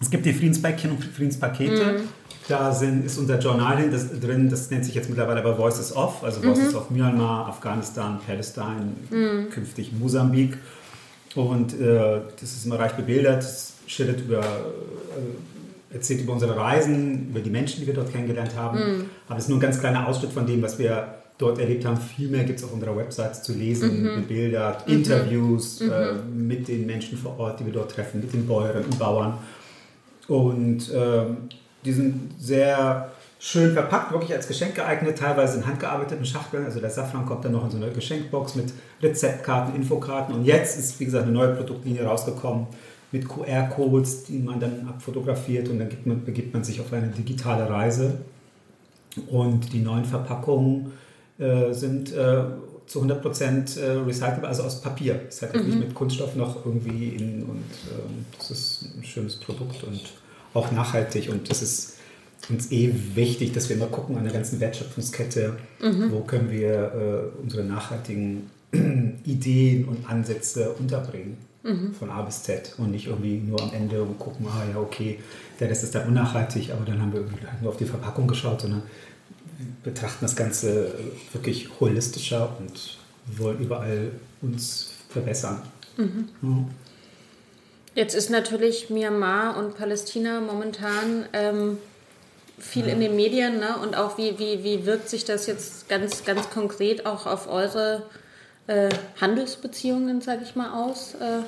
Es 0.00 0.10
gibt 0.10 0.26
die 0.26 0.32
Friedenspäckchen 0.32 0.90
und 0.90 1.04
Friedenspakete. 1.04 1.84
Mhm. 1.84 2.08
Da 2.48 2.72
sind, 2.72 3.04
ist 3.04 3.18
unser 3.18 3.38
Journal 3.38 3.90
das, 3.90 4.20
drin, 4.20 4.48
das 4.48 4.70
nennt 4.70 4.84
sich 4.84 4.94
jetzt 4.94 5.08
mittlerweile 5.08 5.40
aber 5.40 5.58
Voices 5.58 5.94
of, 5.96 6.22
also 6.22 6.42
Voices 6.42 6.72
mhm. 6.72 6.78
of 6.78 6.90
Myanmar, 6.90 7.48
Afghanistan, 7.48 8.20
Palestine, 8.24 8.92
mhm. 9.10 9.50
künftig 9.50 9.92
Mosambik. 9.92 10.56
Und 11.34 11.78
äh, 11.80 12.20
das 12.40 12.52
ist 12.52 12.64
immer 12.64 12.78
reich 12.78 12.92
bebildert, 12.92 13.44
schildert 13.86 14.20
über, 14.20 14.40
äh, 14.40 15.94
erzählt 15.94 16.22
über 16.22 16.34
unsere 16.34 16.56
Reisen, 16.56 17.30
über 17.30 17.40
die 17.40 17.50
Menschen, 17.50 17.80
die 17.80 17.86
wir 17.86 17.94
dort 17.94 18.12
kennengelernt 18.12 18.54
haben. 18.56 18.78
Mhm. 18.78 19.04
Aber 19.28 19.38
es 19.38 19.44
ist 19.44 19.48
nur 19.48 19.58
ein 19.58 19.62
ganz 19.62 19.80
kleiner 19.80 20.06
Ausschnitt 20.06 20.32
von 20.32 20.46
dem, 20.46 20.62
was 20.62 20.78
wir 20.78 21.14
dort 21.38 21.58
erlebt 21.58 21.84
haben. 21.84 21.96
Viel 21.96 22.28
mehr 22.28 22.44
gibt 22.44 22.58
es 22.58 22.64
auf 22.64 22.72
unserer 22.72 22.96
Website 22.96 23.44
zu 23.44 23.52
lesen, 23.52 24.02
mhm. 24.02 24.22
bebildert, 24.22 24.86
mhm. 24.86 24.94
Interviews 24.94 25.80
mhm. 25.80 25.90
Äh, 25.90 26.12
mit 26.34 26.68
den 26.68 26.86
Menschen 26.86 27.18
vor 27.18 27.38
Ort, 27.38 27.60
die 27.60 27.66
wir 27.66 27.72
dort 27.72 27.90
treffen, 27.90 28.20
mit 28.20 28.32
den 28.32 28.46
Bäuerinnen 28.46 28.84
und 28.84 28.98
Bauern. 28.98 29.38
Und 30.28 30.90
äh, 30.92 31.24
die 31.84 31.92
sind 31.92 32.34
sehr 32.38 33.12
schön 33.38 33.72
verpackt, 33.72 34.12
wirklich 34.12 34.34
als 34.34 34.48
Geschenk 34.48 34.74
geeignet, 34.74 35.18
teilweise 35.18 35.58
in 35.58 35.66
handgearbeiteten 35.66 36.24
Schachteln. 36.24 36.64
Also 36.64 36.80
der 36.80 36.90
Safran 36.90 37.26
kommt 37.26 37.44
dann 37.44 37.52
noch 37.52 37.64
in 37.64 37.70
so 37.70 37.76
eine 37.76 37.90
Geschenkbox 37.90 38.56
mit 38.56 38.72
Rezeptkarten, 39.02 39.74
Infokarten. 39.74 40.34
Und 40.34 40.44
jetzt 40.44 40.78
ist, 40.78 40.98
wie 40.98 41.04
gesagt, 41.04 41.24
eine 41.24 41.32
neue 41.32 41.54
Produktlinie 41.54 42.04
rausgekommen 42.04 42.66
mit 43.12 43.28
QR-Codes, 43.28 44.24
die 44.24 44.38
man 44.38 44.58
dann 44.58 44.88
abfotografiert 44.88 45.68
und 45.68 45.78
dann 45.78 45.88
man, 46.04 46.24
begibt 46.24 46.52
man 46.52 46.64
sich 46.64 46.80
auf 46.80 46.92
eine 46.92 47.08
digitale 47.08 47.68
Reise. 47.68 48.18
Und 49.28 49.72
die 49.72 49.80
neuen 49.80 50.04
Verpackungen 50.04 50.92
äh, 51.38 51.72
sind 51.72 52.12
äh, 52.12 52.42
zu 52.86 53.02
100% 53.02 53.80
äh, 53.80 53.90
recycelbar, 53.98 54.48
also 54.48 54.62
aus 54.62 54.80
Papier. 54.80 55.20
Es 55.28 55.42
hat 55.42 55.54
mhm. 55.54 55.64
nicht 55.66 55.78
mit 55.78 55.94
Kunststoff 55.94 56.36
noch 56.36 56.64
irgendwie 56.64 57.08
in 57.08 57.42
und 57.42 57.64
ähm, 57.90 58.24
das 58.38 58.50
ist 58.50 58.84
ein 58.96 59.04
schönes 59.04 59.36
Produkt 59.36 59.82
und 59.84 60.00
auch 60.54 60.70
nachhaltig 60.72 61.28
und 61.30 61.50
das 61.50 61.62
ist 61.62 61.96
uns 62.48 62.70
eh 62.70 62.92
wichtig, 63.14 63.52
dass 63.52 63.68
wir 63.68 63.76
mal 63.76 63.88
gucken 63.88 64.16
an 64.16 64.24
der 64.24 64.32
ganzen 64.32 64.60
Wertschöpfungskette, 64.60 65.56
mhm. 65.82 66.12
wo 66.12 66.20
können 66.20 66.50
wir 66.50 67.32
äh, 67.34 67.42
unsere 67.42 67.64
nachhaltigen 67.64 68.50
Ideen 69.24 69.86
und 69.86 70.08
Ansätze 70.08 70.70
unterbringen. 70.78 71.38
Mhm. 71.62 71.94
Von 71.94 72.10
A 72.10 72.22
bis 72.22 72.44
Z 72.44 72.74
und 72.78 72.92
nicht 72.92 73.08
irgendwie 73.08 73.38
nur 73.38 73.60
am 73.60 73.72
Ende 73.72 74.06
gucken, 74.20 74.46
ah 74.48 74.62
ja, 74.72 74.78
okay, 74.78 75.18
der 75.58 75.68
Rest 75.68 75.82
ist 75.82 75.96
dann 75.96 76.06
unnachhaltig, 76.06 76.70
aber 76.72 76.84
dann 76.84 77.02
haben 77.02 77.12
wir 77.12 77.22
halt 77.50 77.60
nur 77.60 77.72
auf 77.72 77.76
die 77.76 77.86
Verpackung 77.86 78.28
geschaut, 78.28 78.60
sondern 78.60 78.82
betrachten 79.82 80.18
das 80.20 80.36
Ganze 80.36 80.94
wirklich 81.32 81.68
holistischer 81.80 82.56
und 82.58 82.98
wollen 83.38 83.60
überall 83.60 84.12
uns 84.42 84.90
verbessern. 85.08 85.62
Mhm. 85.96 86.28
Ja. 86.42 86.64
Jetzt 87.94 88.14
ist 88.14 88.28
natürlich 88.28 88.90
Myanmar 88.90 89.56
und 89.56 89.76
Palästina 89.76 90.40
momentan 90.40 91.24
ähm, 91.32 91.78
viel 92.58 92.86
ja. 92.86 92.92
in 92.92 93.00
den 93.00 93.16
Medien 93.16 93.58
ne? 93.58 93.78
und 93.82 93.96
auch 93.96 94.18
wie, 94.18 94.38
wie, 94.38 94.62
wie 94.62 94.84
wirkt 94.84 95.08
sich 95.08 95.24
das 95.24 95.46
jetzt 95.46 95.88
ganz, 95.88 96.24
ganz 96.24 96.50
konkret 96.50 97.06
auch 97.06 97.26
auf 97.26 97.48
eure 97.48 98.02
äh, 98.66 98.90
Handelsbeziehungen, 99.20 100.20
sage 100.20 100.42
ich 100.44 100.56
mal, 100.56 100.72
aus? 100.72 101.14
Äh, 101.14 101.42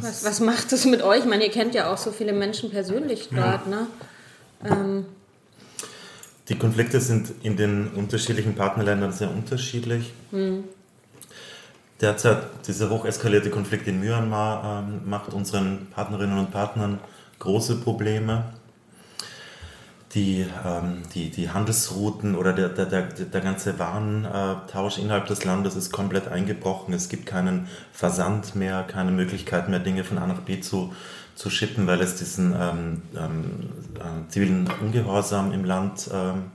was, 0.00 0.24
was 0.24 0.40
macht 0.40 0.72
es 0.72 0.84
mit 0.84 1.02
euch? 1.02 1.20
Ich 1.20 1.24
meine, 1.26 1.44
ihr 1.44 1.50
kennt 1.50 1.74
ja 1.74 1.92
auch 1.92 1.98
so 1.98 2.10
viele 2.10 2.32
Menschen 2.32 2.70
persönlich 2.70 3.28
dort. 3.30 3.66
Ja. 3.66 3.70
Ne? 3.70 3.86
Ähm, 4.64 5.06
die 6.48 6.56
Konflikte 6.56 7.00
sind 7.00 7.32
in 7.42 7.56
den 7.56 7.88
unterschiedlichen 7.88 8.54
Partnerländern 8.54 9.12
sehr 9.12 9.30
unterschiedlich. 9.30 10.12
Mhm. 10.30 10.64
Derzeit 12.00 12.42
dieser 12.66 12.90
hocheskalierte 12.90 13.50
Konflikt 13.50 13.86
in 13.86 14.00
Myanmar 14.00 14.84
ähm, 14.84 15.08
macht 15.08 15.32
unseren 15.32 15.86
Partnerinnen 15.90 16.38
und 16.38 16.50
Partnern 16.50 16.98
große 17.38 17.76
Probleme. 17.76 18.44
Die, 20.12 20.46
ähm, 20.64 21.02
die, 21.14 21.30
die 21.30 21.50
Handelsrouten 21.50 22.36
oder 22.36 22.52
der, 22.52 22.68
der, 22.68 22.86
der, 22.86 23.02
der 23.02 23.40
ganze 23.40 23.78
Warentausch 23.78 24.98
innerhalb 24.98 25.26
des 25.26 25.44
Landes 25.44 25.76
ist 25.76 25.92
komplett 25.92 26.28
eingebrochen. 26.28 26.94
Es 26.94 27.08
gibt 27.08 27.26
keinen 27.26 27.68
Versand 27.92 28.54
mehr, 28.54 28.84
keine 28.84 29.10
Möglichkeit 29.10 29.68
mehr, 29.68 29.80
Dinge 29.80 30.04
von 30.04 30.18
A 30.18 30.26
nach 30.26 30.40
B 30.40 30.60
zu, 30.60 30.94
zu 31.34 31.50
schippen, 31.50 31.86
weil 31.86 32.00
es 32.00 32.16
diesen 32.16 32.54
ähm, 32.58 33.02
ähm, 33.16 33.44
äh, 33.96 34.30
zivilen 34.30 34.68
Ungehorsam 34.80 35.52
im 35.52 35.64
Land, 35.64 36.08
ähm, 36.12 36.50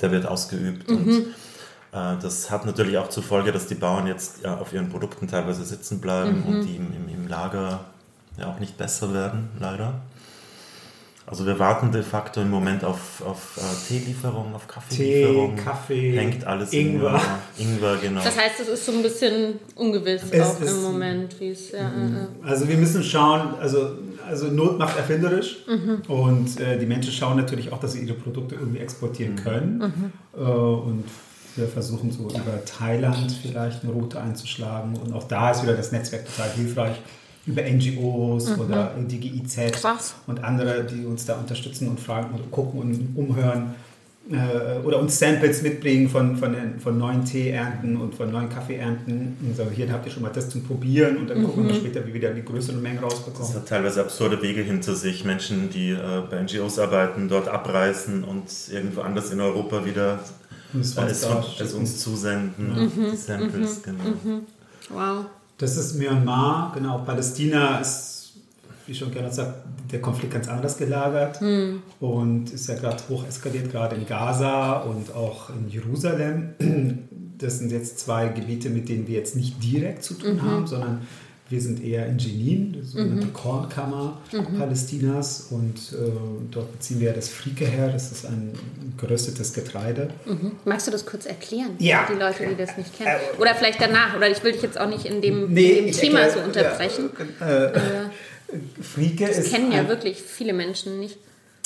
der 0.00 0.10
wird 0.10 0.26
ausgeübt. 0.26 0.90
Mhm. 0.90 0.96
Und 0.96 1.10
äh, 1.92 2.16
das 2.20 2.50
hat 2.50 2.66
natürlich 2.66 2.98
auch 2.98 3.08
zur 3.08 3.22
Folge, 3.22 3.52
dass 3.52 3.66
die 3.66 3.74
Bauern 3.74 4.06
jetzt 4.06 4.42
ja, 4.42 4.56
auf 4.56 4.72
ihren 4.72 4.90
Produkten 4.90 5.28
teilweise 5.28 5.64
sitzen 5.64 6.00
bleiben 6.00 6.40
mhm. 6.40 6.46
und 6.46 6.62
die 6.66 6.76
im, 6.76 6.92
im, 6.92 7.08
im 7.08 7.28
Lager 7.28 7.80
ja 8.38 8.46
auch 8.46 8.58
nicht 8.58 8.76
besser 8.76 9.14
werden, 9.14 9.48
leider. 9.58 9.94
Also 11.28 11.44
wir 11.44 11.58
warten 11.58 11.90
de 11.90 12.04
facto 12.04 12.40
im 12.40 12.50
Moment 12.50 12.84
auf, 12.84 13.20
auf 13.26 13.58
uh, 13.58 13.88
Teelieferung, 13.88 14.54
auf 14.54 14.68
Kaffeelieferung. 14.68 15.56
Tee, 15.56 15.62
Kaffee, 15.62 16.16
hängt 16.16 16.46
alles 16.46 16.72
Ingwer. 16.72 17.20
Ingwer, 17.58 17.96
genau. 17.96 18.22
Das 18.22 18.38
heißt, 18.38 18.60
es 18.60 18.68
ist 18.68 18.86
so 18.86 18.92
ein 18.92 19.02
bisschen 19.02 19.54
ungewiss 19.74 20.22
es 20.30 20.40
auch 20.40 20.60
im 20.60 20.82
Moment, 20.82 21.38
wie 21.40 21.48
es. 21.48 21.72
Ja, 21.72 21.88
mhm. 21.88 22.28
also 22.44 22.68
wir 22.68 22.76
müssen 22.76 23.02
schauen, 23.02 23.54
also, 23.60 23.98
also 24.24 24.46
Not 24.46 24.78
macht 24.78 24.96
erfinderisch 24.96 25.64
mhm. 25.66 26.02
und 26.06 26.60
äh, 26.60 26.78
die 26.78 26.86
Menschen 26.86 27.12
schauen 27.12 27.36
natürlich 27.36 27.72
auch, 27.72 27.80
dass 27.80 27.94
sie 27.94 28.04
ihre 28.04 28.14
Produkte 28.14 28.54
irgendwie 28.54 28.78
exportieren 28.78 29.32
mhm. 29.32 29.42
können. 29.42 29.78
Mhm. 29.78 30.40
Äh, 30.40 30.44
und 30.44 31.04
wir 31.56 31.66
versuchen 31.66 32.12
so 32.12 32.28
über 32.28 32.64
Thailand 32.64 33.32
vielleicht 33.32 33.82
eine 33.82 33.92
Route 33.92 34.20
einzuschlagen 34.20 34.96
und 34.96 35.12
auch 35.12 35.24
da 35.24 35.50
ist 35.50 35.64
wieder 35.64 35.74
das 35.74 35.90
Netzwerk 35.90 36.26
total 36.26 36.50
hilfreich 36.50 36.96
über 37.46 37.62
NGOs 37.62 38.56
mhm. 38.56 38.60
oder 38.60 38.94
die 38.98 39.20
GIZ 39.20 39.72
Krass. 39.72 40.14
und 40.26 40.42
andere, 40.42 40.84
die 40.84 41.04
uns 41.04 41.26
da 41.26 41.36
unterstützen 41.36 41.88
und 41.88 42.00
fragen 42.00 42.34
und 42.34 42.50
gucken 42.50 42.80
und 42.80 43.16
umhören 43.16 43.74
äh, 44.30 44.84
oder 44.84 44.98
uns 44.98 45.18
Samples 45.18 45.62
mitbringen 45.62 46.08
von, 46.08 46.36
von, 46.36 46.52
den, 46.52 46.80
von 46.80 46.98
neuen 46.98 47.24
Teeernten 47.24 47.96
und 47.96 48.14
von 48.14 48.30
neuen 48.30 48.48
Kaffeeernten. 48.48 49.36
Und 49.40 49.56
so, 49.56 49.64
hier 49.70 49.90
habt 49.92 50.06
ihr 50.06 50.12
schon 50.12 50.22
mal 50.22 50.32
das 50.32 50.48
zum 50.48 50.64
Probieren 50.64 51.18
und 51.18 51.30
dann 51.30 51.38
mhm. 51.38 51.44
gucken 51.44 51.68
wir 51.68 51.74
mhm. 51.74 51.78
später, 51.78 52.06
wie 52.06 52.14
wir 52.14 52.20
da 52.20 52.30
die 52.30 52.44
größeren 52.44 52.82
Mengen 52.82 52.98
rausbekommen. 52.98 53.48
Es 53.48 53.54
hat 53.54 53.68
teilweise 53.68 54.00
absurde 54.00 54.42
Wege 54.42 54.62
hinter 54.62 54.94
sich. 54.94 55.24
Menschen, 55.24 55.70
die 55.70 55.90
äh, 55.90 56.22
bei 56.28 56.42
NGOs 56.42 56.78
arbeiten, 56.78 57.28
dort 57.28 57.48
abreißen 57.48 58.24
und 58.24 58.44
irgendwo 58.72 59.02
anders 59.02 59.30
in 59.30 59.40
Europa 59.40 59.84
wieder 59.84 60.18
es, 60.78 60.96
es, 60.96 61.26
es 61.60 61.74
uns 61.74 61.98
zusenden, 61.98 62.90
mhm. 62.96 63.10
die 63.12 63.16
Samples. 63.16 63.82
Mhm. 63.86 63.92
Genau. 63.92 64.40
Wow. 64.90 65.26
Das 65.58 65.76
ist 65.76 65.94
Myanmar, 65.94 66.72
genau. 66.74 66.98
Palästina 66.98 67.78
ist, 67.78 68.34
wie 68.86 68.94
schon 68.94 69.10
gerne 69.10 69.32
sagt, 69.32 69.54
der 69.90 70.00
Konflikt 70.00 70.32
ganz 70.32 70.48
anders 70.48 70.76
gelagert 70.76 71.40
hm. 71.40 71.82
und 72.00 72.50
ist 72.52 72.68
ja 72.68 72.74
gerade 72.74 73.02
hoch 73.08 73.26
eskaliert, 73.26 73.70
gerade 73.70 73.96
in 73.96 74.06
Gaza 74.06 74.80
und 74.80 75.14
auch 75.14 75.50
in 75.50 75.68
Jerusalem. 75.68 76.50
Das 77.38 77.58
sind 77.58 77.70
jetzt 77.70 77.98
zwei 77.98 78.28
Gebiete, 78.28 78.70
mit 78.70 78.88
denen 78.88 79.06
wir 79.06 79.14
jetzt 79.14 79.36
nicht 79.36 79.62
direkt 79.62 80.02
zu 80.02 80.14
tun 80.14 80.36
mhm. 80.36 80.42
haben, 80.42 80.66
sondern 80.66 81.02
wir 81.48 81.60
sind 81.60 81.82
eher 81.82 82.06
in 82.06 82.18
Jenin, 82.18 82.72
die 82.72 82.82
sogenannte 82.82 83.26
mhm. 83.26 83.32
Kornkammer 83.32 84.20
mhm. 84.32 84.58
Palästinas. 84.58 85.48
Und 85.50 85.76
äh, 85.92 86.10
dort 86.50 86.72
beziehen 86.72 87.00
wir 87.00 87.12
das 87.12 87.28
Frike 87.28 87.66
her. 87.66 87.88
Das 87.92 88.10
ist 88.10 88.26
ein 88.26 88.52
geröstetes 88.96 89.52
Getreide. 89.52 90.10
Mhm. 90.24 90.52
Magst 90.64 90.88
du 90.88 90.90
das 90.90 91.06
kurz 91.06 91.24
erklären? 91.24 91.76
Ja. 91.78 92.08
Die 92.10 92.18
Leute, 92.18 92.46
die 92.46 92.56
das 92.56 92.76
nicht 92.76 92.96
kennen. 92.96 93.10
Äh, 93.10 93.40
Oder 93.40 93.54
vielleicht 93.54 93.80
danach. 93.80 94.16
Oder 94.16 94.28
ich 94.28 94.42
will 94.42 94.52
dich 94.52 94.62
jetzt 94.62 94.78
auch 94.78 94.88
nicht 94.88 95.04
in 95.04 95.20
dem, 95.20 95.52
nee, 95.52 95.78
in 95.78 95.86
dem 95.86 95.94
Thema 95.94 96.20
erklär, 96.20 96.42
so 96.42 96.46
unterbrechen. 96.46 97.10
Ja, 97.40 97.64
äh, 97.66 97.80
Frike 98.80 99.26
das 99.26 99.38
ist. 99.38 99.52
kennen 99.52 99.70
ja 99.70 99.88
wirklich 99.88 100.22
viele 100.22 100.52
Menschen 100.52 100.98
nicht. 100.98 101.18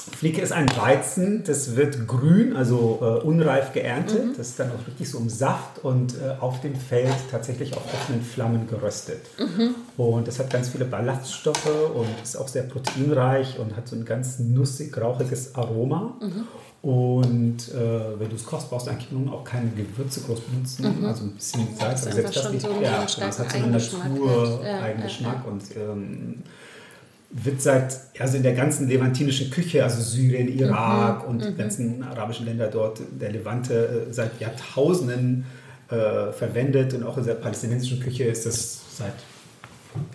Flieke 0.03 0.41
ist 0.41 0.53
ein 0.53 0.67
Weizen, 0.77 1.45
das 1.45 1.77
wird 1.77 2.07
grün, 2.07 2.57
also 2.57 2.99
äh, 3.01 3.25
unreif 3.25 3.73
geerntet. 3.73 4.27
Mhm. 4.27 4.35
Das 4.37 4.49
ist 4.49 4.61
dann 4.61 4.71
auch 4.71 4.87
wirklich 4.87 5.09
so 5.11 5.19
im 5.19 5.29
Saft 5.29 5.83
und 5.83 6.15
äh, 6.15 6.41
auf 6.41 6.61
dem 6.61 6.75
Feld 6.75 7.15
tatsächlich 7.31 7.75
auf 7.77 7.83
offenen 7.93 8.23
Flammen 8.23 8.67
geröstet. 8.67 9.21
Mhm. 9.39 9.75
Und 9.97 10.29
das 10.29 10.39
hat 10.39 10.51
ganz 10.51 10.71
viele 10.71 10.85
Ballaststoffe 10.85 11.91
und 11.95 12.09
ist 12.23 12.37
auch 12.37 12.49
sehr 12.49 12.63
proteinreich 12.65 13.59
und 13.59 13.77
hat 13.77 13.89
so 13.89 13.97
ein 13.97 14.05
ganz 14.05 14.39
nussig, 14.39 14.97
rauchiges 14.97 15.55
Aroma. 15.55 16.15
Mhm. 16.21 16.47
Und 16.83 17.69
äh, 17.75 18.19
wenn 18.19 18.31
du 18.31 18.37
es 18.37 18.47
kochst, 18.47 18.71
brauchst 18.71 18.87
du 18.87 18.91
eigentlich 18.91 19.13
nun 19.13 19.29
auch 19.29 19.45
keine 19.45 19.71
Gewürze 19.71 20.23
groß 20.23 20.41
benutzen. 20.41 21.01
Mhm. 21.01 21.05
Also 21.05 21.25
ein 21.25 21.33
bisschen 21.33 21.69
Salz, 21.79 22.07
aber 22.07 22.15
selbst 22.15 22.37
das 22.37 22.53
nicht. 22.53 22.63
So 22.63 22.69
ja, 22.81 23.03
das 23.03 23.39
hat 23.39 23.51
so 23.53 23.59
einen 23.59 23.73
Natur-Eigengeschmack. 23.73 25.35
Ja, 25.35 25.43
ja, 25.45 25.51
und 25.51 25.63
ähm, 25.77 26.43
wird 27.31 27.63
seit, 27.63 27.97
also 28.19 28.37
in 28.37 28.43
der 28.43 28.55
ganzen 28.55 28.89
levantinischen 28.89 29.51
Küche, 29.51 29.85
also 29.85 30.03
Syrien, 30.03 30.49
Irak 30.49 31.23
mhm. 31.23 31.31
und 31.31 31.45
die 31.45 31.51
mhm. 31.51 31.57
ganzen 31.57 32.03
arabischen 32.03 32.47
Länder 32.47 32.67
dort, 32.67 33.01
der 33.21 33.31
Levante, 33.31 34.07
äh, 34.09 34.13
seit 34.13 34.41
Jahrtausenden 34.41 35.47
äh, 35.89 36.33
verwendet 36.33 36.93
und 36.95 37.05
auch 37.05 37.19
in 37.19 37.25
der 37.25 37.35
palästinensischen 37.35 38.01
Küche 38.01 38.25
ist 38.25 38.47
das 38.47 38.81
seit 38.97 39.15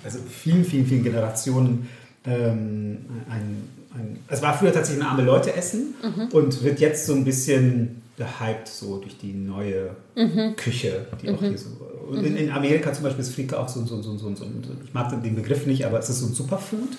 also 0.04 0.20
vielen, 0.30 0.64
vielen, 0.64 0.86
vielen 0.86 1.04
Generationen 1.04 1.90
ähm, 2.26 2.98
ein, 3.30 3.70
ein, 3.94 4.20
es 4.28 4.42
war 4.42 4.58
früher 4.58 4.74
tatsächlich 4.74 5.04
ein 5.04 5.10
arme 5.10 5.24
Leute 5.24 5.54
essen 5.54 5.96
mhm. 6.02 6.28
und 6.32 6.64
wird 6.64 6.80
jetzt 6.80 7.06
so 7.06 7.14
ein 7.14 7.24
bisschen 7.24 8.02
gehypt 8.18 8.68
so 8.68 8.98
durch 9.00 9.18
die 9.18 9.34
neue 9.34 9.96
mhm. 10.16 10.56
Küche, 10.56 11.06
die 11.22 11.30
auch 11.30 11.40
hier 11.40 11.58
so. 11.58 11.70
Und 12.10 12.24
in, 12.24 12.38
in, 12.38 12.52
Amerika 12.52 12.94
zum 12.94 13.04
Beispiel 13.04 13.24
ist 13.24 13.34
Frika 13.34 13.58
auch 13.58 13.68
so, 13.68 13.84
so, 13.86 14.02
so, 14.02 14.18
so, 14.18 14.34
so, 14.36 14.46
ich 14.84 14.94
mag 14.94 15.10
den 15.22 15.36
Begriff 15.36 15.66
nicht, 15.66 15.86
aber 15.86 16.00
es 16.00 16.10
ist 16.10 16.20
so 16.20 16.28
ein 16.28 16.34
Superfood. 16.34 16.90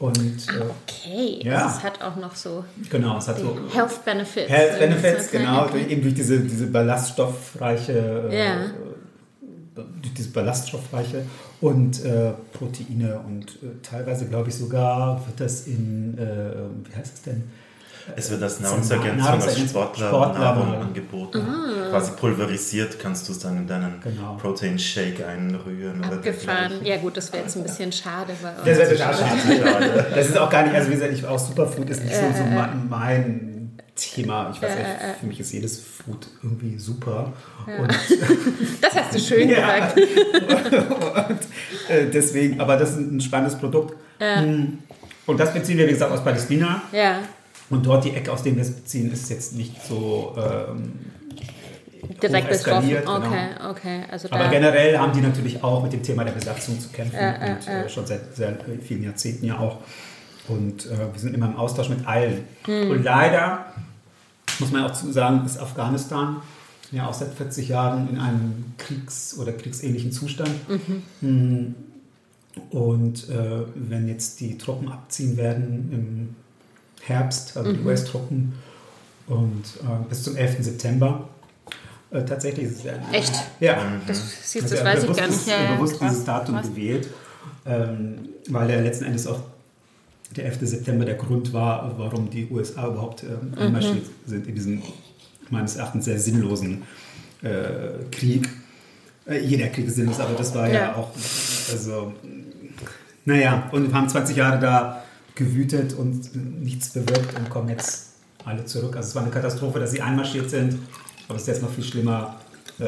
Und, 0.00 0.16
äh, 0.48 0.62
okay, 0.86 1.40
ja. 1.42 1.66
Also 1.66 1.76
es 1.76 1.84
hat 1.84 2.00
auch 2.00 2.16
noch 2.16 2.34
so 2.34 2.64
genau, 2.88 3.18
es 3.18 3.28
hat 3.28 3.38
so 3.38 3.54
Health 3.70 4.02
Benefits. 4.02 4.48
Health 4.48 4.78
Benefits, 4.78 5.30
genau, 5.30 5.66
okay. 5.66 5.84
eben 5.90 6.00
durch 6.00 6.14
diese, 6.14 6.40
diese 6.40 6.68
ballaststoffreiche, 6.68 8.30
äh, 8.30 8.38
ja. 8.38 8.56
durch 9.74 10.14
diese 10.14 10.30
ballaststoffreiche 10.30 11.26
und 11.60 12.02
äh, 12.02 12.32
Proteine 12.54 13.20
und 13.26 13.50
äh, 13.62 13.82
teilweise 13.82 14.26
glaube 14.26 14.48
ich 14.48 14.54
sogar 14.54 15.20
wird 15.26 15.38
das 15.38 15.66
in, 15.66 16.16
äh, 16.16 16.52
wie 16.88 16.96
heißt 16.96 17.16
es 17.16 17.22
denn? 17.22 17.44
Es 18.16 18.30
wird 18.30 18.42
als 18.42 18.60
Nahrungsergänzung, 18.60 19.28
als 19.28 19.58
Sportler, 19.58 20.08
Sportler 20.08 20.38
Nahrung 20.38 20.74
angeboten. 20.74 21.40
Ah. 21.40 21.90
Quasi 21.90 22.12
pulverisiert 22.12 22.98
kannst 22.98 23.28
du 23.28 23.32
es 23.32 23.38
dann 23.38 23.56
in 23.56 23.66
deinen 23.66 24.00
genau. 24.00 24.36
Protein 24.36 24.78
Shake 24.78 25.26
einrühren. 25.26 26.02
Abgefahren. 26.04 26.84
Ja 26.84 26.96
gut, 26.98 27.16
das 27.16 27.32
wäre 27.32 27.44
jetzt 27.44 27.56
ein 27.56 27.62
bisschen 27.62 27.92
schade. 27.92 28.32
das 28.42 28.78
wäre 28.78 28.90
total 28.90 29.14
schade. 29.62 30.06
das 30.14 30.28
ist 30.28 30.38
auch 30.38 30.50
gar 30.50 30.62
nicht, 30.64 30.74
also 30.74 30.88
wie 30.88 30.94
gesagt, 30.94 31.12
ich, 31.12 31.26
auch 31.26 31.38
Superfood 31.38 31.88
ist 31.90 32.04
nicht 32.04 32.14
so, 32.14 32.22
so 32.36 32.44
mein 32.88 33.50
Thema. 34.00 34.50
Ich 34.54 34.62
weiß 34.62 34.70
ja, 34.74 35.10
äh, 35.10 35.14
für 35.18 35.26
mich 35.26 35.40
ist 35.40 35.52
jedes 35.52 35.80
Food 35.80 36.26
irgendwie 36.42 36.78
super. 36.78 37.32
Ja. 37.66 37.86
das 38.80 38.94
hast 38.94 39.14
du 39.14 39.18
schön 39.18 39.48
gesagt. 39.48 39.96
und, 39.96 41.40
äh, 41.88 42.06
deswegen, 42.12 42.60
aber 42.60 42.76
das 42.76 42.92
ist 42.92 42.98
ein 42.98 43.20
spannendes 43.20 43.58
Produkt. 43.58 43.96
Ja. 44.18 44.40
Hm. 44.40 44.78
Und 45.26 45.38
das 45.38 45.52
beziehen 45.52 45.78
wir, 45.78 45.86
wie 45.86 45.92
gesagt, 45.92 46.12
aus 46.12 46.24
Palästina. 46.24 46.82
Ja. 46.92 47.20
Und 47.70 47.86
dort 47.86 48.04
die 48.04 48.10
Ecke, 48.10 48.32
aus 48.32 48.42
der 48.42 48.54
wir 48.56 48.62
es 48.62 48.72
beziehen, 48.72 49.12
ist 49.12 49.30
jetzt 49.30 49.54
nicht 49.54 49.80
so 49.86 50.36
ähm, 50.36 50.92
direkt 52.20 52.50
betroffen. 52.50 52.88
Genau. 52.88 53.70
Okay. 53.70 54.02
Also 54.10 54.28
Aber 54.30 54.48
generell 54.48 54.98
haben 54.98 55.12
die 55.12 55.20
natürlich 55.20 55.62
auch 55.62 55.82
mit 55.82 55.92
dem 55.92 56.02
Thema 56.02 56.24
der 56.24 56.32
Besatzung 56.32 56.78
zu 56.80 56.88
kämpfen 56.88 57.16
äh, 57.16 57.46
äh, 57.46 57.52
und 57.52 57.68
äh, 57.68 57.88
schon 57.88 58.06
seit 58.06 58.34
sehr 58.34 58.58
vielen 58.82 59.04
Jahrzehnten 59.04 59.46
ja 59.46 59.58
auch. 59.58 59.78
Und 60.48 60.86
äh, 60.86 60.98
wir 61.12 61.18
sind 61.18 61.34
immer 61.34 61.46
im 61.46 61.56
Austausch 61.56 61.88
mit 61.88 62.06
allen. 62.06 62.44
Hm. 62.64 62.90
Und 62.90 63.04
leider 63.04 63.66
muss 64.58 64.72
man 64.72 64.84
auch 64.84 64.94
sagen, 64.94 65.46
ist 65.46 65.58
Afghanistan 65.58 66.42
ja 66.90 67.06
auch 67.06 67.14
seit 67.14 67.32
40 67.34 67.68
Jahren 67.68 68.08
in 68.10 68.18
einem 68.18 68.74
Kriegs- 68.76 69.38
oder 69.38 69.52
kriegsähnlichen 69.52 70.10
Zustand. 70.10 70.50
Mhm. 70.68 71.02
Hm. 71.20 71.74
Und 72.70 73.28
äh, 73.28 73.62
wenn 73.76 74.08
jetzt 74.08 74.40
die 74.40 74.58
Truppen 74.58 74.90
abziehen 74.90 75.36
werden 75.36 75.88
im 75.92 76.36
Herbst, 77.00 77.56
also 77.56 77.70
mhm. 77.70 77.78
die 77.78 77.84
US-Truppen, 77.84 78.52
und 79.26 79.64
äh, 79.82 80.08
bis 80.08 80.24
zum 80.24 80.36
11. 80.36 80.56
September. 80.60 81.28
Äh, 82.10 82.24
tatsächlich 82.24 82.66
ist 82.66 82.78
es 82.78 82.84
ja. 82.84 82.92
Echt? 83.12 83.32
Ja. 83.60 83.76
Das, 84.06 84.18
siehst, 84.42 84.64
also 84.64 84.74
das 84.76 84.84
weiß 84.84 85.04
ich 85.04 85.16
gar 85.16 85.28
nicht. 85.28 85.46
Ja, 85.46 85.74
bewusst 85.74 85.98
krass, 85.98 86.10
dieses 86.10 86.24
Datum 86.24 86.56
krass. 86.56 86.68
gewählt, 86.68 87.08
ähm, 87.64 88.18
weil 88.48 88.70
er 88.70 88.82
letzten 88.82 89.04
Endes 89.04 89.26
auch 89.26 89.40
der 90.36 90.46
11. 90.46 90.58
September 90.62 91.04
der 91.04 91.14
Grund 91.14 91.52
war, 91.52 91.94
warum 91.96 92.30
die 92.30 92.48
USA 92.50 92.88
überhaupt 92.88 93.22
ähm, 93.22 93.54
einmarschiert 93.56 94.06
mhm. 94.06 94.30
sind 94.30 94.46
in 94.46 94.54
diesem 94.54 94.82
meines 95.50 95.76
Erachtens 95.76 96.04
sehr 96.04 96.18
sinnlosen 96.18 96.82
äh, 97.42 98.04
Krieg. 98.10 98.48
Äh, 99.26 99.38
jeder 99.40 99.68
Krieg 99.68 99.86
ist 99.86 99.96
sinnlos, 99.96 100.20
aber 100.20 100.34
das 100.34 100.54
war 100.54 100.68
ja, 100.68 100.74
ja 100.74 100.94
auch, 100.94 101.10
also, 101.72 102.14
naja, 103.24 103.68
und 103.72 103.88
wir 103.88 103.94
haben 103.94 104.08
20 104.08 104.36
Jahre 104.36 104.60
da 104.60 105.04
gewütet 105.34 105.94
und 105.94 106.34
nichts 106.62 106.90
bewirkt 106.90 107.38
und 107.38 107.50
kommen 107.50 107.68
jetzt 107.68 108.10
alle 108.44 108.64
zurück. 108.64 108.96
Also 108.96 109.08
es 109.08 109.14
war 109.14 109.22
eine 109.22 109.30
Katastrophe, 109.30 109.78
dass 109.78 109.90
sie 109.90 110.02
einmarschiert 110.02 110.50
sind, 110.50 110.78
aber 111.28 111.36
es 111.36 111.42
ist 111.42 111.48
jetzt 111.48 111.62
noch 111.62 111.70
viel 111.70 111.84
schlimmer, 111.84 112.36
äh, 112.78 112.86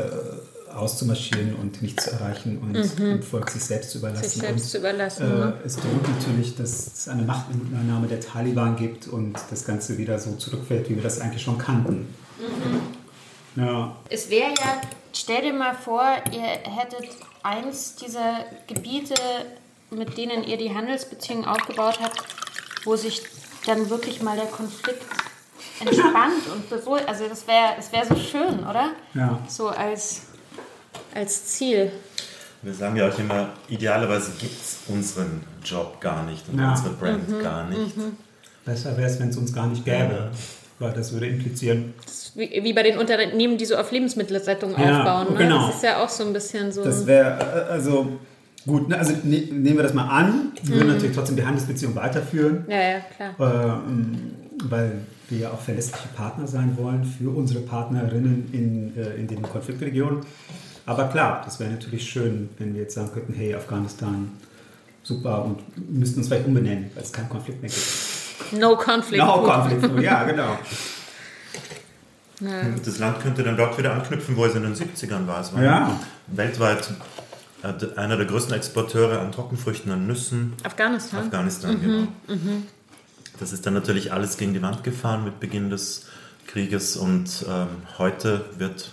auszumarschieren 0.74 1.54
und 1.54 1.82
nichts 1.82 2.04
zu 2.04 2.12
erreichen 2.12 2.58
und 2.58 2.72
mhm. 2.72 2.96
dem 2.96 3.22
Volk 3.22 3.50
sich 3.50 3.62
selbst 3.62 3.90
zu 3.90 3.98
überlassen. 3.98 4.24
Sich 4.24 4.40
selbst 4.40 4.64
und, 4.64 4.70
zu 4.70 4.78
überlassen. 4.78 5.30
Äh, 5.30 5.34
ne? 5.34 5.54
Es 5.64 5.76
droht 5.76 6.08
natürlich, 6.08 6.56
dass 6.56 6.86
es 6.86 7.08
eine 7.08 7.22
Machtübernahme 7.22 8.06
der 8.06 8.20
Taliban 8.20 8.76
gibt 8.76 9.08
und 9.08 9.38
das 9.50 9.64
Ganze 9.64 9.98
wieder 9.98 10.18
so 10.18 10.32
zurückfällt, 10.36 10.88
wie 10.88 10.96
wir 10.96 11.02
das 11.02 11.20
eigentlich 11.20 11.42
schon 11.42 11.58
kannten. 11.58 12.08
Mhm. 12.38 13.62
Ja. 13.62 13.96
Es 14.08 14.30
wäre 14.30 14.48
ja, 14.48 14.80
stell 15.12 15.42
dir 15.42 15.52
mal 15.52 15.74
vor, 15.74 16.02
ihr 16.32 16.40
hättet 16.40 17.10
eins 17.42 17.96
dieser 17.96 18.44
Gebiete 18.66 19.14
mit 19.92 20.16
denen 20.16 20.44
ihr 20.44 20.56
die 20.56 20.74
Handelsbeziehungen 20.74 21.44
aufgebaut 21.44 21.98
habt, 22.02 22.22
wo 22.84 22.96
sich 22.96 23.22
dann 23.66 23.90
wirklich 23.90 24.22
mal 24.22 24.36
der 24.36 24.46
Konflikt 24.46 25.02
entspannt 25.80 26.46
und 26.52 26.68
beruhigt. 26.68 27.08
Also 27.08 27.28
das 27.28 27.46
wäre 27.46 27.74
das 27.76 27.92
wär 27.92 28.06
so 28.06 28.16
schön, 28.16 28.60
oder? 28.60 28.90
Ja. 29.14 29.38
So 29.48 29.68
als, 29.68 30.22
als 31.14 31.46
Ziel. 31.46 31.92
Wir 32.62 32.74
sagen 32.74 32.96
ja 32.96 33.08
auch 33.08 33.18
immer, 33.18 33.50
idealerweise 33.68 34.32
gibt 34.38 34.60
es 34.60 34.78
unseren 34.88 35.42
Job 35.64 36.00
gar 36.00 36.22
nicht 36.24 36.48
und 36.48 36.58
ja. 36.58 36.70
unsere 36.70 36.90
Brand 36.90 37.28
mhm. 37.28 37.42
gar 37.42 37.68
nicht. 37.68 37.96
Mhm. 37.96 38.16
Besser 38.64 38.96
wäre 38.96 39.10
es, 39.10 39.18
wenn 39.18 39.30
es 39.30 39.36
uns 39.36 39.52
gar 39.52 39.66
nicht 39.66 39.84
gäbe. 39.84 40.30
Ja. 40.30 40.30
Weil 40.78 40.92
das 40.92 41.12
würde 41.12 41.28
implizieren. 41.28 41.94
Das 42.04 42.32
wie, 42.34 42.64
wie, 42.64 42.72
bei 42.72 42.82
den 42.82 42.98
Unternehmen, 42.98 43.56
die 43.56 43.66
so 43.66 43.76
auf 43.76 43.92
Lebensmittelrettung 43.92 44.76
ja, 44.76 44.98
aufbauen. 44.98 45.34
Ne? 45.34 45.44
Genau. 45.44 45.66
Das 45.66 45.76
ist 45.76 45.82
ja 45.84 46.02
auch 46.02 46.08
so 46.08 46.24
ein 46.24 46.32
bisschen 46.32 46.72
so. 46.72 46.82
Das 46.82 47.06
wäre, 47.06 47.38
äh, 47.68 47.72
also 47.72 48.18
Gut, 48.66 48.88
ne, 48.88 48.98
also 48.98 49.12
ne, 49.24 49.48
nehmen 49.50 49.76
wir 49.76 49.82
das 49.82 49.94
mal 49.94 50.08
an. 50.08 50.52
Wir 50.62 50.76
würden 50.76 50.88
mhm. 50.88 50.94
natürlich 50.94 51.16
trotzdem 51.16 51.36
die 51.36 51.44
Handelsbeziehung 51.44 51.94
weiterführen. 51.94 52.64
Ja, 52.68 52.80
ja, 52.80 53.00
klar. 53.16 53.82
Ähm, 53.86 54.34
weil 54.64 55.00
wir 55.28 55.38
ja 55.38 55.50
auch 55.50 55.60
verlässliche 55.60 56.08
Partner 56.14 56.46
sein 56.46 56.76
wollen 56.76 57.04
für 57.04 57.30
unsere 57.30 57.60
Partnerinnen 57.60 58.48
in, 58.52 58.96
äh, 58.96 59.14
in 59.14 59.26
den 59.26 59.42
Konfliktregionen. 59.42 60.20
Aber 60.86 61.08
klar, 61.08 61.42
das 61.44 61.58
wäre 61.60 61.70
natürlich 61.70 62.08
schön, 62.08 62.50
wenn 62.58 62.74
wir 62.74 62.82
jetzt 62.82 62.94
sagen 62.94 63.10
könnten, 63.12 63.32
hey, 63.32 63.54
Afghanistan, 63.54 64.32
super, 65.02 65.44
und 65.44 65.60
müssten 65.90 66.18
uns 66.18 66.28
vielleicht 66.28 66.46
umbenennen, 66.46 66.90
weil 66.94 67.02
es 67.02 67.12
keinen 67.12 67.28
Konflikt 67.28 67.62
mehr 67.62 67.70
gibt. 67.70 68.60
No 68.60 68.76
Conflict. 68.76 69.24
No 69.24 69.42
Conflict, 69.42 70.02
ja, 70.02 70.24
genau. 70.24 70.58
Ja. 72.40 72.64
Das 72.84 72.98
Land 72.98 73.20
könnte 73.20 73.44
dann 73.44 73.56
dort 73.56 73.78
wieder 73.78 73.92
anknüpfen, 73.92 74.36
wo 74.36 74.44
es 74.44 74.54
in 74.54 74.62
den 74.62 74.74
70ern 74.74 75.26
war. 75.28 75.40
Es 75.40 75.54
war 75.54 75.62
ja. 75.62 76.00
weltweit 76.26 76.92
einer 77.62 78.16
der 78.16 78.26
größten 78.26 78.54
Exporteure 78.54 79.20
an 79.20 79.32
Trockenfrüchten, 79.32 79.92
an 79.92 80.06
Nüssen. 80.06 80.54
Afghanistan. 80.64 81.24
Afghanistan, 81.24 81.76
mhm, 81.76 81.80
genau. 81.80 82.08
Mhm. 82.28 82.62
Das 83.38 83.52
ist 83.52 83.66
dann 83.66 83.74
natürlich 83.74 84.12
alles 84.12 84.36
gegen 84.36 84.52
die 84.52 84.62
Wand 84.62 84.84
gefahren 84.84 85.24
mit 85.24 85.40
Beginn 85.40 85.70
des 85.70 86.06
Krieges 86.46 86.96
und 86.96 87.44
ähm, 87.48 87.68
heute 87.98 88.44
wird 88.58 88.90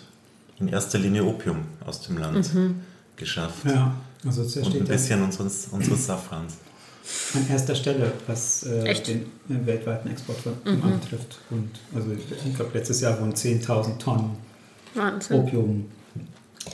in 0.60 0.68
erster 0.68 0.98
Linie 0.98 1.24
Opium 1.26 1.66
aus 1.86 2.02
dem 2.02 2.18
Land 2.18 2.54
mhm. 2.54 2.82
geschafft. 3.16 3.66
Ja, 3.66 3.96
also 4.26 4.44
es 4.44 4.56
und 4.58 4.76
ein 4.76 4.86
bisschen 4.86 5.24
unseres, 5.24 5.68
unseres 5.72 6.06
Safrans. 6.06 6.58
An 7.34 7.50
erster 7.50 7.74
Stelle, 7.74 8.12
was 8.28 8.64
äh, 8.64 8.94
den 9.02 9.22
äh, 9.50 9.66
weltweiten 9.66 10.12
Export 10.12 10.46
mhm. 10.46 10.84
anbetrifft. 10.84 11.40
Und 11.50 11.72
also 11.96 12.12
ich 12.12 12.56
glaube, 12.56 12.72
letztes 12.78 13.02
Jahr 13.02 13.20
wurden 13.20 13.34
10.000 13.34 13.98
Tonnen 13.98 14.38
Wahnsinn. 14.94 15.40
Opium 15.40 15.86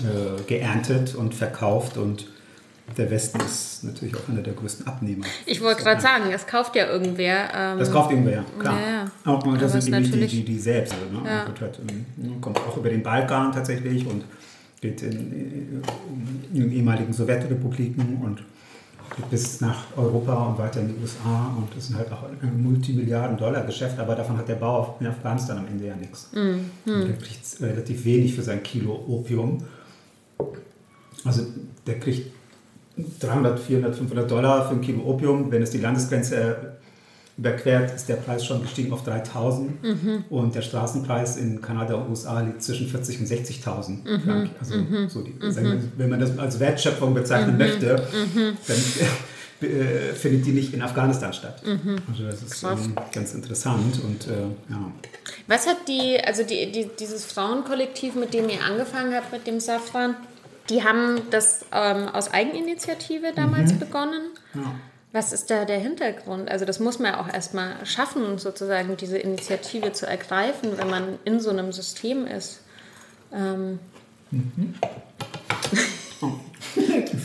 äh, 0.02 0.42
geerntet 0.48 1.16
und 1.16 1.34
verkauft 1.34 1.98
und 1.98 2.28
der 2.98 3.10
Westen 3.10 3.40
ist 3.40 3.84
natürlich 3.84 4.16
auch 4.16 4.30
einer 4.30 4.42
der 4.42 4.54
größten 4.54 4.86
Abnehmer. 4.86 5.26
Ich 5.46 5.62
wollte 5.62 5.84
gerade 5.84 6.02
sagen, 6.02 6.26
das 6.32 6.46
kauft 6.46 6.76
ja 6.76 6.88
irgendwer. 6.88 7.50
Ähm, 7.54 7.80
das 7.80 7.92
kauft 7.92 8.12
irgendwer, 8.12 8.34
ja, 8.34 8.46
klar. 8.60 8.80
Ja, 8.80 8.88
ja. 9.26 9.34
Auch, 9.34 9.58
das 9.58 9.72
sind 9.72 9.90
nämlich 9.90 10.12
die, 10.12 10.28
die, 10.28 10.46
die 10.46 10.60
selbst. 10.60 10.94
Also, 10.94 11.22
ne? 11.22 11.28
Ja. 11.28 11.46
Halt, 11.60 11.80
kommt 12.42 12.58
auch 12.60 12.78
über 12.78 12.90
den 12.90 13.02
Balkan 13.02 13.52
tatsächlich 13.52 14.06
und 14.06 14.24
geht 14.82 15.02
in, 15.02 15.12
in, 15.12 15.84
in 16.54 16.60
den 16.62 16.72
ehemaligen 16.72 17.12
Sowjetrepubliken 17.12 18.22
und 18.24 18.44
geht 19.16 19.30
bis 19.30 19.62
nach 19.62 19.86
Europa 19.98 20.34
und 20.46 20.58
weiter 20.60 20.82
in 20.82 20.90
die 20.90 21.02
USA 21.02 21.56
und 21.58 21.76
das 21.76 21.88
sind 21.88 21.98
halt 21.98 22.12
auch 22.12 22.24
ein 22.24 22.64
Multimilliarden-Dollar-Geschäft, 22.64 23.98
aber 24.00 24.16
davon 24.16 24.38
hat 24.38 24.48
der 24.48 24.56
Bauer 24.56 24.98
in 25.00 25.08
Afghanistan 25.08 25.58
am 25.58 25.68
Ende 25.68 25.88
ja 25.88 25.96
nichts. 25.96 26.30
Mhm. 26.34 26.70
Der 26.86 27.14
kriegt 27.14 27.62
relativ 27.62 28.06
wenig 28.06 28.36
für 28.36 28.42
sein 28.42 28.62
Kilo 28.62 28.94
Opium 29.08 29.64
also 31.24 31.46
der 31.86 32.00
kriegt 32.00 32.32
300, 33.20 33.60
400, 33.60 33.96
500 33.96 34.32
Dollar 34.32 34.68
für 34.68 34.76
ein 34.76 34.82
Kilo 34.82 35.04
Opium. 35.04 35.52
Wenn 35.52 35.62
es 35.62 35.72
die 35.72 35.80
Landesgrenze 35.80 36.76
überquert, 37.38 37.94
ist 37.94 38.08
der 38.08 38.16
Preis 38.16 38.46
schon 38.46 38.62
gestiegen 38.62 38.94
auf 38.94 39.04
3000 39.04 39.84
mhm. 39.84 40.24
und 40.30 40.56
der 40.56 40.62
Straßenpreis 40.62 41.36
in 41.36 41.62
Kanada 41.62 41.96
und 41.96 42.10
USA 42.10 42.40
liegt 42.40 42.64
zwischen 42.64 42.88
40 42.88 43.20
und 43.20 43.28
60.000 43.28 43.90
mhm. 43.90 44.50
Also 44.58 44.76
mhm. 44.78 45.10
so 45.10 45.22
die, 45.22 45.32
mhm. 45.32 45.92
wenn 45.98 46.10
man 46.10 46.20
das 46.20 46.38
als 46.38 46.60
Wertschöpfung 46.60 47.14
bezeichnen 47.14 47.54
mhm. 47.54 47.58
möchte, 47.58 47.96
mhm. 47.96 48.58
dann 48.68 48.78
äh, 49.66 50.14
findet 50.14 50.46
die 50.46 50.52
nicht 50.52 50.74
in 50.74 50.82
Afghanistan 50.82 51.34
statt. 51.34 51.62
Also 52.10 52.26
das 52.26 52.42
ist 52.42 52.64
ähm, 52.64 52.96
ganz 53.12 53.34
interessant 53.34 54.00
und 54.04 54.28
äh, 54.28 54.42
ja. 54.70 54.92
Was 55.48 55.68
hat 55.68 55.88
die, 55.88 56.20
also 56.24 56.44
die, 56.44 56.72
die, 56.72 56.90
dieses 57.00 57.26
Frauenkollektiv, 57.26 58.16
mit 58.16 58.34
dem 58.34 58.50
ihr 58.50 58.64
angefangen 58.64 59.14
habt, 59.14 59.32
mit 59.32 59.48
dem 59.48 59.60
Safran, 59.60 60.16
die 60.70 60.84
haben 60.84 61.22
das 61.30 61.66
ähm, 61.72 62.08
aus 62.10 62.34
Eigeninitiative 62.34 63.34
damals 63.36 63.74
mhm. 63.74 63.80
begonnen. 63.80 64.22
Ja. 64.54 64.76
Was 65.12 65.32
ist 65.32 65.50
da 65.50 65.64
der 65.64 65.80
Hintergrund? 65.80 66.50
Also 66.50 66.66
das 66.66 66.80
muss 66.80 67.00
man 67.00 67.14
ja 67.14 67.22
auch 67.22 67.32
erstmal 67.32 67.86
schaffen, 67.86 68.38
sozusagen 68.38 68.98
diese 68.98 69.18
Initiative 69.18 69.94
zu 69.94 70.06
ergreifen, 70.06 70.78
wenn 70.78 70.90
man 70.90 71.20
in 71.24 71.40
so 71.40 71.52
einem 71.52 71.72
System 71.72 72.28
ist. 72.28 72.62
Ähm. 73.34 73.80
Mhm. 74.32 74.76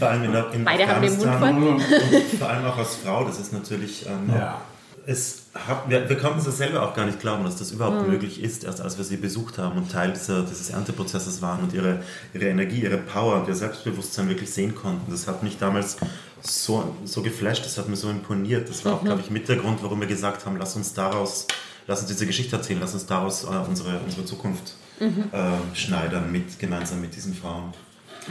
vor 0.01 0.09
allem 0.09 0.25
in, 0.25 0.35
in 0.55 0.65
Beide 0.65 0.89
haben 0.89 1.03
den 1.03 1.17
Mund 1.17 1.83
voll. 1.83 2.21
vor 2.39 2.49
allem 2.49 2.65
auch 2.65 2.79
als 2.79 2.97
Frau, 2.97 3.25
das 3.25 3.39
ist 3.39 3.53
natürlich... 3.53 4.07
Ähm, 4.07 4.35
ja. 4.35 4.61
es 5.07 5.43
hat, 5.55 5.89
wir, 5.91 6.09
wir 6.09 6.17
konnten 6.17 6.39
es 6.39 6.57
selber 6.57 6.83
auch 6.83 6.95
gar 6.95 7.07
nicht 7.07 7.21
glauben, 7.21 7.45
dass 7.45 7.57
das 7.57 7.73
überhaupt 7.73 8.03
mhm. 8.03 8.13
möglich 8.13 8.43
ist, 8.43 8.65
erst 8.65 8.81
als 8.81 8.97
wir 8.97 9.05
sie 9.05 9.17
besucht 9.17 9.59
haben 9.59 9.77
und 9.77 9.93
Teil 9.93 10.13
dieser, 10.13 10.43
dieses 10.43 10.71
Ernteprozesses 10.71 11.43
waren 11.43 11.61
und 11.61 11.75
ihre, 11.75 12.03
ihre 12.33 12.47
Energie, 12.47 12.83
ihre 12.83 12.99
Power 12.99 13.41
und 13.41 13.49
ihr 13.49 13.55
Selbstbewusstsein 13.55 14.29
wirklich 14.29 14.51
sehen 14.51 14.75
konnten. 14.75 15.11
Das 15.11 15.27
hat 15.27 15.43
mich 15.43 15.59
damals 15.59 15.97
so, 16.41 16.97
so 17.05 17.23
geflasht, 17.23 17.65
das 17.65 17.77
hat 17.79 17.89
mir 17.89 17.97
so 17.97 18.09
imponiert. 18.09 18.69
Das 18.69 18.85
war 18.85 18.95
auch, 18.95 19.03
mhm. 19.03 19.07
glaube 19.07 19.21
ich, 19.21 19.31
mit 19.31 19.49
der 19.49 19.57
Grund, 19.57 19.83
warum 19.83 20.01
wir 20.01 20.09
gesagt 20.09 20.47
haben, 20.47 20.57
lass 20.57 20.77
uns 20.77 20.95
daraus, 20.95 21.47
lass 21.87 22.01
uns 22.01 22.09
diese 22.09 22.27
Geschichte 22.27 22.57
erzählen, 22.57 22.81
lass 22.81 22.95
uns 22.95 23.07
daraus 23.07 23.45
äh, 23.45 23.49
unsere, 23.69 23.99
unsere 23.99 24.25
Zukunft 24.25 24.75
mhm. 24.99 25.25
äh, 25.33 25.77
schneidern, 25.77 26.33
mit, 26.33 26.59
gemeinsam 26.59 27.01
mit 27.01 27.15
diesen 27.15 27.35
Frauen. 27.35 27.75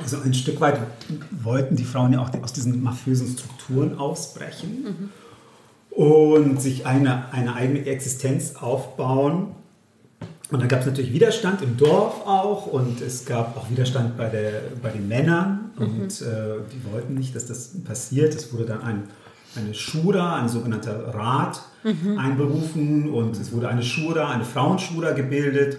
Also 0.01 0.17
ein 0.23 0.33
Stück 0.33 0.61
weit 0.61 0.79
wollten 1.31 1.75
die 1.75 1.83
Frauen 1.83 2.13
ja 2.13 2.19
auch 2.19 2.29
aus 2.43 2.53
diesen 2.53 2.81
mafiösen 2.83 3.27
Strukturen 3.27 3.97
ausbrechen 3.97 4.83
mhm. 4.83 5.09
und 5.91 6.61
sich 6.61 6.85
eine, 6.85 7.31
eine 7.31 7.55
eigene 7.55 7.85
Existenz 7.85 8.55
aufbauen. 8.55 9.55
Und 10.51 10.61
da 10.63 10.65
gab 10.65 10.79
es 10.79 10.87
natürlich 10.87 11.13
Widerstand 11.13 11.61
im 11.61 11.77
Dorf 11.77 12.25
auch 12.25 12.65
und 12.65 13.01
es 13.01 13.25
gab 13.25 13.55
auch 13.55 13.69
Widerstand 13.69 14.17
bei, 14.17 14.29
der, 14.29 14.63
bei 14.81 14.89
den 14.89 15.07
Männern 15.07 15.71
und 15.77 16.21
mhm. 16.21 16.27
äh, 16.27 16.61
die 16.73 16.91
wollten 16.91 17.13
nicht, 17.13 17.35
dass 17.35 17.45
das 17.45 17.71
passiert. 17.83 18.33
Es 18.33 18.51
wurde 18.51 18.65
dann 18.65 18.81
ein, 18.81 19.03
eine 19.55 19.75
Schura, 19.75 20.37
ein 20.37 20.49
sogenannter 20.49 21.13
Rat 21.13 21.61
mhm. 21.83 22.17
einberufen 22.17 23.11
und 23.11 23.39
es 23.39 23.51
wurde 23.51 23.69
eine 23.69 23.83
Schura, 23.83 24.31
eine 24.31 24.43
Frauenschura 24.43 25.11
gebildet 25.11 25.77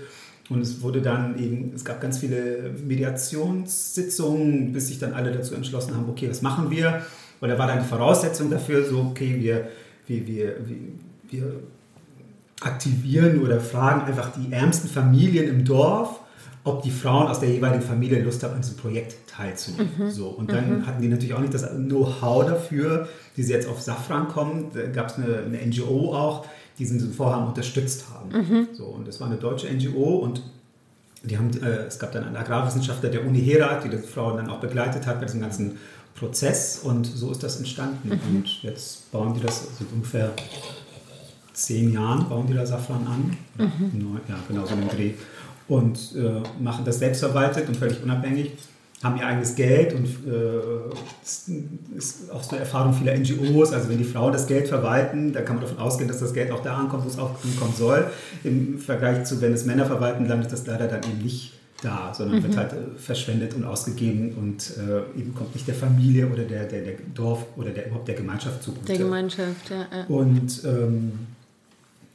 und 0.51 0.61
es 0.61 0.83
wurde 0.83 1.01
dann 1.01 1.39
eben, 1.39 1.73
es 1.75 1.85
gab 1.85 2.01
ganz 2.01 2.19
viele 2.19 2.75
Mediationssitzungen, 2.85 4.73
bis 4.73 4.89
sich 4.89 4.99
dann 4.99 5.15
alle 5.15 5.33
dazu 5.33 5.55
entschlossen 5.55 5.97
haben, 5.97 6.09
okay, 6.09 6.29
was 6.29 6.43
machen 6.43 6.71
wir? 6.71 7.03
Weil 7.39 7.51
da 7.51 7.59
war 7.59 7.69
dann 7.69 7.79
die 7.79 7.89
Voraussetzung 7.89 8.51
dafür, 8.51 8.85
so, 8.85 8.99
okay, 9.11 9.37
wir, 9.39 9.69
wir, 10.07 10.27
wir, 10.27 10.57
wir 11.29 11.53
aktivieren 12.61 13.41
oder 13.43 13.61
fragen 13.61 14.03
einfach 14.03 14.33
die 14.33 14.53
ärmsten 14.53 14.91
Familien 14.91 15.49
im 15.49 15.65
Dorf, 15.65 16.21
ob 16.65 16.83
die 16.83 16.91
Frauen 16.91 17.29
aus 17.29 17.41
der 17.41 17.49
jeweiligen 17.49 17.83
Familie 17.83 18.23
Lust 18.23 18.43
haben, 18.43 18.55
an 18.55 18.61
diesem 18.61 18.77
Projekt 18.77 19.17
teilzunehmen. 19.29 19.89
Mhm. 19.97 20.11
So, 20.11 20.29
und 20.29 20.53
dann 20.53 20.81
mhm. 20.81 20.87
hatten 20.87 21.01
die 21.01 21.09
natürlich 21.09 21.33
auch 21.33 21.41
nicht 21.41 21.55
das 21.55 21.71
Know-how 21.71 22.45
dafür, 22.45 23.09
die 23.37 23.45
sie 23.45 23.53
jetzt 23.53 23.69
auf 23.69 23.81
Safran 23.81 24.29
kommen. 24.29 24.67
Da 24.75 24.87
gab 24.89 25.09
es 25.09 25.15
eine, 25.15 25.39
eine 25.39 25.65
NGO 25.67 26.13
auch, 26.15 26.47
diesen 26.89 27.13
Vorhaben 27.13 27.47
unterstützt 27.47 28.07
haben. 28.13 28.31
Mhm. 28.31 28.69
So, 28.73 28.85
und 28.87 29.07
das 29.07 29.21
war 29.21 29.29
eine 29.29 29.37
deutsche 29.37 29.69
NGO 29.69 30.17
und 30.17 30.43
die 31.23 31.37
haben, 31.37 31.51
äh, 31.63 31.87
es 31.87 31.99
gab 31.99 32.13
dann 32.13 32.25
einen 32.25 32.37
Agrarwissenschaftler 32.37 33.11
der 33.11 33.27
Uni 33.27 33.43
Herat, 33.43 33.85
die 33.85 33.91
die 33.91 33.99
Frauen 33.99 34.39
dann 34.39 34.49
auch 34.49 34.61
begleitet 34.61 35.07
hat 35.07 35.21
bei 35.21 35.27
diesem 35.27 35.41
ganzen 35.41 35.79
Prozess 36.15 36.81
und 36.83 37.07
so 37.07 37.31
ist 37.31 37.43
das 37.43 37.59
entstanden. 37.59 38.09
Mhm. 38.09 38.37
Und 38.37 38.63
jetzt 38.63 39.11
bauen 39.13 39.35
die 39.35 39.41
das, 39.41 39.69
also 39.69 39.85
ungefähr 39.93 40.33
zehn 41.53 41.93
Jahren 41.93 42.29
bauen 42.29 42.47
die 42.47 42.55
da 42.55 42.65
Safran 42.65 43.07
an. 43.07 43.37
Mhm. 43.59 44.21
Ja, 44.29 44.37
genau 44.49 44.67
so 44.67 44.73
einen 44.73 44.89
Dreh. 44.89 45.13
Und 45.69 46.17
äh, 46.17 46.43
machen 46.63 46.85
das 46.85 46.99
selbstverwaltet 46.99 47.69
und 47.69 47.77
völlig 47.77 48.03
unabhängig 48.03 48.53
haben 49.03 49.17
ihr 49.17 49.27
eigenes 49.27 49.55
Geld 49.55 49.95
und 49.95 50.05
äh, 50.05 51.97
ist 51.97 52.31
auch 52.31 52.43
so 52.43 52.51
eine 52.51 52.61
Erfahrung 52.61 52.93
vieler 52.93 53.17
NGOs. 53.17 53.73
Also 53.73 53.89
wenn 53.89 53.97
die 53.97 54.05
Frauen 54.05 54.33
das 54.33 54.47
Geld 54.47 54.69
verwalten, 54.69 55.33
dann 55.33 55.45
kann 55.45 55.57
man 55.57 55.65
davon 55.65 55.79
ausgehen, 55.79 56.09
dass 56.09 56.21
das 56.21 56.35
Geld 56.35 56.53
auch 56.53 56.63
da 56.63 56.77
ankommt, 56.77 57.05
wo 57.05 57.09
es 57.09 57.19
auch 57.19 57.31
ankommen 57.43 57.75
soll. 57.77 58.07
Im 58.45 58.79
Vergleich 58.79 59.25
zu, 59.25 59.41
wenn 59.41 59.55
es 59.55 59.65
Männer 59.65 59.87
verwalten, 59.87 60.27
landet 60.27 60.53
das 60.53 60.67
leider 60.67 60.87
dann 60.87 61.03
eben 61.05 61.23
nicht 61.23 61.55
da, 61.83 62.13
sondern 62.13 62.39
mhm. 62.41 62.43
wird 62.43 62.57
halt 62.59 62.73
äh, 62.73 62.99
verschwendet 62.99 63.55
und 63.55 63.65
ausgegeben 63.65 64.35
und 64.35 64.77
äh, 64.77 65.19
eben 65.19 65.35
kommt 65.35 65.55
nicht 65.55 65.67
der 65.67 65.75
Familie 65.75 66.27
oder 66.27 66.43
der, 66.43 66.65
der, 66.65 66.83
der 66.83 66.95
Dorf 67.15 67.47
oder 67.57 67.71
der, 67.71 67.87
überhaupt 67.87 68.07
der 68.07 68.17
Gemeinschaft 68.17 68.63
zugute. 68.63 68.87
Der 68.87 68.99
Gemeinschaft, 68.99 69.71
ja. 69.71 69.87
ja. 69.91 70.05
Und 70.09 70.63
ähm, 70.65 71.13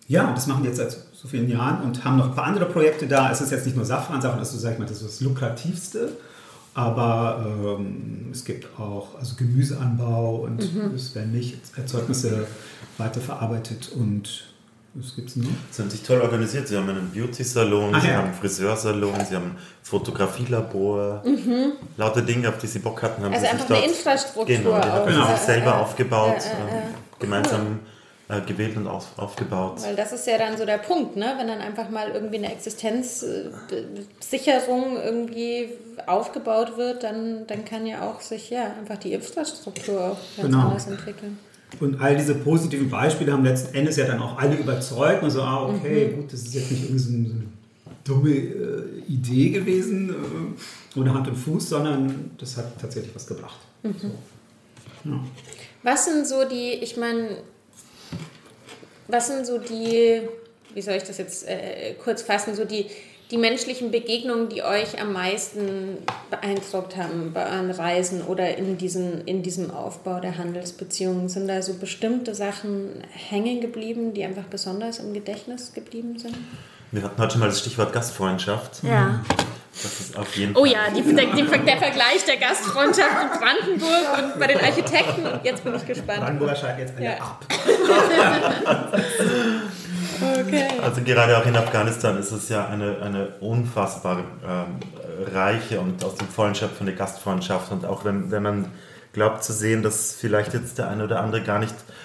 ja, 0.07 0.31
das 0.33 0.45
machen 0.45 0.61
die 0.61 0.67
jetzt 0.67 0.77
seit 0.77 0.95
so 1.13 1.27
vielen 1.27 1.49
Jahren 1.49 1.83
und 1.83 2.05
haben 2.05 2.17
noch 2.17 2.29
ein 2.29 2.35
paar 2.35 2.45
andere 2.45 2.65
Projekte 2.65 3.07
da. 3.07 3.31
Es 3.31 3.41
ist 3.41 3.51
jetzt 3.51 3.65
nicht 3.65 3.75
nur 3.75 3.85
Safran, 3.85 4.21
Safran 4.21 4.41
ist 4.41 4.51
so, 4.51 4.59
sag 4.59 4.73
ich 4.73 4.79
mal, 4.79 4.85
das, 4.85 5.01
ist 5.01 5.05
das 5.05 5.21
lukrativste. 5.21 6.11
Aber 6.75 7.45
ähm, 7.47 8.27
es 8.33 8.43
gibt 8.43 8.77
auch 8.77 9.17
also 9.17 9.35
Gemüseanbau 9.37 10.35
und 10.43 10.57
mhm. 10.57 10.93
es 10.93 11.15
werden 11.15 11.31
nicht 11.31 11.57
Erzeugnisse 11.77 12.47
weiterverarbeitet 12.97 13.93
und 13.95 14.43
was 14.93 15.15
gibt 15.15 15.29
es 15.29 15.35
noch? 15.37 15.47
Sie 15.71 15.81
haben 15.81 15.89
sich 15.89 16.03
toll 16.03 16.21
organisiert. 16.21 16.67
Sie 16.67 16.77
haben 16.77 16.89
einen 16.89 17.11
Beauty-Salon, 17.11 17.99
Sie 17.99 18.07
ja. 18.07 18.15
haben 18.15 18.25
einen 18.25 18.33
Friseursalon, 18.33 19.25
Sie 19.27 19.35
haben 19.35 19.51
ein 19.51 19.57
Fotografielabor. 19.83 21.21
Mhm. 21.25 21.73
Lauter 21.97 22.21
Dinge, 22.21 22.49
auf 22.49 22.57
die 22.57 22.67
Sie 22.67 22.79
Bock 22.79 23.01
hatten. 23.03 23.23
Haben 23.23 23.33
also 23.33 23.45
Sie 23.45 23.51
einfach 23.51 23.69
eine 23.69 23.85
Infrastruktur. 23.85 24.45
Genau, 24.45 24.79
die 24.81 24.89
haben 24.89 25.11
genau. 25.11 25.27
sich 25.31 25.37
selber 25.37 25.71
äh, 25.71 25.81
aufgebaut, 25.81 26.37
äh, 26.37 26.77
äh, 26.77 26.81
gemeinsam 27.19 27.79
äh, 28.27 28.41
gewählt 28.41 28.75
und 28.75 28.87
auf, 28.87 29.09
aufgebaut. 29.17 29.83
Weil 29.83 29.95
das 29.95 30.11
ist 30.11 30.25
ja 30.25 30.39
dann 30.39 30.57
so 30.57 30.65
der 30.65 30.79
Punkt, 30.79 31.15
ne? 31.15 31.35
wenn 31.37 31.47
dann 31.47 31.61
einfach 31.61 31.91
mal 31.91 32.09
irgendwie 32.11 32.37
eine 32.37 32.51
Existenzsicherung 32.51 34.97
irgendwie 34.97 35.69
aufgebaut 36.07 36.75
wird, 36.77 37.03
dann, 37.03 37.45
dann 37.45 37.63
kann 37.65 37.85
ja 37.85 38.09
auch 38.09 38.21
sich 38.21 38.49
ja 38.49 38.63
einfach 38.79 38.97
die 38.97 39.13
Infrastruktur 39.13 40.11
auch 40.11 40.17
ganz 40.37 40.49
genau. 40.49 40.67
anders 40.67 40.87
entwickeln. 40.87 41.37
Und 41.79 42.01
all 42.01 42.15
diese 42.15 42.33
positiven 42.35 42.89
Beispiele 42.89 43.31
haben 43.31 43.43
letzten 43.43 43.75
Endes 43.75 43.97
ja 43.97 44.05
dann 44.05 44.19
auch 44.21 44.39
alle 44.39 44.55
überzeugt 44.55 45.21
und 45.21 45.29
so, 45.29 45.41
ah, 45.41 45.67
okay, 45.67 46.07
mhm. 46.07 46.15
gut, 46.15 46.33
das 46.33 46.41
ist 46.41 46.55
jetzt 46.55 46.71
nicht 46.71 46.83
irgendwie 46.83 46.99
so 46.99 47.13
eine, 47.13 47.27
so 47.27 47.33
eine 47.33 47.43
dumme 48.03 48.31
äh, 48.31 49.03
Idee 49.07 49.49
gewesen, 49.49 50.09
äh, 50.09 50.13
ohne 50.99 51.13
Hand 51.13 51.27
und 51.27 51.35
Fuß, 51.35 51.69
sondern 51.69 52.31
das 52.37 52.57
hat 52.57 52.79
tatsächlich 52.79 53.13
was 53.13 53.27
gebracht. 53.27 53.59
Mhm. 53.83 53.95
So. 53.99 54.09
Ja. 55.11 55.23
Was 55.83 56.05
sind 56.05 56.25
so 56.25 56.49
die, 56.49 56.73
ich 56.73 56.97
meine, 56.97 57.37
was 59.07 59.27
sind 59.27 59.45
so 59.45 59.57
die, 59.57 60.21
wie 60.73 60.81
soll 60.81 60.95
ich 60.95 61.03
das 61.03 61.17
jetzt 61.17 61.47
äh, 61.47 61.93
kurz 62.03 62.21
fassen, 62.21 62.55
so 62.55 62.65
die, 62.65 62.87
die 63.31 63.37
menschlichen 63.37 63.91
Begegnungen, 63.91 64.49
die 64.49 64.63
euch 64.63 65.01
am 65.01 65.13
meisten 65.13 65.97
beeindruckt 66.29 66.95
haben 66.95 67.31
bei 67.33 67.45
euren 67.45 67.71
Reisen 67.71 68.21
oder 68.21 68.55
in, 68.57 68.77
diesen, 68.77 69.25
in 69.25 69.41
diesem 69.41 69.71
Aufbau 69.71 70.19
der 70.19 70.37
Handelsbeziehungen? 70.37 71.29
Sind 71.29 71.47
da 71.47 71.61
so 71.61 71.73
bestimmte 71.73 72.35
Sachen 72.35 73.03
hängen 73.11 73.61
geblieben, 73.61 74.13
die 74.13 74.23
einfach 74.23 74.45
besonders 74.45 74.99
im 74.99 75.13
Gedächtnis 75.13 75.73
geblieben 75.73 76.19
sind? 76.19 76.35
Wir 76.91 77.03
hatten 77.03 77.21
heute 77.21 77.31
schon 77.31 77.41
mal 77.41 77.47
das 77.47 77.59
Stichwort 77.59 77.93
Gastfreundschaft. 77.93 78.83
Ja. 78.83 79.21
Das 79.83 79.99
ist 79.99 80.17
auf 80.17 80.33
jeden 80.37 80.55
oh 80.55 80.61
Fall. 80.61 80.71
ja, 80.71 80.89
die, 80.89 81.03
der, 81.03 81.25
die, 81.25 81.43
der 81.43 81.77
Vergleich 81.77 82.23
der 82.25 82.37
Gastfreundschaft 82.37 83.11
in 83.21 83.39
Brandenburg 83.39 84.17
und 84.17 84.39
bei 84.39 84.47
den 84.47 84.61
Architekten. 84.61 85.25
Jetzt 85.43 85.65
bin 85.65 85.75
ich 85.75 85.85
gespannt. 85.85 86.21
Brandenburger 86.21 86.55
scheint 86.55 86.79
jetzt 86.79 86.95
alle 86.95 87.05
ja. 87.05 87.17
ab. 87.17 87.45
okay. 90.39 90.67
Also 90.81 91.01
gerade 91.01 91.37
auch 91.37 91.45
in 91.45 91.57
Afghanistan 91.57 92.17
ist 92.17 92.31
es 92.31 92.47
ja 92.47 92.67
eine, 92.67 93.01
eine 93.01 93.27
unfassbar 93.41 94.19
ähm, 94.47 94.79
reiche 95.33 95.81
und 95.81 96.05
aus 96.05 96.15
dem 96.15 96.29
Vollen 96.29 96.55
schöpfende 96.55 96.95
Gastfreundschaft. 96.95 97.73
Und 97.73 97.85
auch 97.85 98.05
wenn, 98.05 98.31
wenn 98.31 98.43
man 98.43 98.71
glaubt 99.11 99.43
zu 99.43 99.51
sehen, 99.51 99.83
dass 99.83 100.15
vielleicht 100.17 100.53
jetzt 100.53 100.77
der 100.77 100.89
eine 100.89 101.03
oder 101.03 101.19
andere 101.19 101.41
gar 101.41 101.59
nicht 101.59 101.73
äh, 101.73 102.04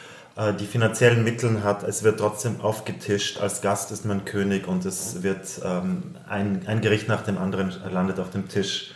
die 0.59 0.65
finanziellen 0.65 1.25
Mittel 1.25 1.63
hat, 1.63 1.83
es 1.83 2.03
wird 2.03 2.21
trotzdem 2.21 2.61
aufgetischt. 2.61 3.39
Als 3.39 3.61
Gast 3.61 3.91
ist 3.91 4.05
man 4.05 4.25
König 4.25 4.67
und 4.69 4.85
es 4.85 5.23
wird 5.23 5.61
ähm, 5.65 6.15
ein, 6.29 6.63
ein 6.67 6.81
Gericht 6.81 7.09
nach 7.09 7.23
dem 7.23 7.37
anderen 7.37 7.75
landet 7.93 8.19
auf 8.21 8.31
dem 8.31 8.49
Tisch. 8.49 8.95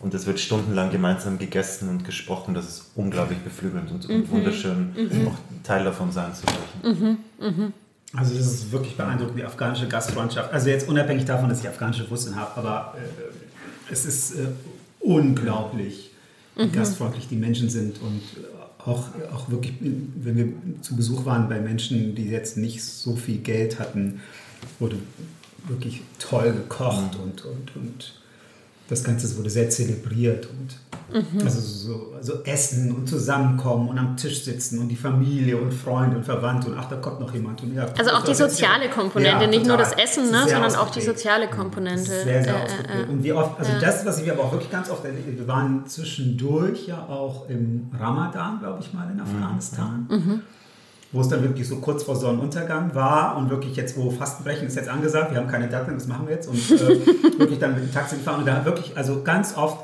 Und 0.00 0.14
es 0.14 0.26
wird 0.26 0.40
stundenlang 0.40 0.90
gemeinsam 0.90 1.38
gegessen 1.38 1.88
und 1.88 2.04
gesprochen. 2.04 2.54
Das 2.54 2.66
ist 2.66 2.90
unglaublich 2.96 3.38
beflügelnd 3.38 3.92
und, 3.92 4.08
mhm. 4.08 4.28
wunderschön, 4.30 4.92
mhm. 4.96 5.28
auch 5.28 5.36
Teil 5.62 5.84
davon 5.84 6.10
sein 6.10 6.32
zu 6.34 6.42
dürfen. 6.46 7.18
Mhm. 7.38 7.48
mhm. 7.48 7.72
Also 8.14 8.34
das 8.36 8.46
ist 8.46 8.72
wirklich 8.72 8.94
beeindruckend, 8.96 9.38
die 9.38 9.44
afghanische 9.44 9.88
Gastfreundschaft. 9.88 10.52
Also 10.52 10.68
jetzt 10.68 10.86
unabhängig 10.86 11.24
davon, 11.24 11.48
dass 11.48 11.60
ich 11.60 11.68
afghanische 11.68 12.10
Wurzeln 12.10 12.36
habe, 12.36 12.56
aber 12.56 12.94
äh, 12.98 13.92
es 13.92 14.04
ist 14.04 14.32
äh, 14.32 14.48
unglaublich, 15.00 16.10
wie 16.56 16.64
mhm. 16.64 16.72
gastfreundlich 16.72 17.28
die 17.28 17.36
Menschen 17.36 17.70
sind 17.70 18.02
und 18.02 18.20
auch, 18.84 19.08
auch 19.32 19.50
wirklich, 19.50 19.74
wenn 19.80 20.36
wir 20.36 20.82
zu 20.82 20.96
Besuch 20.96 21.24
waren 21.24 21.48
bei 21.48 21.60
Menschen, 21.60 22.14
die 22.14 22.28
jetzt 22.28 22.56
nicht 22.56 22.82
so 22.82 23.14
viel 23.14 23.38
Geld 23.38 23.78
hatten, 23.78 24.20
wurde 24.78 24.96
wirklich 25.68 26.02
toll 26.18 26.52
gekocht 26.52 27.16
und, 27.22 27.44
und, 27.44 27.76
und 27.76 28.21
das 28.92 29.04
Ganze 29.04 29.36
wurde 29.36 29.50
sehr 29.50 29.68
zelebriert 29.70 30.46
und 30.46 30.76
Mhm. 31.12 31.40
Also 31.44 31.60
so 31.60 32.12
also 32.16 32.42
Essen 32.44 32.94
und 32.94 33.08
Zusammenkommen 33.08 33.88
und 33.88 33.98
am 33.98 34.16
Tisch 34.16 34.44
sitzen 34.44 34.78
und 34.78 34.88
die 34.88 34.96
Familie 34.96 35.58
und 35.58 35.72
Freunde 35.72 36.16
und 36.16 36.24
Verwandte 36.24 36.70
und 36.70 36.78
ach, 36.78 36.88
da 36.88 36.96
kommt 36.96 37.20
noch 37.20 37.32
jemand. 37.34 37.62
Und 37.62 37.74
ja, 37.74 37.86
also 37.98 38.12
auch 38.12 38.24
die 38.24 38.34
soziale 38.34 38.88
Komponente, 38.88 39.44
ja, 39.44 39.46
nicht 39.46 39.66
nur 39.66 39.76
das 39.76 39.92
Essen, 39.92 40.30
ne, 40.30 40.44
sondern 40.48 40.74
auch 40.74 40.90
die 40.90 41.00
soziale 41.00 41.48
Komponente. 41.48 42.02
Sehr, 42.02 42.42
sehr 42.42 42.54
äh, 42.54 43.02
äh, 43.02 43.10
Und 43.10 43.22
wie 43.22 43.32
oft, 43.32 43.58
also 43.58 43.72
ja. 43.72 43.78
das, 43.78 44.06
was 44.06 44.20
ich 44.20 44.30
aber 44.30 44.44
auch 44.44 44.52
wirklich 44.52 44.70
ganz 44.70 44.88
oft 44.90 45.04
erlebe, 45.04 45.36
wir 45.36 45.48
waren 45.48 45.86
zwischendurch 45.86 46.86
ja 46.86 47.06
auch 47.06 47.48
im 47.48 47.90
Ramadan, 47.98 48.60
glaube 48.60 48.78
ich 48.80 48.92
mal, 48.92 49.08
in 49.10 49.16
mhm. 49.16 49.22
Afghanistan. 49.22 50.06
Mhm 50.08 50.42
wo 51.12 51.20
es 51.20 51.28
dann 51.28 51.42
wirklich 51.42 51.68
so 51.68 51.76
kurz 51.76 52.02
vor 52.02 52.16
Sonnenuntergang 52.16 52.94
war 52.94 53.36
und 53.36 53.50
wirklich 53.50 53.76
jetzt, 53.76 53.96
wo 53.96 54.10
Fastenbrechen 54.10 54.66
ist 54.66 54.76
jetzt 54.76 54.88
angesagt, 54.88 55.30
wir 55.30 55.38
haben 55.38 55.48
keine 55.48 55.68
Datteln, 55.68 55.98
das 55.98 56.06
machen 56.06 56.26
wir 56.26 56.34
jetzt 56.34 56.48
und 56.48 56.56
äh, 56.56 56.78
wirklich 57.38 57.58
dann 57.58 57.74
mit 57.74 57.84
dem 57.84 57.92
Taxi 57.92 58.16
gefahren 58.16 58.40
und 58.40 58.46
da 58.46 58.64
wirklich, 58.64 58.96
also 58.96 59.22
ganz 59.22 59.56
oft 59.56 59.78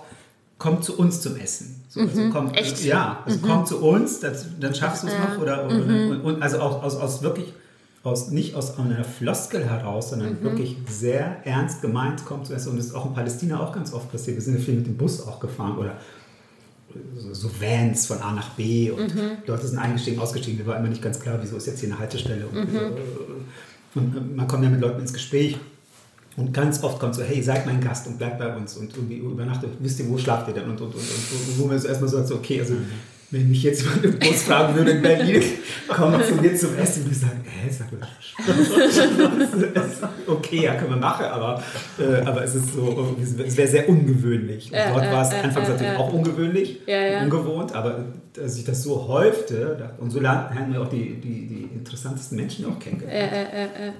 kommt 0.58 0.84
zu 0.84 0.98
uns 0.98 1.20
zum 1.20 1.36
Essen. 1.36 1.82
So, 1.88 2.00
also 2.00 2.20
mhm, 2.20 2.32
kommt, 2.32 2.56
echt? 2.56 2.84
Ja, 2.84 3.22
also 3.24 3.38
mhm. 3.38 3.42
kommt 3.42 3.68
zu 3.68 3.82
uns, 3.82 4.20
das, 4.20 4.46
dann 4.58 4.74
schaffst 4.74 5.04
du 5.04 5.06
es 5.06 5.12
ja. 5.12 5.20
noch. 5.20 5.40
Oder, 5.40 5.66
oder 5.66 5.76
mhm. 5.76 6.20
und, 6.22 6.42
also 6.42 6.60
auch 6.60 6.82
aus, 6.82 6.96
aus 6.96 7.22
wirklich, 7.22 7.54
aus, 8.02 8.30
nicht 8.30 8.54
aus 8.54 8.78
einer 8.78 9.04
Floskel 9.04 9.64
heraus, 9.64 10.10
sondern 10.10 10.34
mhm. 10.34 10.42
wirklich 10.42 10.76
sehr 10.88 11.46
ernst 11.46 11.80
gemeint 11.80 12.24
kommt 12.24 12.46
zu 12.46 12.54
essen. 12.54 12.70
Und 12.70 12.76
das 12.78 12.86
ist 12.86 12.94
auch 12.94 13.06
in 13.06 13.14
Palästina 13.14 13.60
auch 13.60 13.72
ganz 13.72 13.92
oft 13.92 14.10
passiert. 14.10 14.36
Wir 14.36 14.42
sind 14.42 14.58
ja 14.58 14.60
viel 14.60 14.74
mit 14.74 14.86
dem 14.86 14.96
Bus 14.96 15.26
auch 15.26 15.40
gefahren 15.40 15.78
oder 15.78 15.96
so 17.32 17.50
Vans 17.60 18.06
von 18.06 18.18
A 18.18 18.32
nach 18.32 18.50
B 18.50 18.90
und 18.90 19.14
mhm. 19.14 19.30
Leute 19.46 19.66
sind 19.66 19.78
eingestiegen, 19.78 20.18
ausgestiegen. 20.18 20.58
Mir 20.58 20.66
war 20.66 20.78
immer 20.78 20.88
nicht 20.88 21.02
ganz 21.02 21.20
klar, 21.20 21.38
wieso 21.40 21.56
ist 21.56 21.66
jetzt 21.66 21.80
hier 21.80 21.90
eine 21.90 21.98
Haltestelle. 21.98 22.46
Und, 22.46 22.72
mhm. 22.72 22.80
und 23.94 24.36
man 24.36 24.48
kommt 24.48 24.64
ja 24.64 24.70
mit 24.70 24.80
Leuten 24.80 25.00
ins 25.00 25.12
Gespräch. 25.12 25.58
Und 26.36 26.54
ganz 26.54 26.82
oft 26.84 27.00
kommt 27.00 27.16
so, 27.16 27.22
hey, 27.22 27.42
seid 27.42 27.66
mein 27.66 27.80
Gast 27.80 28.06
und 28.06 28.16
bleibt 28.16 28.38
bei 28.38 28.54
uns 28.56 28.76
und 28.76 28.94
irgendwie 28.96 29.16
übernachtet. 29.16 29.70
Wisst 29.80 29.98
ihr, 29.98 30.08
wo 30.08 30.16
schlaft 30.16 30.46
ihr 30.48 30.54
denn? 30.54 30.70
Und, 30.70 30.80
und, 30.80 30.94
und, 30.94 31.00
und, 31.00 31.58
wo 31.58 31.66
man 31.66 31.78
so 31.78 31.88
erstmal 31.88 32.08
sagt, 32.08 32.28
so, 32.28 32.36
okay, 32.36 32.60
also 32.60 32.74
wenn 33.30 33.48
mich 33.50 33.62
jetzt 33.62 33.82
jemand 33.82 34.04
im 34.04 34.18
Bus 34.18 34.42
fragen 34.42 34.74
würde 34.74 34.92
in 34.92 35.02
Berlin, 35.02 35.42
komm 35.88 36.14
zu 36.22 36.34
mir 36.36 36.56
zum 36.56 36.76
Essen, 36.78 37.04
würde 37.04 37.12
ich 37.12 37.20
sagen, 37.20 37.44
hä, 37.44 37.68
sag 37.70 37.92
mal, 37.92 38.08
okay, 40.26 40.62
ja, 40.62 40.74
können 40.76 40.90
wir 40.90 40.96
machen, 40.96 41.26
aber, 41.26 41.62
äh, 41.98 42.24
aber 42.24 42.44
es 42.44 42.54
ist 42.54 42.72
so, 42.72 43.16
es 43.20 43.56
wäre 43.56 43.68
sehr 43.68 43.88
ungewöhnlich. 43.88 44.72
Und 44.72 44.78
dort 44.94 45.12
war 45.12 45.22
es 45.22 45.34
anfangs 45.34 45.68
natürlich 45.68 45.96
auch 45.98 46.12
ungewöhnlich, 46.12 46.80
ungewohnt, 47.22 47.74
aber 47.74 48.06
dass 48.32 48.54
sich 48.54 48.64
das 48.64 48.82
so 48.82 49.08
häufte, 49.08 49.90
und 49.98 50.10
so 50.10 50.22
haben 50.22 50.72
wir 50.72 50.80
auch 50.80 50.88
die, 50.88 51.20
die, 51.20 51.46
die 51.48 51.68
interessantesten 51.74 52.36
Menschen 52.38 52.64
auch 52.66 52.78
kennengelernt. 52.78 53.30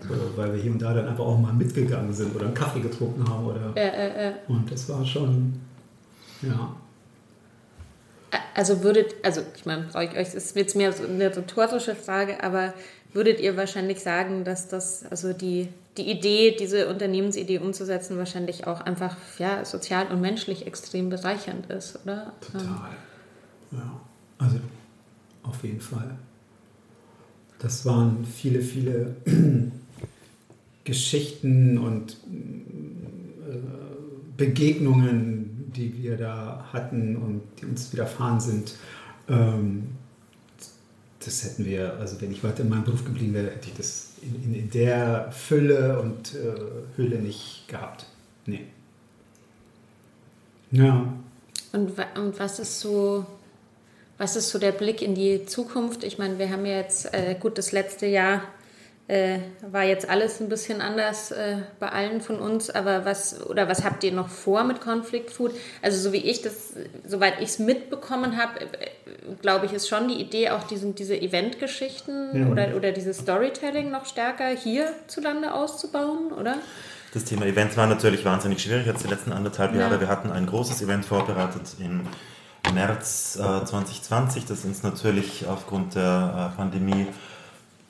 So, 0.09 0.37
weil 0.37 0.55
wir 0.55 0.63
hier 0.63 0.73
und 0.73 0.81
da 0.81 0.95
dann 0.95 1.07
einfach 1.07 1.25
auch 1.25 1.39
mal 1.39 1.53
mitgegangen 1.53 2.13
sind 2.15 2.35
oder 2.35 2.47
einen 2.47 2.55
Kaffee 2.55 2.81
getrunken 2.81 3.29
haben. 3.29 3.45
Oder, 3.45 3.73
Und 4.49 4.71
das 4.71 4.89
war 4.89 5.05
schon, 5.05 5.55
ja. 6.41 6.77
Also 8.59 8.83
würdet, 8.83 9.15
also 9.23 9.43
ich 9.55 9.67
meine, 9.67 9.85
brauche 9.85 10.07
ich 10.07 10.17
euch, 10.17 10.35
ist 10.35 10.57
jetzt 10.57 10.75
mehr 10.75 10.93
so 10.93 11.05
eine 11.05 11.27
rhetorische 11.37 11.95
Frage, 11.95 12.43
aber 12.43 12.75
würdet 13.13 13.39
ihr 13.39 13.57
wahrscheinlich 13.57 14.01
sagen, 14.01 14.43
dass 14.43 14.67
das, 14.67 15.05
also 15.07 15.33
die, 15.33 15.69
die 15.97 16.11
Idee, 16.11 16.57
diese 16.59 16.89
Unternehmensidee 16.89 17.59
umzusetzen, 17.59 18.19
wahrscheinlich 18.19 18.67
auch 18.67 18.81
einfach 18.81 19.17
ja, 19.39 19.65
sozial 19.65 20.09
und 20.09 20.21
menschlich 20.21 20.67
extrem 20.67 21.09
bereichernd 21.09 21.71
ist, 21.71 22.01
oder? 22.03 22.33
Total. 22.41 22.91
Ja, 23.71 24.01
also 24.39 24.57
auf 25.45 25.63
jeden 25.63 25.81
Fall. 25.81 26.17
Das 27.61 27.87
waren 27.87 28.25
viele, 28.25 28.61
viele 28.61 29.15
Geschichten 30.83 31.79
und 31.79 32.17
äh, 33.49 33.57
Begegnungen, 34.37 35.58
die 35.77 36.03
wir 36.03 36.17
da 36.17 36.67
hatten 36.73 37.17
und 37.17 37.43
die 37.61 37.67
uns 37.67 37.93
widerfahren 37.93 38.41
sind, 38.41 38.75
ähm, 39.29 39.89
das 41.25 41.45
hätten 41.45 41.65
wir, 41.65 41.95
also 41.99 42.21
wenn 42.21 42.31
ich 42.31 42.43
weiter 42.45 42.63
in 42.63 42.69
meinem 42.69 42.85
Beruf 42.85 43.05
geblieben 43.05 43.35
wäre, 43.35 43.51
hätte 43.51 43.69
ich 43.69 43.77
das 43.77 44.13
in, 44.23 44.43
in, 44.45 44.55
in 44.55 44.71
der 44.71 45.31
Fülle 45.33 46.01
und 46.01 46.35
äh, 46.35 46.97
Hülle 46.97 47.19
nicht 47.19 47.67
gehabt. 47.69 48.07
Nee. 48.47 48.67
Ja. 50.71 51.13
Und, 51.73 51.93
und 52.17 52.39
was 52.39 52.59
ist 52.59 52.81
so, 52.81 53.27
was 54.17 54.37
ist 54.37 54.51
so 54.51 54.59
der 54.59 54.73
Blick 54.73 55.03
in 55.03 55.15
die 55.15 55.45
Zukunft? 55.45 56.05
Ich 56.05 56.19
meine, 56.19 56.39
wir 56.39 56.51
haben 56.51 56.65
ja 56.65 56.77
jetzt 56.77 57.13
äh, 57.13 57.37
gut 57.39 57.59
das 57.59 57.73
letzte 57.73 58.07
Jahr 58.07 58.43
äh, 59.09 59.39
war 59.63 59.85
jetzt 59.85 60.09
alles 60.09 60.39
ein 60.39 60.51
bisschen 60.51 60.83
anders 60.83 61.31
äh, 61.31 61.57
bei 61.81 61.89
allen 61.89 62.21
von 62.21 62.39
uns, 62.39 62.69
aber 62.69 63.07
was 63.07 63.47
oder 63.47 63.67
was 63.67 63.83
habt 63.83 64.05
ihr 64.05 64.13
noch 64.13 64.29
vor 64.29 64.65
mit 64.65 64.83
Conflict 64.83 65.31
Food? 65.31 65.53
Also 65.81 65.99
so 65.99 66.13
wie 66.13 66.19
ich 66.19 66.43
das, 66.43 66.75
soweit 67.07 67.41
ich 67.41 67.49
es 67.49 67.59
mitbekommen 67.59 68.37
habe, 68.37 68.61
äh, 68.61 68.67
glaube 69.41 69.65
ich, 69.65 69.73
ist 69.73 69.89
schon 69.89 70.09
die 70.09 70.21
Idee, 70.21 70.51
auch 70.51 70.65
diesen, 70.65 70.95
diese 70.95 71.17
Eventgeschichten 71.17 72.39
ja. 72.39 72.47
oder, 72.49 72.77
oder 72.77 72.93
dieses 72.93 73.19
Storytelling 73.19 73.91
noch 73.91 74.05
stärker 74.05 74.49
hierzulande 74.49 75.55
auszubauen, 75.55 76.31
oder? 76.39 76.57
Das 77.15 77.25
Thema 77.25 77.47
Events 77.47 77.79
war 77.79 77.87
natürlich 77.87 78.27
wahnsinnig 78.27 78.63
schwierig 78.63 78.87
jetzt 78.87 79.03
die 79.03 79.09
letzten 79.09 79.33
anderthalb 79.33 79.75
Jahre. 79.75 79.95
Ja. 79.95 80.01
Wir 80.01 80.09
hatten 80.09 80.31
ein 80.31 80.45
großes 80.45 80.83
Event 80.83 81.07
vorbereitet 81.07 81.77
im 81.79 82.03
März 82.75 83.37
äh, 83.41 83.65
2020, 83.65 84.45
das 84.45 84.67
uns 84.67 84.83
natürlich 84.83 85.47
aufgrund 85.47 85.95
der 85.95 86.53
äh, 86.53 86.57
Pandemie 86.57 87.07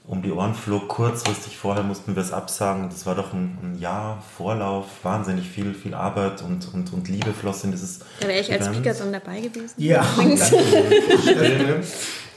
um 0.09 0.23
die 0.23 0.33
Ohren 0.33 0.55
flog. 0.55 0.89
Kurzfristig 0.89 1.57
vorher 1.59 1.85
mussten 1.85 2.17
wir 2.17 2.23
es 2.23 2.33
absagen. 2.33 2.89
Das 2.89 3.05
war 3.05 3.15
doch 3.15 3.35
ein, 3.35 3.59
ein, 3.63 3.79
Jahr 3.79 4.23
Vorlauf, 4.37 4.87
wahnsinnig 5.03 5.47
viel, 5.47 5.75
viel 5.75 5.95
Arbeit 5.95 6.43
und, 6.43 6.73
und, 6.73 6.93
und 6.93 7.09
Liebe 7.09 7.33
floss 7.33 7.63
in 7.65 7.71
dieses. 7.73 8.01
Da 8.21 8.27
wäre 8.27 8.41
ich 8.41 8.51
als 8.51 8.67
Speakerson 8.67 9.13
dabei 9.13 9.41
gewesen. 9.41 9.75
Ja, 9.77 10.01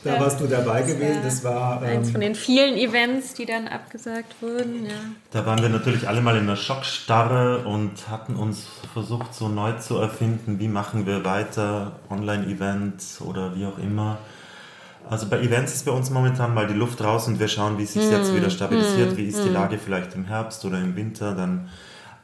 da 0.03 0.19
warst 0.19 0.41
du 0.41 0.47
dabei 0.47 0.81
gewesen. 0.81 1.19
Das 1.23 1.45
war 1.45 1.81
ähm, 1.81 1.87
eins 1.99 2.11
von 2.11 2.19
den 2.19 2.35
vielen 2.35 2.75
Events, 2.75 3.35
die 3.35 3.45
dann 3.45 3.69
abgesagt 3.69 4.41
wurden. 4.41 4.87
Ja. 4.87 4.91
Da 5.31 5.45
waren 5.45 5.61
wir 5.61 5.69
natürlich 5.69 6.09
alle 6.09 6.19
mal 6.19 6.35
in 6.35 6.43
einer 6.43 6.57
Schockstarre 6.57 7.59
und 7.59 8.09
hatten 8.09 8.35
uns 8.35 8.67
versucht, 8.91 9.33
so 9.33 9.47
neu 9.47 9.71
zu 9.77 9.97
erfinden. 9.97 10.59
Wie 10.59 10.67
machen 10.67 11.05
wir 11.05 11.23
weiter? 11.23 11.93
Online-Events 12.09 13.21
oder 13.21 13.55
wie 13.55 13.65
auch 13.65 13.77
immer. 13.77 14.17
Also 15.09 15.27
bei 15.27 15.41
Events 15.41 15.73
ist 15.73 15.85
bei 15.85 15.91
uns 15.91 16.09
momentan 16.09 16.53
mal 16.53 16.67
die 16.67 16.73
Luft 16.73 17.03
raus 17.03 17.27
und 17.27 17.39
wir 17.39 17.47
schauen, 17.47 17.77
wie 17.77 17.85
sich 17.85 18.03
hm. 18.03 18.11
jetzt 18.11 18.33
wieder 18.33 18.49
stabilisiert, 18.49 19.11
hm. 19.11 19.17
wie 19.17 19.25
ist 19.25 19.39
hm. 19.39 19.47
die 19.47 19.51
Lage 19.51 19.77
vielleicht 19.77 20.15
im 20.15 20.25
Herbst 20.25 20.63
oder 20.65 20.79
im 20.79 20.95
Winter. 20.95 21.35
Dann 21.35 21.67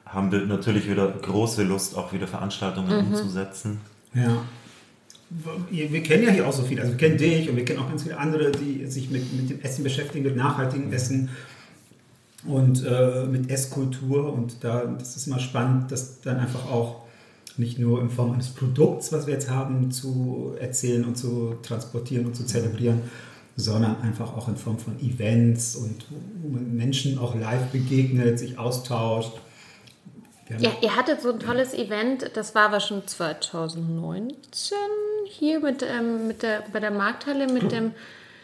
haben 0.06 0.32
wir 0.32 0.46
natürlich 0.46 0.90
wieder 0.90 1.08
große 1.08 1.64
Lust, 1.64 1.98
auch 1.98 2.14
wieder 2.14 2.28
Veranstaltungen 2.28 2.90
mhm. 2.90 3.14
umzusetzen. 3.14 3.82
Ja. 4.14 4.42
Wir 5.70 6.04
kennen 6.04 6.24
ja 6.24 6.32
hier 6.32 6.48
auch 6.48 6.54
so 6.54 6.64
viele, 6.64 6.82
also 6.82 6.94
wir 6.94 6.98
kennen 6.98 7.18
dich 7.18 7.50
und 7.50 7.58
wir 7.58 7.66
kennen 7.66 7.80
auch 7.80 7.90
ganz 7.90 8.04
viele 8.04 8.18
andere, 8.18 8.52
die 8.52 8.86
sich 8.86 9.10
mit, 9.10 9.34
mit 9.34 9.50
dem 9.50 9.62
Essen 9.62 9.84
beschäftigen, 9.84 10.24
mit 10.24 10.38
nachhaltigem 10.38 10.92
Essen 10.94 11.30
und 12.46 12.86
äh, 12.86 13.26
mit 13.26 13.52
Esskultur. 13.52 14.32
Und 14.32 14.64
da, 14.64 14.86
das 14.86 15.18
ist 15.18 15.28
immer 15.28 15.40
spannend, 15.40 15.92
dass 15.92 16.22
dann 16.22 16.38
einfach 16.38 16.72
auch 16.72 17.07
nicht 17.58 17.80
nur 17.80 18.02
in 18.02 18.10
Form 18.10 18.32
eines 18.32 18.50
Produkts, 18.50 19.12
was 19.12 19.28
wir 19.28 19.34
jetzt 19.34 19.50
haben, 19.50 19.92
zu 19.92 20.54
erzählen 20.60 21.06
und 21.06 21.18
zu 21.18 21.56
transportieren 21.64 22.26
und 22.26 22.36
zu 22.36 22.46
zelebrieren, 22.46 23.02
sondern 23.56 24.02
einfach 24.02 24.36
auch 24.38 24.48
in 24.48 24.56
Form 24.56 24.78
von 24.78 25.00
Events 25.00 25.76
und 25.76 26.06
Menschen 26.76 27.18
auch 27.18 27.36
live 27.36 27.72
begegnet, 27.72 28.38
sich 28.40 28.60
austauscht. 28.60 29.34
Ja, 30.60 30.72
ihr 30.82 30.96
hattet 30.96 31.22
so 31.22 31.34
ein 31.34 31.40
tolles 31.40 31.74
Event, 31.74 32.32
das 32.36 32.56
war 32.56 32.68
aber 32.68 32.80
schon 32.80 33.06
2019 33.06 34.78
hier 35.26 35.60
mit, 35.60 35.84
ähm, 35.84 36.28
mit 36.28 36.42
der, 36.42 36.64
bei 36.72 36.80
der 36.80 36.92
Markthalle 36.92 37.52
mit 37.52 37.72
dem 37.72 37.92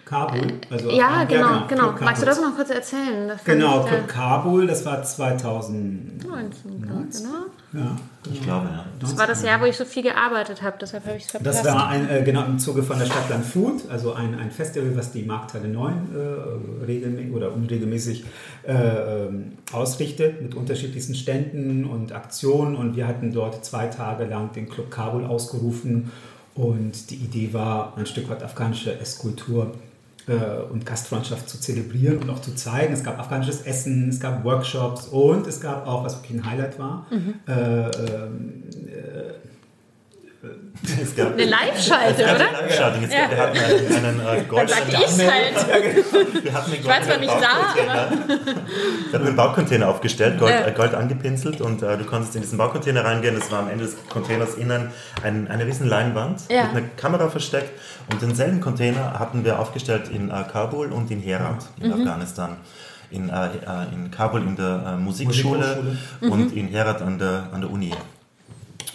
Kabul. 0.06 0.42
Also 0.70 0.92
ja, 0.92 1.24
genau, 1.24 1.42
ja, 1.42 1.66
genau. 1.68 1.94
genau. 1.94 2.04
Magst 2.04 2.22
du 2.22 2.26
das 2.26 2.42
noch 2.42 2.56
kurz 2.56 2.70
erzählen? 2.70 3.32
genau, 3.46 3.84
Club 3.84 4.08
Kabul, 4.08 4.68
das 4.68 4.86
war 4.86 5.02
2019. 5.02 6.20
19, 6.28 6.82
genau. 6.82 7.46
Ja, 7.74 7.98
ich 8.32 8.42
glaube, 8.42 8.68
ja. 8.72 8.86
Das 9.00 9.18
war 9.18 9.26
das 9.26 9.42
Jahr, 9.44 9.60
wo 9.60 9.66
ich 9.66 9.76
so 9.76 9.86
viel 9.86 10.04
gearbeitet 10.04 10.62
habe, 10.62 10.78
deshalb 10.80 11.06
habe 11.08 11.18
ich 11.18 11.24
es 11.24 11.32
verpasst. 11.32 11.66
Das 11.66 11.74
war 11.74 11.88
ein, 11.88 12.08
äh, 12.08 12.22
genau 12.22 12.46
im 12.46 12.60
Zuge 12.60 12.84
von 12.84 13.00
der 13.00 13.08
Stadtland 13.08 13.46
Food, 13.46 13.90
also 13.90 14.14
ein, 14.14 14.38
ein 14.38 14.52
Festival, 14.52 14.96
was 14.96 15.12
die 15.12 15.24
Markthalle 15.24 15.68
9 15.68 15.94
äh, 15.94 16.86
regelmäßig 16.86 17.34
oder 17.34 17.54
unregelmäßig 17.54 18.26
äh, 18.68 18.74
ähm, 18.74 19.54
ausrichtet, 19.72 20.42
mit 20.42 20.54
unterschiedlichsten 20.54 21.16
Ständen 21.16 21.86
und 21.86 22.12
Aktionen. 22.12 22.76
Und 22.76 22.96
wir 22.96 23.08
hatten 23.08 23.34
dort 23.34 23.66
zwei 23.66 23.88
Tage 23.88 24.26
lang 24.26 24.52
den 24.52 24.70
Club 24.70 24.92
Kabul 24.92 25.26
ausgerufen. 25.26 26.12
Und 26.54 27.10
die 27.10 27.16
Idee 27.16 27.54
war, 27.54 27.98
ein 27.98 28.06
Stück 28.06 28.30
weit 28.30 28.44
afghanische 28.44 29.00
Esskultur 29.00 29.72
äh, 29.74 29.93
und 30.72 30.86
Gastfreundschaft 30.86 31.50
zu 31.50 31.60
zelebrieren 31.60 32.20
und 32.20 32.30
auch 32.30 32.40
zu 32.40 32.56
zeigen. 32.56 32.94
Es 32.94 33.04
gab 33.04 33.20
afghanisches 33.20 33.62
Essen, 33.62 34.10
es 34.10 34.20
gab 34.20 34.44
Workshops 34.44 35.08
und 35.08 35.48
es 35.48 35.60
gab 35.60 35.88
auch, 35.88 36.04
was 36.04 36.16
wirklich 36.18 36.40
ein 36.40 36.50
Highlight 36.50 36.80
war, 36.80 37.08
mhm. 37.12 37.34
äh, 37.48 37.90
ähm, 37.90 38.64
äh, 38.88 39.53
eine 40.44 41.46
Live-Schalte, 41.46 42.24
oder? 42.24 42.34
Eine 42.34 42.68
Live-Schaltung. 42.68 43.04
Ja. 43.04 43.32
Wir 43.32 43.38
hatten 43.38 43.58
einen, 43.96 44.20
einen 44.22 44.40
äh, 44.42 44.44
Gold. 44.44 44.70
Dann 44.70 44.78
sag 44.78 45.02
ich's 45.02 45.20
halt. 45.20 46.44
Wir 46.44 46.54
hatten 46.54 46.72
einen 46.72 46.82
ich 46.82 46.88
war 46.88 47.02
zwar 47.02 47.18
nicht 47.18 47.34
da, 47.34 47.74
aber... 47.82 48.12
Wir 48.12 49.14
hatten 49.14 49.28
einen 49.28 49.36
Baucontainer 49.38 49.88
aufgestellt, 49.88 50.40
Gold, 50.40 50.52
ja. 50.52 50.68
äh, 50.68 50.72
Gold 50.74 50.96
angepinselt 50.96 51.62
und 51.62 51.82
äh, 51.82 51.98
du 51.98 52.04
konntest 52.04 52.36
in 52.36 52.42
diesen 52.42 52.58
Baucontainer 52.58 53.06
reingehen. 53.06 53.38
Es 53.38 53.52
war 53.52 53.60
am 53.60 53.70
Ende 53.70 53.86
des 53.86 53.96
Containers 54.10 54.56
innen 54.56 54.90
ein, 55.24 55.48
eine 55.48 55.66
riesen 55.66 55.88
Leinwand 55.88 56.42
ja. 56.50 56.64
mit 56.64 56.72
einer 56.72 56.88
Kamera 56.98 57.30
versteckt 57.30 57.72
und 58.12 58.22
denselben 58.22 58.60
Container 58.60 59.18
hatten 59.18 59.46
wir 59.46 59.60
aufgestellt 59.60 60.10
in 60.14 60.30
äh, 60.30 60.44
Kabul 60.52 60.92
und 60.92 61.10
in 61.10 61.22
Herat 61.22 61.66
in 61.80 61.88
mhm. 61.88 61.94
Afghanistan 61.94 62.58
in, 63.12 63.30
äh, 63.30 63.46
äh, 63.46 63.94
in 63.94 64.12
Kabul 64.12 64.42
in 64.42 64.56
der 64.58 64.84
äh, 64.88 64.98
Musikschule, 64.98 65.96
mhm. 66.20 66.32
und 66.32 66.54
in 66.54 66.68
Herat 66.68 67.02
an 67.02 67.20
der, 67.20 67.48
an 67.54 67.62
der 67.62 67.72
Uni. 67.72 67.94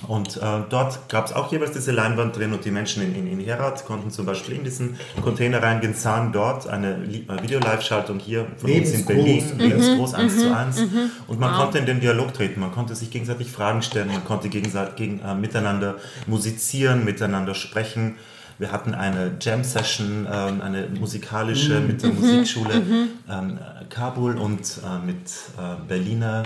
Und 0.07 0.37
äh, 0.37 0.41
dort 0.71 1.09
gab 1.09 1.27
es 1.27 1.33
auch 1.33 1.51
jeweils 1.51 1.73
diese 1.73 1.91
Leinwand 1.91 2.37
drin 2.37 2.53
und 2.53 2.65
die 2.65 2.71
Menschen 2.71 3.03
in, 3.03 3.15
in, 3.15 3.27
in 3.27 3.41
Herat 3.41 3.85
konnten 3.85 4.11
zum 4.11 4.27
Beispiel 4.27 4.55
in 4.55 4.65
diesen 4.65 4.97
Container 5.23 5.63
reingehen, 5.63 5.95
sahen 5.95 6.33
dort 6.33 6.69
eine 6.69 6.95
äh, 6.95 7.43
Video-Live-Schaltung 7.43 8.19
hier 8.21 8.47
von 8.59 8.71
uns 8.71 8.93
in 8.93 9.05
Berlin, 9.05 9.45
mhm. 9.55 9.61
lebensgroß, 9.61 10.13
mhm. 10.13 10.19
1 10.19 10.39
zu 10.39 10.57
1. 10.57 10.81
Mhm. 10.81 11.11
Und 11.27 11.41
man 11.41 11.51
wow. 11.51 11.61
konnte 11.61 11.79
in 11.79 11.87
den 11.87 12.01
Dialog 12.01 12.33
treten, 12.33 12.61
man 12.61 12.73
konnte 12.73 12.95
sich 12.95 13.11
gegenseitig 13.11 13.51
Fragen 13.51 13.83
stellen, 13.83 14.09
man 14.09 14.25
konnte 14.25 14.49
gegenseitig, 14.49 14.97
gegen, 14.97 15.21
äh, 15.21 15.35
miteinander 15.35 15.97
musizieren, 16.27 17.05
miteinander 17.05 17.55
sprechen. 17.55 18.17
Wir 18.59 18.73
hatten 18.73 18.95
eine 18.95 19.37
Jam-Session, 19.41 20.27
ähm, 20.31 20.61
eine 20.61 20.89
musikalische 20.89 21.81
mhm. 21.81 21.87
mit 21.87 22.03
der 22.03 22.11
mhm. 22.11 22.21
Musikschule 22.21 22.81
mhm. 22.81 23.09
ähm, 23.29 23.59
Kabul 23.89 24.37
und 24.37 24.61
äh, 24.61 25.05
mit 25.05 25.27
äh, 25.57 25.87
Berliner 25.87 26.45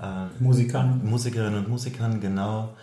äh, 0.00 0.42
Musikern. 0.42 1.00
Musikerinnen 1.04 1.60
und 1.60 1.68
Musikern, 1.68 2.20
genau. 2.20 2.74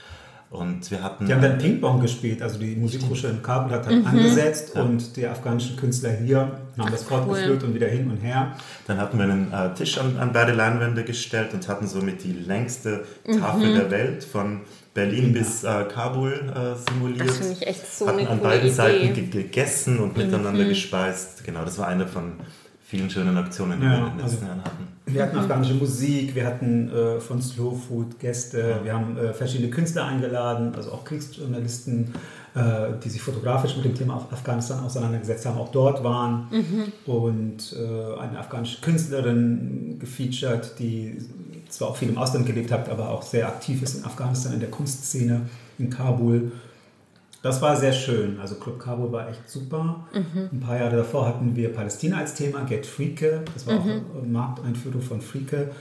Und 0.52 0.92
wir 0.92 1.02
hatten. 1.02 1.26
Die 1.26 1.34
haben 1.34 1.42
dann 1.42 1.58
Ping-Pong 1.58 2.02
gespielt, 2.02 2.42
also 2.42 2.60
die 2.60 2.76
Musikhochschule 2.76 3.32
in 3.32 3.42
Kabul 3.42 3.72
hat 3.72 3.88
halt 3.88 4.02
mhm. 4.02 4.06
angesetzt 4.08 4.74
ja. 4.76 4.82
und 4.82 5.16
die 5.16 5.26
afghanischen 5.26 5.78
Künstler 5.78 6.12
hier 6.12 6.40
haben 6.78 6.92
das 6.92 7.04
fortgeführt 7.04 7.62
cool. 7.62 7.70
und 7.70 7.76
wieder 7.76 7.88
hin 7.88 8.12
und 8.12 8.18
her. 8.18 8.54
Dann 8.86 8.98
hatten 8.98 9.18
wir 9.18 9.24
einen 9.24 9.54
äh, 9.54 9.74
Tisch 9.76 9.98
an, 9.98 10.18
an, 10.18 10.34
beide 10.34 10.52
Leinwände 10.52 11.06
gestellt 11.06 11.54
und 11.54 11.70
hatten 11.70 11.88
somit 11.88 12.26
die 12.26 12.34
längste 12.34 13.06
Tafel 13.40 13.70
mhm. 13.72 13.76
der 13.76 13.92
Welt 13.92 14.26
von 14.26 14.60
Berlin 14.94 15.34
ja. 15.34 15.40
bis 15.40 15.64
äh, 15.64 15.86
Kabul 15.86 16.34
äh, 16.34 16.92
simuliert. 16.92 17.30
Das 17.30 17.38
finde 17.38 17.54
ich 17.54 17.68
echt 17.68 17.98
so 17.98 18.08
hatten 18.08 18.20
eine 18.20 18.30
an 18.30 18.42
beiden 18.42 18.68
Idee. 18.68 18.76
Seiten 18.76 19.32
gegessen 19.32 20.00
und 20.00 20.18
mhm. 20.18 20.24
miteinander 20.26 20.66
gespeist. 20.66 21.46
Genau, 21.46 21.64
das 21.64 21.78
war 21.78 21.88
eine 21.88 22.08
von 22.08 22.34
vielen 22.92 23.10
schönen 23.10 23.38
Aktionen, 23.38 23.80
die 23.80 23.86
ja, 23.86 23.92
wir 23.92 23.98
in 24.00 24.04
den 24.04 24.18
letzten 24.18 24.36
also, 24.36 24.46
Jahren 24.48 24.64
hatten. 24.66 24.88
Wir 25.06 25.24
hatten 25.24 25.38
afghanische 25.38 25.74
Musik, 25.76 26.36
wir 26.36 26.46
hatten 26.46 26.90
äh, 26.92 27.20
von 27.22 27.42
Slow 27.42 27.74
Food 27.74 28.20
Gäste, 28.20 28.82
wir 28.84 28.94
haben 28.94 29.18
äh, 29.18 29.34
verschiedene 29.34 29.70
Künstler 29.70 30.06
eingeladen, 30.08 30.76
also 30.76 30.92
auch 30.92 31.06
Kriegsjournalisten, 31.06 32.14
äh, 32.54 32.60
die 33.02 33.10
sich 33.10 33.22
fotografisch 33.22 33.78
mit 33.78 33.86
dem 33.86 33.96
Thema 33.96 34.28
Afghanistan 34.30 34.84
auseinandergesetzt 34.84 35.46
haben, 35.46 35.58
auch 35.58 35.72
dort 35.72 36.04
waren. 36.04 36.50
Mhm. 36.52 37.12
Und 37.14 37.74
äh, 37.80 38.20
eine 38.20 38.38
afghanische 38.38 38.82
Künstlerin 38.82 39.96
gefeatured, 39.98 40.78
die 40.78 41.18
zwar 41.70 41.90
auch 41.90 41.96
viel 41.96 42.10
im 42.10 42.18
Ausland 42.18 42.46
gelebt 42.46 42.74
hat, 42.74 42.90
aber 42.90 43.10
auch 43.10 43.22
sehr 43.22 43.48
aktiv 43.48 43.82
ist 43.82 44.00
in 44.00 44.04
Afghanistan 44.04 44.52
in 44.52 44.60
der 44.60 44.70
Kunstszene 44.70 45.44
in 45.80 45.90
Kabul. 45.90 46.52
Das 47.42 47.62
war 47.62 47.76
sehr 47.76 47.94
schön. 47.94 48.40
Also 48.40 48.56
Club 48.56 48.80
Kabul 48.80 49.12
war 49.12 49.30
echt 49.30 49.50
super. 49.50 50.06
Mhm. 50.14 50.50
Ein 50.52 50.60
paar 50.60 50.78
Jahre 50.78 50.98
davor 50.98 51.28
hatten 51.28 51.56
wir 51.56 51.74
Palästina 51.74 52.18
als 52.18 52.36
Thema, 52.36 52.64
Get 52.66 52.86
Freake. 52.86 53.44
Das 53.54 53.66
war 53.66 53.76
mhm. 53.76 53.80
auch 53.80 54.22
eine 54.22 54.32
Markteinführung 54.32 55.02
von 55.02 55.22
Freake. 55.22 55.72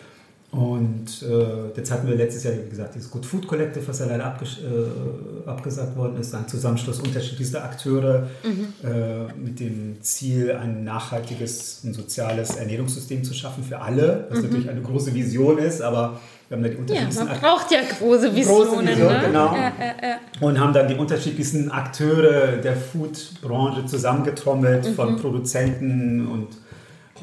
Und 0.52 1.22
äh, 1.22 1.68
jetzt 1.76 1.92
hatten 1.92 2.08
wir 2.08 2.16
letztes 2.16 2.42
Jahr, 2.42 2.54
wie 2.54 2.68
gesagt, 2.68 2.96
dieses 2.96 3.08
Good 3.08 3.24
Food 3.24 3.46
Collective, 3.46 3.86
was 3.86 4.00
ja 4.00 4.06
leider 4.06 4.24
abges 4.24 4.58
äh, 4.58 5.48
abgesagt 5.48 5.96
worden 5.96 6.16
ist, 6.18 6.34
ein 6.34 6.48
Zusammenschluss 6.48 6.98
unterschiedlichster 6.98 7.62
Akteure 7.62 8.28
mhm. 8.42 8.66
äh, 8.82 9.32
mit 9.34 9.60
dem 9.60 10.02
Ziel, 10.02 10.52
ein 10.52 10.82
nachhaltiges 10.82 11.82
und 11.84 11.94
soziales 11.94 12.56
Ernährungssystem 12.56 13.22
zu 13.22 13.32
schaffen 13.32 13.62
für 13.62 13.80
alle, 13.80 14.26
was 14.28 14.38
mhm. 14.38 14.44
natürlich 14.46 14.70
eine 14.70 14.82
große 14.82 15.14
Vision 15.14 15.58
ist, 15.58 15.82
aber 15.82 16.18
wir 16.50 16.56
haben 16.56 16.62
da 16.64 16.68
die 16.68 16.76
unterschiedlichsten 16.76 17.26
Ja, 17.26 17.32
man 17.32 17.40
braucht 17.40 17.70
ja 17.70 17.78
große 17.80 18.34
Visionen. 18.34 18.68
Große 18.68 18.88
Vision, 18.88 19.12
ne? 19.12 19.20
genau. 19.24 19.54
Ja, 19.54 19.72
ja, 20.02 20.16
und 20.40 20.58
haben 20.58 20.72
dann 20.72 20.88
die 20.88 20.94
unterschiedlichsten 20.94 21.70
Akteure 21.70 22.56
der 22.56 22.74
Foodbranche 22.74 23.86
zusammengetrommelt, 23.86 24.84
mhm. 24.84 24.94
von 24.94 25.16
Produzenten 25.16 26.26
und 26.26 26.48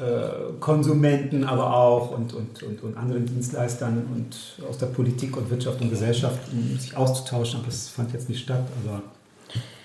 äh, 0.00 0.58
Konsumenten, 0.60 1.44
aber 1.44 1.76
auch 1.76 2.12
und, 2.12 2.32
und, 2.32 2.62
und, 2.62 2.82
und 2.82 2.96
anderen 2.96 3.26
Dienstleistern 3.26 4.06
und 4.14 4.66
aus 4.66 4.78
der 4.78 4.86
Politik 4.86 5.36
und 5.36 5.50
Wirtschaft 5.50 5.82
und 5.82 5.90
Gesellschaft, 5.90 6.38
um 6.50 6.78
sich 6.78 6.96
auszutauschen. 6.96 7.60
Aber 7.60 7.66
das 7.66 7.88
fand 7.88 8.12
jetzt 8.14 8.30
nicht 8.30 8.42
statt. 8.42 8.64
Aber 8.82 9.02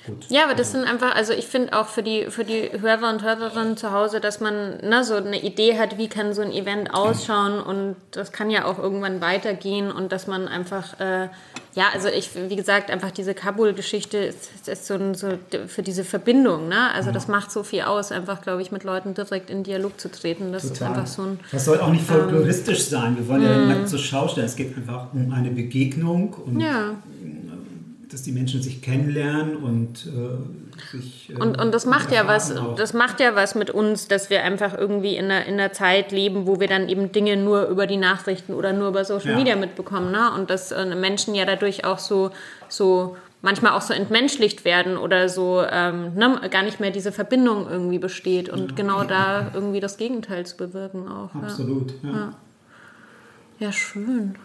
Gut. 0.06 0.26
Ja, 0.30 0.44
aber 0.44 0.54
das 0.54 0.74
sind 0.74 0.84
einfach, 0.84 1.16
also 1.16 1.32
ich 1.32 1.48
finde 1.48 1.80
auch 1.80 1.88
für 1.88 2.04
die, 2.04 2.26
für 2.30 2.44
die 2.44 2.70
Hörer 2.78 3.10
und 3.10 3.24
Hörerinnen 3.24 3.78
zu 3.78 3.92
Hause, 3.92 4.20
dass 4.20 4.42
man 4.42 4.78
ne, 4.82 5.04
so 5.06 5.16
eine 5.16 5.42
Idee 5.42 5.80
hat, 5.80 5.98
wie 5.98 6.10
kann 6.10 6.34
so 6.34 6.42
ein 6.42 6.52
Event 6.52 6.94
ausschauen 6.94 7.62
und 7.62 7.96
das 8.12 8.34
kann 8.34 8.50
ja 8.50 8.66
auch 8.66 8.80
irgendwann 8.80 9.22
weitergehen 9.22 9.92
und 9.92 10.12
dass 10.12 10.28
man 10.28 10.50
einfach, 10.50 11.00
äh, 11.00 11.30
ja, 11.76 11.86
also 11.94 12.10
ich, 12.10 12.32
wie 12.36 12.56
gesagt, 12.58 12.92
einfach 12.92 13.12
diese 13.12 13.34
Kabul-Geschichte 13.34 14.18
ist, 14.18 14.68
ist 14.68 14.88
so, 14.88 14.96
ein, 14.96 15.16
so 15.16 15.38
für 15.68 15.84
diese 15.84 16.04
Verbindung, 16.04 16.68
ne? 16.68 16.92
Also 16.94 17.12
das 17.12 17.30
macht 17.30 17.52
so 17.52 17.64
viel 17.64 17.84
aus, 17.84 18.12
einfach, 18.12 18.42
glaube 18.42 18.62
ich, 18.62 18.72
mit 18.72 18.84
Leuten 18.84 19.14
direkt 19.14 19.50
in 19.50 19.64
Dialog 19.64 20.00
zu 20.00 20.12
treten. 20.12 20.52
Das 20.52 20.64
Total. 20.64 20.76
ist 20.76 20.82
einfach 20.84 21.08
so 21.08 21.22
ein. 21.24 21.40
Das 21.52 21.66
soll 21.66 21.80
auch 21.80 21.90
nicht 21.90 22.06
folkloristisch 22.06 22.80
ähm, 22.80 22.90
sein. 22.90 23.18
Wir 23.18 23.28
wollen 23.28 23.44
ja 23.44 23.58
nicht 23.58 23.82
mhm. 23.82 23.88
zur 23.88 24.00
Schau 24.00 24.28
stellen. 24.28 24.46
Es 24.46 24.56
geht 24.56 24.76
einfach 24.78 25.14
um 25.14 25.32
eine 25.32 25.50
Begegnung 25.50 26.34
und 26.34 26.60
ja 26.60 26.92
dass 28.14 28.22
die 28.22 28.32
Menschen 28.32 28.62
sich 28.62 28.82
kennenlernen 28.82 29.58
und 29.58 30.06
äh, 30.06 30.92
sich. 30.92 31.32
Äh, 31.32 31.42
und, 31.42 31.60
und 31.60 31.74
das 31.74 31.86
macht 31.86 32.12
ja 32.12 32.28
was, 32.28 32.56
auch. 32.56 32.76
das 32.76 32.94
macht 32.94 33.20
ja 33.20 33.36
was 33.36 33.56
mit 33.56 33.72
uns, 33.72 34.08
dass 34.08 34.30
wir 34.30 34.44
einfach 34.44 34.78
irgendwie 34.78 35.16
in 35.16 35.26
einer, 35.26 35.46
in 35.46 35.56
einer 35.56 35.74
Zeit 35.74 36.12
leben, 36.12 36.46
wo 36.46 36.60
wir 36.60 36.68
dann 36.68 36.88
eben 36.90 37.12
Dinge 37.12 37.36
nur 37.38 37.68
über 37.68 37.88
die 37.88 37.98
Nachrichten 37.98 38.54
oder 38.54 38.72
nur 38.72 38.90
über 38.90 39.04
Social 39.04 39.32
ja. 39.32 39.38
Media 39.38 39.56
mitbekommen. 39.56 40.12
Ne? 40.12 40.32
Und 40.36 40.52
dass 40.52 40.72
äh, 40.72 40.86
Menschen 40.96 41.34
ja 41.34 41.46
dadurch 41.46 41.86
auch 41.86 41.98
so, 41.98 42.30
so 42.70 43.18
manchmal 43.42 43.74
auch 43.74 43.82
so 43.82 43.94
entmenschlicht 43.94 44.64
werden 44.64 44.96
oder 44.96 45.28
so 45.28 45.64
ähm, 45.68 46.14
ne, 46.14 46.40
gar 46.52 46.62
nicht 46.62 46.80
mehr 46.80 46.92
diese 46.92 47.12
Verbindung 47.12 47.68
irgendwie 47.70 48.00
besteht 48.00 48.48
und 48.48 48.72
ja. 48.72 48.76
genau 48.76 49.04
da 49.04 49.52
irgendwie 49.56 49.80
das 49.80 49.98
Gegenteil 49.98 50.46
zu 50.46 50.56
bewirken 50.56 51.08
auch. 51.08 51.34
Absolut, 51.36 51.94
ja. 52.04 52.12
Ja, 52.12 52.34
ja 53.60 53.72
schön. 53.72 54.36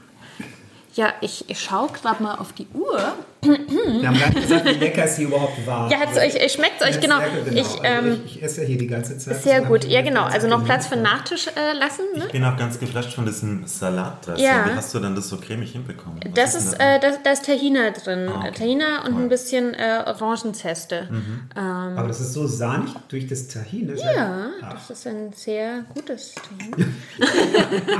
Ja, 0.95 1.13
ich, 1.21 1.49
ich 1.49 1.61
schaue 1.61 1.91
gerade 1.93 2.21
mal 2.23 2.35
auf 2.37 2.53
die 2.53 2.67
Uhr. 2.75 3.15
Wir 3.41 4.09
haben 4.09 4.19
gar 4.19 4.29
nicht 4.31 4.43
gesagt, 4.43 4.65
wie 4.67 4.71
lecker 4.71 5.05
es 5.05 5.17
hier 5.17 5.29
überhaupt 5.29 5.65
war. 5.67 5.91
Ja, 5.91 6.01
hat's 6.01 6.17
euch, 6.17 6.53
schmeckt 6.53 6.81
es 6.81 6.89
euch, 6.89 7.01
genau. 7.01 7.19
genau. 7.19 7.61
Ich, 7.61 7.67
also 7.67 7.85
ähm, 7.85 8.21
ich, 8.27 8.37
ich, 8.37 8.43
esse 8.43 8.63
ja 8.63 8.67
hier 8.67 8.79
die 8.79 8.87
ganze 8.87 9.17
Zeit. 9.19 9.43
Sehr 9.43 9.63
gut, 9.63 9.85
ja 9.85 10.03
genau. 10.03 10.25
Also 10.25 10.49
noch 10.49 10.65
Platz 10.65 10.87
für 10.87 10.95
einen 10.95 11.03
Nachtisch 11.03 11.47
äh, 11.49 11.73
lassen. 11.79 12.03
Ne? 12.17 12.25
Ich 12.27 12.33
bin 12.33 12.45
auch 12.45 12.57
ganz 12.57 12.79
geflasht 12.79 13.13
von 13.15 13.27
diesem 13.27 13.67
Salatdressing. 13.67 14.45
Ja. 14.45 14.67
Wie 14.67 14.77
hast 14.77 14.93
du 14.95 14.99
denn 14.99 15.15
das 15.15 15.29
so 15.29 15.37
cremig 15.37 15.73
hinbekommen? 15.73 16.21
das 16.35 16.55
ist, 16.55 16.73
ist 16.73 16.81
äh, 16.81 17.01
da 17.01 17.31
ist 17.31 17.47
Tahina 17.47 17.91
drin. 17.91 18.29
Ah, 18.29 18.41
okay. 18.41 18.53
Tahina 18.53 19.05
und 19.07 19.15
cool. 19.15 19.23
ein 19.23 19.29
bisschen 19.29 19.75
äh, 19.75 20.03
Orangenzeste. 20.07 21.09
Mhm. 21.11 21.51
Ähm, 21.57 21.63
Aber 21.97 22.09
das 22.09 22.21
ist 22.21 22.33
so 22.33 22.47
sahnig 22.47 22.91
durch 23.09 23.27
das 23.27 23.49
Tahina. 23.49 23.95
Ja, 23.95 24.51
Ach. 24.63 24.73
das 24.75 24.91
ist 24.91 25.07
ein 25.07 25.33
sehr 25.33 25.85
gutes 25.95 26.35
Tahina. 26.35 26.89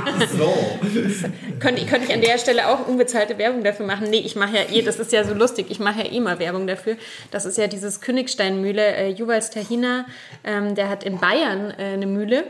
Ach 0.05 0.27
so. 0.27 0.53
könnte, 1.59 1.85
könnte 1.85 2.07
ich 2.07 2.13
an 2.13 2.21
der 2.21 2.37
Stelle 2.37 2.67
auch 2.67 2.87
unbezahlte 2.87 3.37
Werbung 3.37 3.63
dafür 3.63 3.85
machen. 3.85 4.09
Nee, 4.09 4.19
ich 4.19 4.35
mache 4.35 4.55
ja 4.55 4.63
eh, 4.69 4.81
das 4.81 4.99
ist 4.99 5.11
ja 5.11 5.23
so 5.23 5.28
lustig, 5.33 5.67
ich 5.69 5.79
mache 5.79 6.03
ja 6.03 6.11
eh 6.11 6.19
mal 6.19 6.39
Werbung 6.39 6.67
dafür. 6.67 6.97
Das 7.31 7.45
ist 7.45 7.57
ja 7.57 7.67
dieses 7.67 8.01
Königsteinmühle, 8.01 8.95
äh, 8.95 9.09
Juwals 9.09 9.49
Tahina, 9.49 10.05
ähm, 10.43 10.75
der 10.75 10.89
hat 10.89 11.03
in 11.03 11.19
Bayern 11.19 11.71
äh, 11.71 11.93
eine 11.93 12.07
Mühle. 12.07 12.45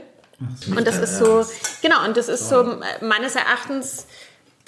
So, 0.61 0.75
und 0.75 0.87
das 0.87 0.97
ist 0.97 1.17
so, 1.17 1.45
genau, 1.81 2.05
und 2.05 2.15
das 2.15 2.29
ist 2.29 2.47
so 2.47 2.61
äh, 2.61 3.03
meines 3.03 3.35
Erachtens 3.35 4.07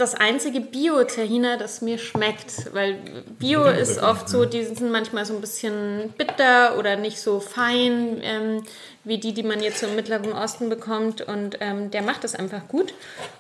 das 0.01 0.15
einzige 0.15 0.61
Bio-Tahina, 0.61 1.57
das 1.57 1.81
mir 1.81 1.97
schmeckt. 1.97 2.73
Weil 2.73 2.95
Bio 3.39 3.65
ist 3.65 4.01
oft 4.01 4.27
so, 4.27 4.45
die 4.45 4.63
sind 4.63 4.91
manchmal 4.91 5.25
so 5.25 5.35
ein 5.35 5.41
bisschen 5.41 6.13
bitter 6.17 6.77
oder 6.77 6.95
nicht 6.95 7.19
so 7.19 7.39
fein 7.39 8.19
ähm, 8.23 8.63
wie 9.03 9.19
die, 9.19 9.33
die 9.33 9.43
man 9.43 9.61
jetzt 9.61 9.79
so 9.79 9.87
im 9.87 9.95
Mittleren 9.95 10.33
Osten 10.33 10.69
bekommt. 10.69 11.21
Und 11.21 11.57
ähm, 11.61 11.91
der 11.91 12.01
macht 12.01 12.23
das 12.23 12.35
einfach 12.35 12.67
gut. 12.67 12.93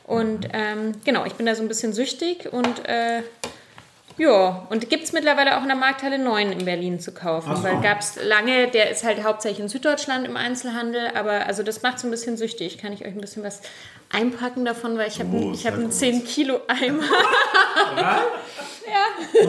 Und 0.05 0.47
ähm, 0.53 0.93
genau, 1.03 1.25
ich 1.25 1.33
bin 1.33 1.47
da 1.47 1.55
so 1.55 1.63
ein 1.63 1.67
bisschen 1.67 1.93
süchtig 1.93 2.51
und 2.53 2.87
äh, 2.87 3.23
ja, 4.17 4.67
und 4.69 4.89
gibt 4.89 5.03
es 5.03 5.13
mittlerweile 5.13 5.57
auch 5.57 5.61
in 5.61 5.67
der 5.67 5.77
Markthalle 5.77 6.19
9 6.19 6.51
in 6.51 6.65
Berlin 6.65 6.99
zu 6.99 7.13
kaufen. 7.13 7.55
So. 7.55 7.63
Weil 7.63 7.81
gab 7.81 7.99
es 7.99 8.17
lange, 8.23 8.67
der 8.67 8.89
ist 8.89 9.03
halt 9.03 9.23
hauptsächlich 9.23 9.59
in 9.59 9.69
Süddeutschland 9.69 10.25
im 10.27 10.37
Einzelhandel, 10.37 11.11
aber 11.15 11.45
also 11.47 11.63
das 11.63 11.81
macht 11.81 11.99
so 11.99 12.07
ein 12.07 12.11
bisschen 12.11 12.37
süchtig. 12.37 12.77
Kann 12.77 12.93
ich 12.93 13.01
euch 13.05 13.13
ein 13.13 13.21
bisschen 13.21 13.43
was 13.43 13.61
einpacken 14.09 14.65
davon, 14.65 14.97
weil 14.97 15.07
ich 15.07 15.19
habe 15.19 15.29
oh, 15.35 15.53
hab 15.53 15.73
einen 15.73 15.91
10 15.91 16.25
Kilo 16.25 16.61
Eimer. 16.67 17.03
ja. 17.97 18.21
ja. 18.87 19.41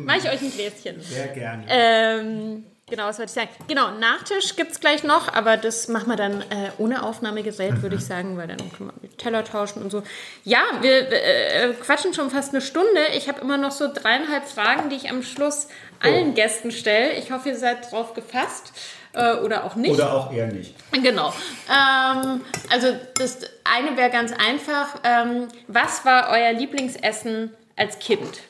Mache 0.00 0.18
ich 0.18 0.24
euch 0.30 0.42
ein 0.42 0.52
Gläschen. 0.52 1.00
Sehr 1.00 1.28
gerne. 1.28 1.64
Ähm, 1.68 2.64
Genau, 2.90 3.04
was 3.04 3.18
wollte 3.18 3.30
ich 3.30 3.34
sagen? 3.34 3.48
Genau, 3.68 3.90
Nachtisch 3.98 4.56
gibt 4.56 4.72
es 4.72 4.80
gleich 4.80 5.02
noch, 5.02 5.32
aber 5.32 5.56
das 5.56 5.88
machen 5.88 6.08
wir 6.08 6.16
dann 6.16 6.42
äh, 6.42 6.70
ohne 6.78 7.02
Aufnahmegerät, 7.02 7.82
würde 7.82 7.96
ich 7.96 8.04
sagen, 8.04 8.36
weil 8.36 8.48
dann 8.48 8.58
können 8.72 8.90
wir 9.00 9.16
Teller 9.16 9.44
tauschen 9.44 9.82
und 9.82 9.90
so. 9.90 10.02
Ja, 10.44 10.62
wir 10.80 11.12
äh, 11.12 11.72
quatschen 11.74 12.14
schon 12.14 12.30
fast 12.30 12.54
eine 12.54 12.60
Stunde. 12.60 13.00
Ich 13.16 13.28
habe 13.28 13.40
immer 13.40 13.56
noch 13.56 13.72
so 13.72 13.92
dreieinhalb 13.92 14.48
Fragen, 14.48 14.88
die 14.90 14.96
ich 14.96 15.10
am 15.10 15.22
Schluss 15.22 15.68
allen 16.00 16.30
oh. 16.30 16.34
Gästen 16.34 16.70
stelle. 16.70 17.12
Ich 17.12 17.30
hoffe, 17.30 17.50
ihr 17.50 17.56
seid 17.56 17.90
drauf 17.90 18.14
gefasst 18.14 18.72
äh, 19.12 19.34
oder 19.34 19.64
auch 19.64 19.74
nicht. 19.74 19.94
Oder 19.94 20.12
auch 20.12 20.32
eher 20.32 20.46
nicht. 20.46 20.74
Genau. 20.92 21.32
Ähm, 21.68 22.42
also 22.70 22.96
das 23.14 23.38
eine 23.64 23.96
wäre 23.96 24.10
ganz 24.10 24.32
einfach. 24.32 25.00
Ähm, 25.04 25.48
was 25.66 26.04
war 26.04 26.30
euer 26.30 26.52
Lieblingsessen 26.52 27.52
als 27.76 27.98
Kind? 27.98 28.40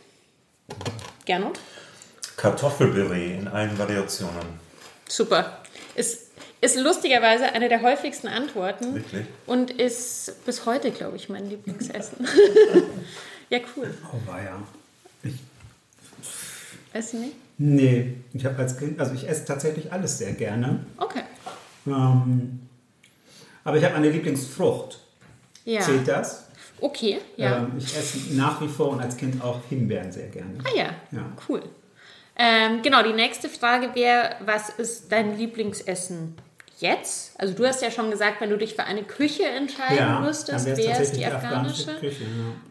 Gernot? 1.24 1.58
Kartoffelpüree 2.38 3.34
in 3.34 3.48
allen 3.48 3.78
Variationen. 3.78 4.58
Super. 5.06 5.58
Ist, 5.94 6.28
ist 6.62 6.78
lustigerweise 6.78 7.52
eine 7.52 7.68
der 7.68 7.82
häufigsten 7.82 8.28
Antworten. 8.28 8.94
Wirklich? 8.94 9.26
Und 9.46 9.72
ist 9.72 10.32
bis 10.46 10.64
heute, 10.64 10.90
glaube 10.90 11.16
ich, 11.16 11.28
mein 11.28 11.50
Lieblingsessen. 11.50 12.26
ja, 13.50 13.58
cool. 13.76 13.92
Oh, 14.10 14.30
war 14.30 14.42
ja. 14.42 14.62
Ich 15.22 15.34
Weißt 16.92 17.12
du 17.12 17.18
nicht? 17.18 17.34
Nee, 17.58 18.14
ich 18.32 18.44
habe 18.44 18.56
als 18.58 18.78
Kind, 18.78 19.00
also 19.00 19.14
ich 19.14 19.28
esse 19.28 19.44
tatsächlich 19.44 19.92
alles 19.92 20.18
sehr 20.18 20.32
gerne. 20.32 20.86
Okay. 20.96 21.22
Ähm, 21.86 22.60
aber 23.64 23.76
ich 23.76 23.84
habe 23.84 23.96
eine 23.96 24.10
Lieblingsfrucht. 24.10 25.00
Ja. 25.64 25.80
Zählt 25.80 26.06
das? 26.06 26.46
Okay, 26.80 27.18
ja. 27.36 27.58
Ähm, 27.58 27.72
ich 27.76 27.96
esse 27.96 28.34
nach 28.34 28.60
wie 28.60 28.68
vor 28.68 28.90
und 28.90 29.00
als 29.00 29.16
Kind 29.16 29.42
auch 29.42 29.60
Himbeeren 29.68 30.12
sehr 30.12 30.28
gerne. 30.28 30.54
Ah 30.64 30.76
ja, 30.76 30.94
ja. 31.10 31.32
cool. 31.48 31.62
Ähm, 32.38 32.82
genau, 32.82 33.02
die 33.02 33.12
nächste 33.12 33.48
Frage 33.48 33.94
wäre, 33.94 34.36
was 34.44 34.68
ist 34.70 35.10
dein 35.10 35.36
Lieblingsessen 35.36 36.36
jetzt? 36.78 37.32
Also 37.40 37.54
du 37.54 37.66
hast 37.66 37.82
ja 37.82 37.90
schon 37.90 38.12
gesagt, 38.12 38.40
wenn 38.40 38.50
du 38.50 38.56
dich 38.56 38.74
für 38.74 38.84
eine 38.84 39.02
Küche 39.02 39.44
entscheiden 39.44 39.96
ja, 39.96 40.20
müsstest, 40.20 40.66
wäre 40.66 41.02
es 41.02 41.12
die 41.12 41.26
afghanische. 41.26 41.96
Küche, 41.96 42.24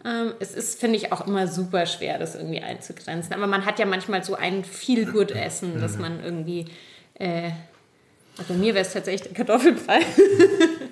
ja. 0.05 0.21
ähm, 0.21 0.33
es 0.39 0.53
ist, 0.55 0.79
finde 0.79 0.95
ich, 0.95 1.11
auch 1.11 1.27
immer 1.27 1.47
super 1.47 1.85
schwer, 1.85 2.17
das 2.17 2.35
irgendwie 2.35 2.61
einzugrenzen. 2.61 3.33
Aber 3.33 3.47
man 3.47 3.65
hat 3.65 3.77
ja 3.77 3.85
manchmal 3.85 4.23
so 4.23 4.35
ein 4.35 4.63
Feel-Good-Essen, 4.63 5.81
dass 5.81 5.97
man 5.97 6.23
irgendwie... 6.23 6.65
Äh, 7.15 7.51
also 8.37 8.53
bei 8.53 8.59
mir 8.59 8.73
wäre 8.73 8.85
es 8.85 8.93
tatsächlich 8.93 9.23
der 9.23 9.33
Kartoffelbrei. 9.33 9.99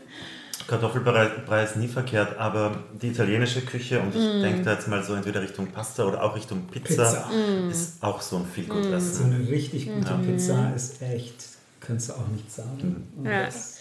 Kartoffelbrei 0.67 1.63
ist 1.63 1.75
nie 1.75 1.87
verkehrt, 1.87 2.39
aber 2.39 2.75
die 2.93 3.09
italienische 3.09 3.61
Küche, 3.61 3.99
und 3.99 4.15
ich 4.15 4.21
mm. 4.21 4.41
denke 4.41 4.63
da 4.63 4.73
jetzt 4.73 4.87
mal 4.87 5.03
so 5.03 5.13
entweder 5.13 5.41
Richtung 5.41 5.67
Pasta 5.67 6.05
oder 6.05 6.23
auch 6.23 6.35
Richtung 6.35 6.67
Pizza, 6.67 7.03
Pizza. 7.03 7.29
Mm. 7.29 7.69
ist 7.69 8.03
auch 8.03 8.19
so 8.21 8.37
ein 8.37 8.47
viel 8.47 8.65
gut 8.65 8.85
Essen. 8.85 9.13
So 9.13 9.23
eine 9.25 9.47
richtig 9.47 9.85
gute 9.85 10.09
ja. 10.09 10.17
Pizza 10.17 10.73
ist 10.75 11.01
echt, 11.01 11.35
kannst 11.79 12.09
du 12.09 12.13
auch 12.13 12.27
nicht 12.29 12.51
sagen. 12.51 13.07
Ja. 13.23 13.45
Das, 13.45 13.77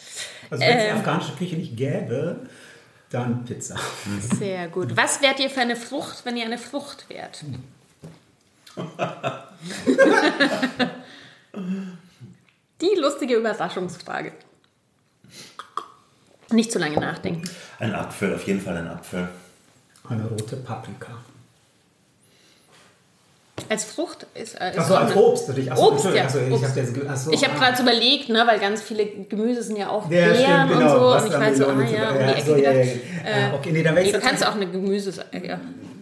also 0.50 0.62
wenn 0.62 0.76
es 0.76 0.84
ähm. 0.84 0.90
die 0.90 0.98
afghanische 0.98 1.32
Küche 1.32 1.56
nicht 1.56 1.74
gäbe, 1.76 2.40
dann 3.10 3.44
Pizza. 3.44 3.76
Sehr 4.38 4.68
gut. 4.68 4.96
Was 4.96 5.22
wärt 5.22 5.40
ihr 5.40 5.48
für 5.48 5.60
eine 5.60 5.76
Frucht, 5.76 6.24
wenn 6.24 6.36
ihr 6.36 6.44
eine 6.44 6.58
Frucht 6.58 7.08
wärt? 7.08 7.44
die 12.80 12.94
lustige 13.00 13.36
Überraschungsfrage. 13.36 14.32
Nicht 16.54 16.72
zu 16.72 16.78
lange 16.78 16.98
nachdenken. 16.98 17.42
Ein 17.78 17.94
Apfel, 17.94 18.34
auf 18.34 18.46
jeden 18.46 18.60
Fall 18.60 18.76
ein 18.76 18.88
Apfel. 18.88 19.28
Eine 20.08 20.24
rote 20.24 20.56
Paprika. 20.56 21.12
Als 23.68 23.84
Frucht 23.84 24.26
ist. 24.34 24.56
Äh, 24.56 24.72
Achso, 24.76 24.94
als 24.94 25.14
Obst. 25.14 25.56
Ich, 25.56 25.70
achso, 25.70 25.92
Obst, 25.92 26.06
ja. 26.12 26.24
Achso, 26.24 27.30
ich 27.30 27.44
habe 27.44 27.54
hab 27.54 27.60
gerade 27.60 27.82
überlegt, 27.82 28.28
ne, 28.28 28.44
weil 28.46 28.58
ganz 28.58 28.82
viele 28.82 29.06
Gemüse 29.06 29.62
sind 29.62 29.76
ja 29.76 29.88
auch 29.88 30.10
ja, 30.10 30.26
Beeren 30.26 30.68
genau, 30.68 30.82
und 30.82 31.20
so. 31.20 31.24
Und 31.24 31.32
ich 31.32 31.40
weiß 31.40 31.58
so, 31.58 31.66
ah 31.66 31.82
ja, 31.82 32.10
um 32.10 32.18
die 32.18 32.32
Ecke 32.32 32.46
so, 32.46 32.54
gedacht. 32.56 32.74
Ja, 32.74 33.30
ja. 33.30 33.52
Äh, 33.52 33.54
okay, 33.54 33.72
nee, 33.72 33.82
dann 33.82 33.94
nee, 33.94 34.12
du 34.12 34.20
kannst 34.20 34.46
auch 34.46 34.54
eine 34.54 34.66
Gemüse 34.66 35.12
sagen. 35.12 35.44
Ja. 35.44 35.60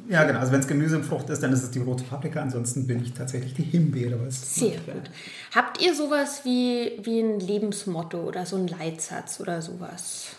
Ja, 0.09 0.25
genau. 0.25 0.41
Also 0.41 0.53
wenn 0.53 0.61
es 0.61 0.67
Gemüse 0.67 0.97
und 0.97 1.05
Frucht 1.05 1.31
ist, 1.31 1.43
dann 1.43 1.53
ist 1.53 1.63
es 1.63 1.71
die 1.71 1.79
rote 1.79 2.05
Paprika. 2.05 2.41
Ansonsten 2.41 2.87
bin 2.87 3.03
ich 3.03 3.15
tatsächlich 3.15 3.55
die 3.55 3.63
Himbeere. 3.63 4.19
Sehr 4.31 4.73
gut. 4.73 5.11
Habt 5.55 5.81
ihr 5.81 5.95
sowas 5.95 6.43
wie, 6.45 6.99
wie 7.03 7.21
ein 7.21 7.39
Lebensmotto 7.39 8.19
oder 8.19 8.45
so 8.45 8.57
ein 8.57 8.67
Leitsatz 8.67 9.41
oder 9.41 9.63
sowas? 9.63 10.31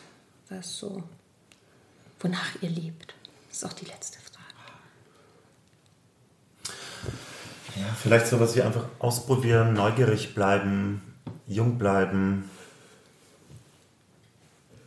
Was 0.55 0.77
so, 0.77 1.01
wonach 2.19 2.61
ihr 2.61 2.69
lebt? 2.69 3.15
Das 3.49 3.57
ist 3.57 3.65
auch 3.65 3.73
die 3.73 3.85
letzte 3.85 4.19
Frage. 4.19 4.33
Ja, 7.75 7.85
vielleicht 7.99 8.27
sowas 8.27 8.55
wie 8.55 8.61
einfach 8.61 8.85
ausprobieren, 8.99 9.73
neugierig 9.73 10.35
bleiben, 10.35 11.01
jung 11.47 11.79
bleiben. 11.79 12.49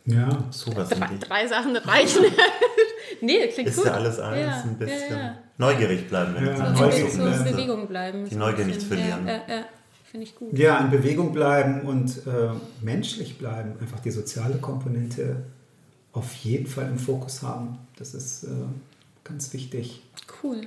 Ja, 0.05 0.45
sowas. 0.51 0.89
Drei, 0.91 1.17
drei 1.19 1.49
Sachen 1.49 1.77
reichen. 1.77 2.27
nee, 3.21 3.49
klingt 3.49 3.71
ist 3.71 3.77
gut. 3.77 3.87
Ist 3.87 3.91
ja 3.91 3.93
alles 3.95 4.21
eins, 4.21 4.41
ja, 4.41 4.63
ein 4.63 4.79
bisschen 4.79 5.11
ja, 5.11 5.17
ja. 5.17 5.39
neugierig 5.59 6.09
bleiben. 6.09 6.35
Wenn 6.37 6.47
ja, 6.47 6.71
neugierig 6.71 7.13
so 7.13 7.27
in 7.27 7.45
Bewegung 7.45 7.89
bleiben. 7.89 8.29
Die 8.29 8.37
Neugier 8.37 8.67
nicht 8.67 8.85
verlieren. 8.85 9.27
Ja, 9.27 9.43
ja, 9.49 9.65
finde 10.05 10.27
ich 10.27 10.37
gut. 10.37 10.57
Ja, 10.57 10.79
in 10.79 10.91
Bewegung 10.91 11.33
bleiben 11.33 11.81
und 11.81 12.19
äh, 12.19 12.51
menschlich 12.83 13.37
bleiben. 13.37 13.81
Einfach 13.81 13.99
die 13.99 14.13
soziale 14.13 14.59
Komponente 14.59 15.45
auf 16.17 16.35
jeden 16.37 16.67
Fall 16.67 16.89
im 16.89 16.99
Fokus 16.99 17.43
haben. 17.43 17.79
Das 17.97 18.15
ist 18.15 18.45
äh, 18.45 18.49
ganz 19.23 19.53
wichtig. 19.53 20.03
Cool. 20.43 20.63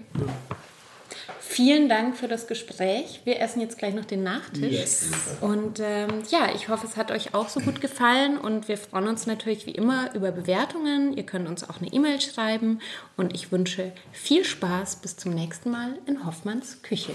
Vielen 1.40 1.90
Dank 1.90 2.16
für 2.16 2.28
das 2.28 2.46
Gespräch. 2.46 3.22
Wir 3.26 3.42
essen 3.42 3.60
jetzt 3.60 3.80
gleich 3.80 3.96
noch 3.96 4.06
den 4.06 4.22
Nachtisch. 4.22 4.72
Yes. 4.72 5.10
Und 5.42 5.80
ähm, 5.80 6.10
ja, 6.30 6.50
ich 6.54 6.70
hoffe, 6.70 6.86
es 6.86 6.96
hat 6.96 7.10
euch 7.12 7.34
auch 7.34 7.50
so 7.50 7.60
gut 7.60 7.82
gefallen. 7.82 8.38
Und 8.38 8.68
wir 8.68 8.78
freuen 8.78 9.08
uns 9.08 9.26
natürlich 9.26 9.66
wie 9.66 9.72
immer 9.72 10.14
über 10.14 10.32
Bewertungen. 10.32 11.18
Ihr 11.18 11.26
könnt 11.26 11.50
uns 11.50 11.68
auch 11.68 11.82
eine 11.82 11.92
E-Mail 11.92 12.22
schreiben. 12.22 12.80
Und 13.18 13.34
ich 13.34 13.52
wünsche 13.52 13.92
viel 14.12 14.46
Spaß 14.46 14.98
bis 14.98 15.18
zum 15.18 15.34
nächsten 15.34 15.72
Mal 15.72 15.98
in 16.06 16.26
Hoffmanns 16.26 16.84
Küche. 16.84 17.14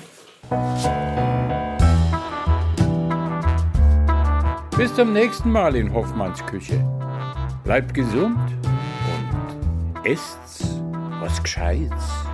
Bis 4.76 4.92
zum 4.96 5.12
nächsten 5.12 5.52
Mal 5.52 5.76
in 5.76 5.94
Hoffmanns 5.94 6.44
Küche. 6.46 6.84
Bleibt 7.64 7.94
gesund 7.94 8.38
und 8.62 10.06
esst 10.06 10.82
was 11.20 11.42
Gescheites. 11.42 12.33